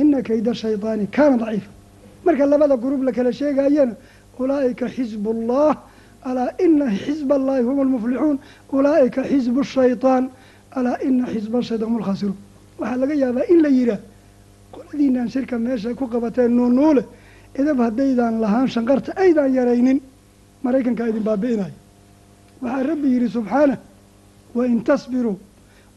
ina 0.00 0.18
kayda 0.22 0.52
shaydaani 0.62 1.06
kaana 1.16 1.36
daciifa. 1.42 1.70
Marka 2.24 2.44
labada 2.46 2.76
gurub 2.76 3.02
la 3.02 3.12
kala 3.12 3.32
sheegayana 3.32 3.94
ulaa'ika 4.38 4.86
xisbu 4.94 5.30
ullah 5.34 5.72
alaa 6.24 6.50
ina 6.64 6.86
xisba 7.04 7.34
allahi 7.40 7.62
hum 7.68 7.80
almuflixuun 7.80 8.38
ulaa'ika 8.72 9.22
xisbu 9.30 9.64
shaytaan 9.64 10.30
alaa 10.78 10.96
ina 11.08 11.26
xisba 11.32 11.62
shaytaan 11.62 11.88
hum 11.90 11.96
alkhaasiruun 12.00 12.36
waxaa 12.78 12.96
laga 13.02 13.14
yaabaa 13.14 13.46
in 13.52 13.62
la 13.62 13.68
yihaah 13.68 14.00
qoladiinaan 14.74 15.28
shirka 15.34 15.58
meesha 15.58 15.94
ku 15.94 16.04
qabateen 16.12 16.50
nuunuule 16.56 17.02
edab 17.60 17.78
haddaydaan 17.86 18.40
lahaan 18.40 18.68
shanqarta 18.74 19.12
aydaan 19.24 19.54
yaraynin 19.54 19.98
maraykankaa 20.62 21.06
idin 21.12 21.24
baabi'inayo 21.28 21.74
waxaa 22.62 22.82
rabbi 22.90 23.08
yidhi 23.14 23.28
subxaanah 23.36 23.78
wain 24.54 24.84
tasbiruu 24.84 25.36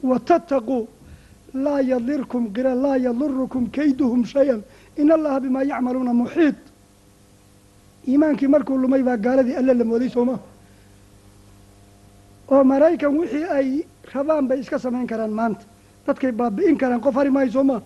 wa 0.09 0.19
tattaquu 0.19 0.87
laa 1.53 1.81
yadirkum 1.81 2.43
laa 2.83 2.97
yadurukum 2.97 3.69
kayduhum 3.77 4.25
shay-an 4.25 4.61
in 4.97 5.11
allaha 5.11 5.39
bimaa 5.39 5.63
yacmaluuna 5.63 6.13
muxiid 6.13 6.55
iimaankii 8.07 8.47
markuu 8.47 8.77
lumay 8.77 9.03
baa 9.03 9.17
gaaladii 9.17 9.55
alle 9.59 9.73
la 9.73 9.83
mooday 9.83 10.09
sooma 10.09 10.39
oo 12.53 12.63
maraykan 12.63 13.17
wixii 13.19 13.43
ay 13.57 13.69
rabaan 14.13 14.47
bay 14.47 14.59
iska 14.59 14.79
samayn 14.79 15.07
karaan 15.07 15.31
maanta. 15.31 15.65
Dadkay 16.07 16.31
baabi'in 16.31 16.77
karaan 16.77 17.01
qof 17.01 17.15
hari 17.15 17.29
maayo 17.31 17.51
sooma 17.51 17.81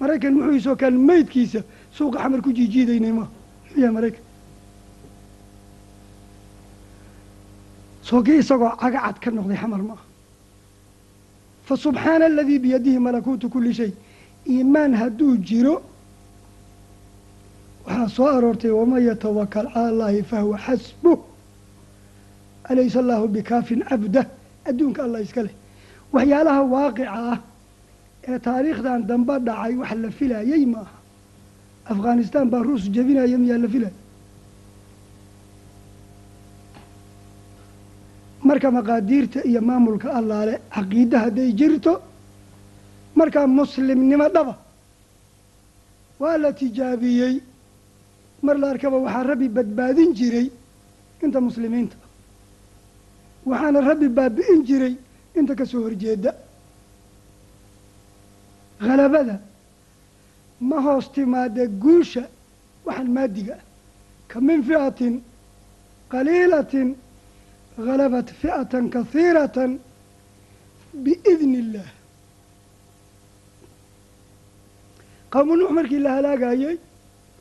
maraykan 0.00 0.34
wuxuu 0.36 0.56
isoo 0.60 0.76
kaan 0.76 0.94
meydkiisa 1.08 1.60
suuqa 1.96 2.18
xamar 2.22 2.40
ku 2.42 2.52
jiijiidaynay 2.52 3.12
ma? 3.12 3.26
Muxuu 3.64 3.92
maraykan? 3.92 4.24
Soogii 8.02 8.38
isagoo 8.42 8.72
cagacad 8.80 9.16
ka 9.22 9.30
noqday 9.30 9.56
xamar 9.56 9.82
ma? 9.82 9.94
Aha 9.94 10.04
fa 11.66 11.76
subxaana 11.76 12.24
aladii 12.26 12.58
biyadihi 12.58 12.98
malakuutu 12.98 13.48
kuli 13.48 13.74
shay. 13.74 13.92
Iimaan 14.48 14.92
hadduu 14.94 15.36
jiro 15.48 15.74
waxaa 17.86 18.08
soo 18.08 18.26
aroortay 18.36 18.70
waman 18.70 19.02
yatawakal 19.10 19.66
cala 19.72 19.88
allahi 19.92 20.22
fahuwa 20.22 20.58
xasbuh. 20.66 21.18
Alaysa 22.70 22.98
allahu 23.00 23.28
bikaafin 23.28 23.80
cabdah. 23.88 24.26
Adduunka 24.68 25.00
allah 25.04 25.20
iska 25.22 25.42
leh. 25.42 25.54
Waxyaalaha 26.14 26.62
waaqica 26.74 27.10
ah 27.32 27.38
ee 28.28 28.38
taariikhdan 28.38 29.00
dambe 29.08 29.34
dhacay 29.46 29.74
wax 29.80 29.92
la 30.04 30.10
filayey 30.18 30.64
ma 30.66 30.78
aha 30.84 30.96
afghanistan 31.92 32.44
baa 32.52 32.62
ruus 32.62 32.84
jebinaya 32.94 33.36
miyaa 33.42 33.58
la 33.64 33.68
filaya 33.74 33.92
marka 38.44 38.70
maqaadiirta 38.70 39.38
iyo 39.48 39.60
maamulka 39.60 40.08
allaale 40.18 40.54
caqiide 40.74 41.16
hadday 41.24 41.50
jirto 41.60 41.92
markaa 43.18 43.46
muslimnimo 43.46 44.28
dhaba 44.34 44.54
waa 46.20 46.36
la 46.38 46.50
tijaabiyey 46.52 47.34
mar 48.42 48.56
la 48.58 48.70
arkaba 48.70 48.96
waxaa 48.98 49.22
rabbi 49.30 49.48
badbaadin 49.48 50.14
jiray 50.14 50.48
inta 51.22 51.40
muslimiinta. 51.40 51.96
Waxaana 53.46 53.80
rabbi 53.80 54.08
baabi'in 54.08 54.60
jiray 54.68 54.94
inta 55.38 55.54
ka 55.54 55.64
soo 55.64 55.82
horjeeda. 55.84 56.34
Halabada 58.80 59.40
ma 60.60 60.80
hoos 60.80 61.06
timaada 61.12 61.66
guusha 61.66 62.24
waxaan 62.86 63.08
maadiga. 63.16 63.56
Ka 64.28 64.40
min 64.40 64.62
fi'atin 64.68 65.14
qaliilatin 66.12 66.88
halabat 67.76 68.28
fi'atan 68.40 68.84
kahiiratan 68.94 69.70
biidni 71.04 71.58
illaah 71.62 71.90
qowmu 75.32 75.56
nuux 75.56 75.70
markii 75.78 75.98
la 76.04 76.10
halaagayey 76.16 76.76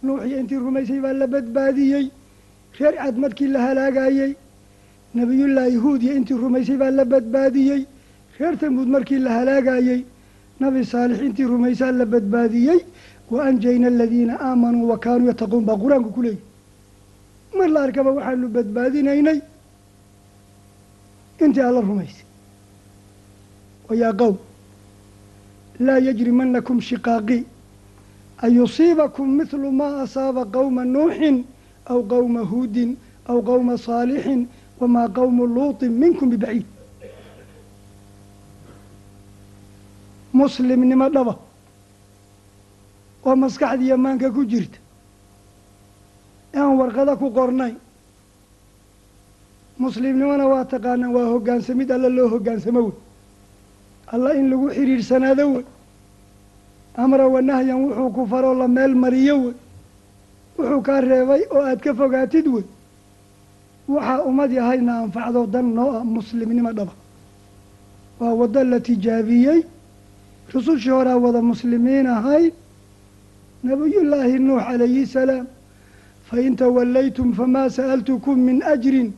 nuuxiyo 0.04 0.38
intii 0.42 0.58
rumaysay 0.66 1.00
baa 1.06 1.14
la 1.14 1.28
badbaadiyey. 1.28 2.06
Reer 2.80 2.96
cad 2.96 3.16
markii 3.24 3.48
la 3.48 3.60
halaagayey 3.68 4.34
nabiyullaahi 5.16 5.76
huudiya 5.84 6.14
intii 6.20 6.38
rumaysay 6.44 6.78
baa 6.78 6.92
la 6.92 7.06
badbaadiyey. 7.06 7.82
Reer 8.40 8.56
tamuud 8.60 8.88
markii 8.96 9.20
la 9.26 9.32
halaagayey 9.38 10.02
nabi 10.60 10.86
saalix 10.86 11.20
intii 11.28 11.44
rumaysaa 11.54 11.92
la 11.92 12.06
badbaadiyey. 12.06 12.80
Wa 13.32 13.46
anjayna 13.48 13.88
aladiina 13.88 14.34
aamanuu 14.48 14.88
wa 14.92 14.98
kaanuu 15.04 15.28
yattaquun 15.32 15.64
baa 15.66 15.78
qur'aanku 15.84 16.10
ku 16.16 16.22
leeyahy 16.22 16.42
mar 17.58 17.70
la 17.70 17.80
arkaba 17.86 18.12
waxaanu 18.18 18.48
badbaadinaynay. 18.56 19.40
Intii 21.44 21.62
alla 21.70 21.82
rumaysay. 21.82 22.26
Wayaa 23.90 24.14
qowm 24.14 24.36
laa 25.86 26.00
yajrimanakum 26.08 26.78
shiqaaqii 26.90 27.44
an 28.42 28.50
yusiibakum 28.56 29.28
midlu 29.38 29.72
maa 29.72 30.02
asaaba 30.04 30.46
qowma 30.46 30.84
nuuxin 30.86 31.44
aw 31.86 32.00
qowma 32.12 32.42
huudin 32.52 32.98
aw 33.30 33.38
qowma 33.42 33.78
saalixin 33.78 34.48
wamaa 34.80 35.08
qowmu 35.10 35.46
luutin 35.56 35.92
minkum 35.92 36.30
bibaciid 36.30 36.66
muslimnimo 40.34 41.10
dhaba 41.10 41.34
oo 43.26 43.36
maskaxdiiyo 43.36 43.98
maanka 43.98 44.32
ku 44.32 44.46
jirta 44.46 44.78
aan 46.56 46.78
warqado 46.80 47.14
ku 47.18 47.28
qornayn 47.38 47.76
muslimnimona 49.78 50.46
waa 50.48 50.66
taqaanaan 50.66 51.14
waa 51.16 51.28
hoggaansamid 51.34 51.92
alla 51.92 52.10
loo 52.10 52.28
hoggaansamo 52.34 52.80
wey 52.86 52.94
alla 54.14 54.30
in 54.40 54.50
lagu 54.50 54.68
xidhiidhsanaado 54.76 55.44
wey 55.54 55.66
amra 56.96 57.28
wa 57.28 57.42
nahyan 57.42 57.80
wuxuu 57.86 58.10
ku 58.14 58.28
faroo 58.28 58.54
la 58.54 58.68
meel 58.68 58.96
mariyo 58.96 59.36
wey 59.44 59.54
wuxuu 60.58 60.82
kaa 60.82 61.02
reebay 61.02 61.42
oo 61.52 61.62
aad 61.66 61.80
ka 61.82 61.94
fogaatid 61.94 62.48
wey 62.48 62.64
waxaa 63.88 64.24
ummad 64.30 64.52
yahayna 64.52 64.94
anfacdo 65.04 65.46
dan 65.48 65.74
noo 65.74 65.92
ah 65.98 66.04
muslimnimo 66.04 66.72
dhaba 66.74 66.94
waa 68.20 68.34
waddo 68.34 68.64
la 68.64 68.80
tijaabiyey. 68.80 69.64
Rusushii 70.54 70.90
horaa 70.92 71.18
wada 71.18 71.42
muslimiin 71.42 72.08
ahayd 72.08 72.54
nabiyullaahi 73.64 74.40
nuux 74.40 74.60
calayhi 74.62 75.06
salaam 75.08 75.46
fain 76.30 76.56
tawallaytum 76.56 77.34
famaa 77.34 77.70
sa'altukum 77.70 78.36
min 78.48 78.58
ajrin 78.74 79.14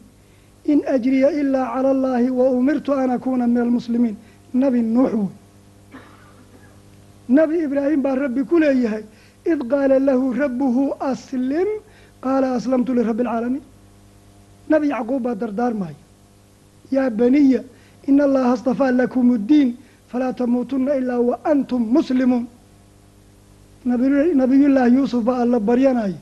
in 0.72 0.80
ajriya 0.96 1.32
ilaa 1.42 1.74
cala 1.74 1.90
allaahi 1.96 2.30
wa 2.30 2.46
umirtu 2.52 2.94
an 2.94 3.10
akuuna 3.12 3.48
min 3.48 3.58
almuslimiin. 3.66 4.16
Nabi 4.54 4.82
nuux 4.82 5.10
wey 5.14 5.28
nabi 7.40 7.56
ibraahim 7.66 8.02
baa 8.06 8.16
rabbi 8.26 8.42
ku 8.50 8.56
leeyahay 8.64 9.04
id 9.52 9.60
qaala 9.72 10.00
lahu 10.00 10.26
rabbuhu 10.44 10.84
aslim. 11.12 11.68
Qaala 12.24 12.48
aslamtu 12.58 12.92
lirabbi 12.98 13.22
alcaalamiin 13.24 13.64
nabi 14.72 14.86
yacquub 14.94 15.22
baa 15.26 15.36
dardaarmaya 15.42 15.96
yaa 16.96 17.10
baniya 17.10 17.62
ina 18.10 18.24
allaha 18.28 18.52
astafaa 18.58 18.92
lakum 19.02 19.26
uddiin 19.36 19.70
falaa 20.12 20.34
tamuutuna 20.34 20.96
ilaa 21.00 21.20
wa 21.30 21.36
antum 21.52 21.82
muslimuun. 21.96 22.46
Nabiyullaahi 23.86 24.96
yuusuf 24.96 25.24
baa 25.24 25.42
alla 25.44 25.60
baryanaya 25.60 26.16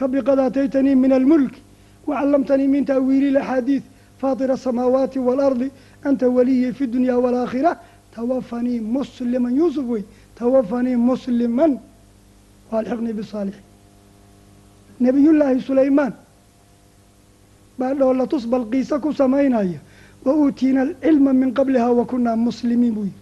rabbi 0.00 0.22
qad 0.28 0.38
aataytanii 0.38 0.94
min 0.94 1.12
almulki 1.12 1.60
wacallamtanii 2.06 2.68
min 2.68 2.84
ta'wiili 2.84 3.30
laxaadiid 3.36 3.82
faatira 4.20 4.54
asamaawaati 4.54 5.18
waalardi 5.18 5.68
anta 6.08 6.28
waliyii 6.36 6.72
fi 6.72 6.86
dunya 6.86 7.18
waalaakhira 7.18 7.76
tawafanii 8.16 8.80
musliman. 8.80 9.52
Yuusuf 9.56 9.84
wey 9.92 10.02
tawafanii 10.38 10.96
musliman 10.96 11.72
waalxiqnii 12.72 13.12
bisaalixiin 13.18 13.64
nebiyullaahi 15.00 15.60
sulaymaan 15.60 16.12
baa 17.78 17.94
dhoolatus 17.98 18.46
balqiisa 18.52 18.98
ku 18.98 19.12
samaynaya 19.12 19.78
wa 20.24 20.32
uutiina 20.34 20.80
alcilma 20.82 21.32
min 21.32 21.54
qabliha 21.54 21.88
wa 21.98 22.04
kunaa 22.06 22.36
muslimiin 22.36 22.94
buu 22.94 23.04
yihi 23.04 23.18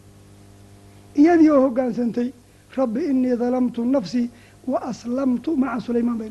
iyadii 1.22 1.50
oo 1.50 1.60
hoggaansantay 1.64 2.28
rabbi 2.76 3.00
inii 3.10 3.36
dalamtu 3.36 3.84
nafsii 3.84 4.30
wa 4.72 4.78
aslamtu 4.90 5.56
maca 5.56 5.80
sulaymaan 5.86 6.18
bay 6.18 6.30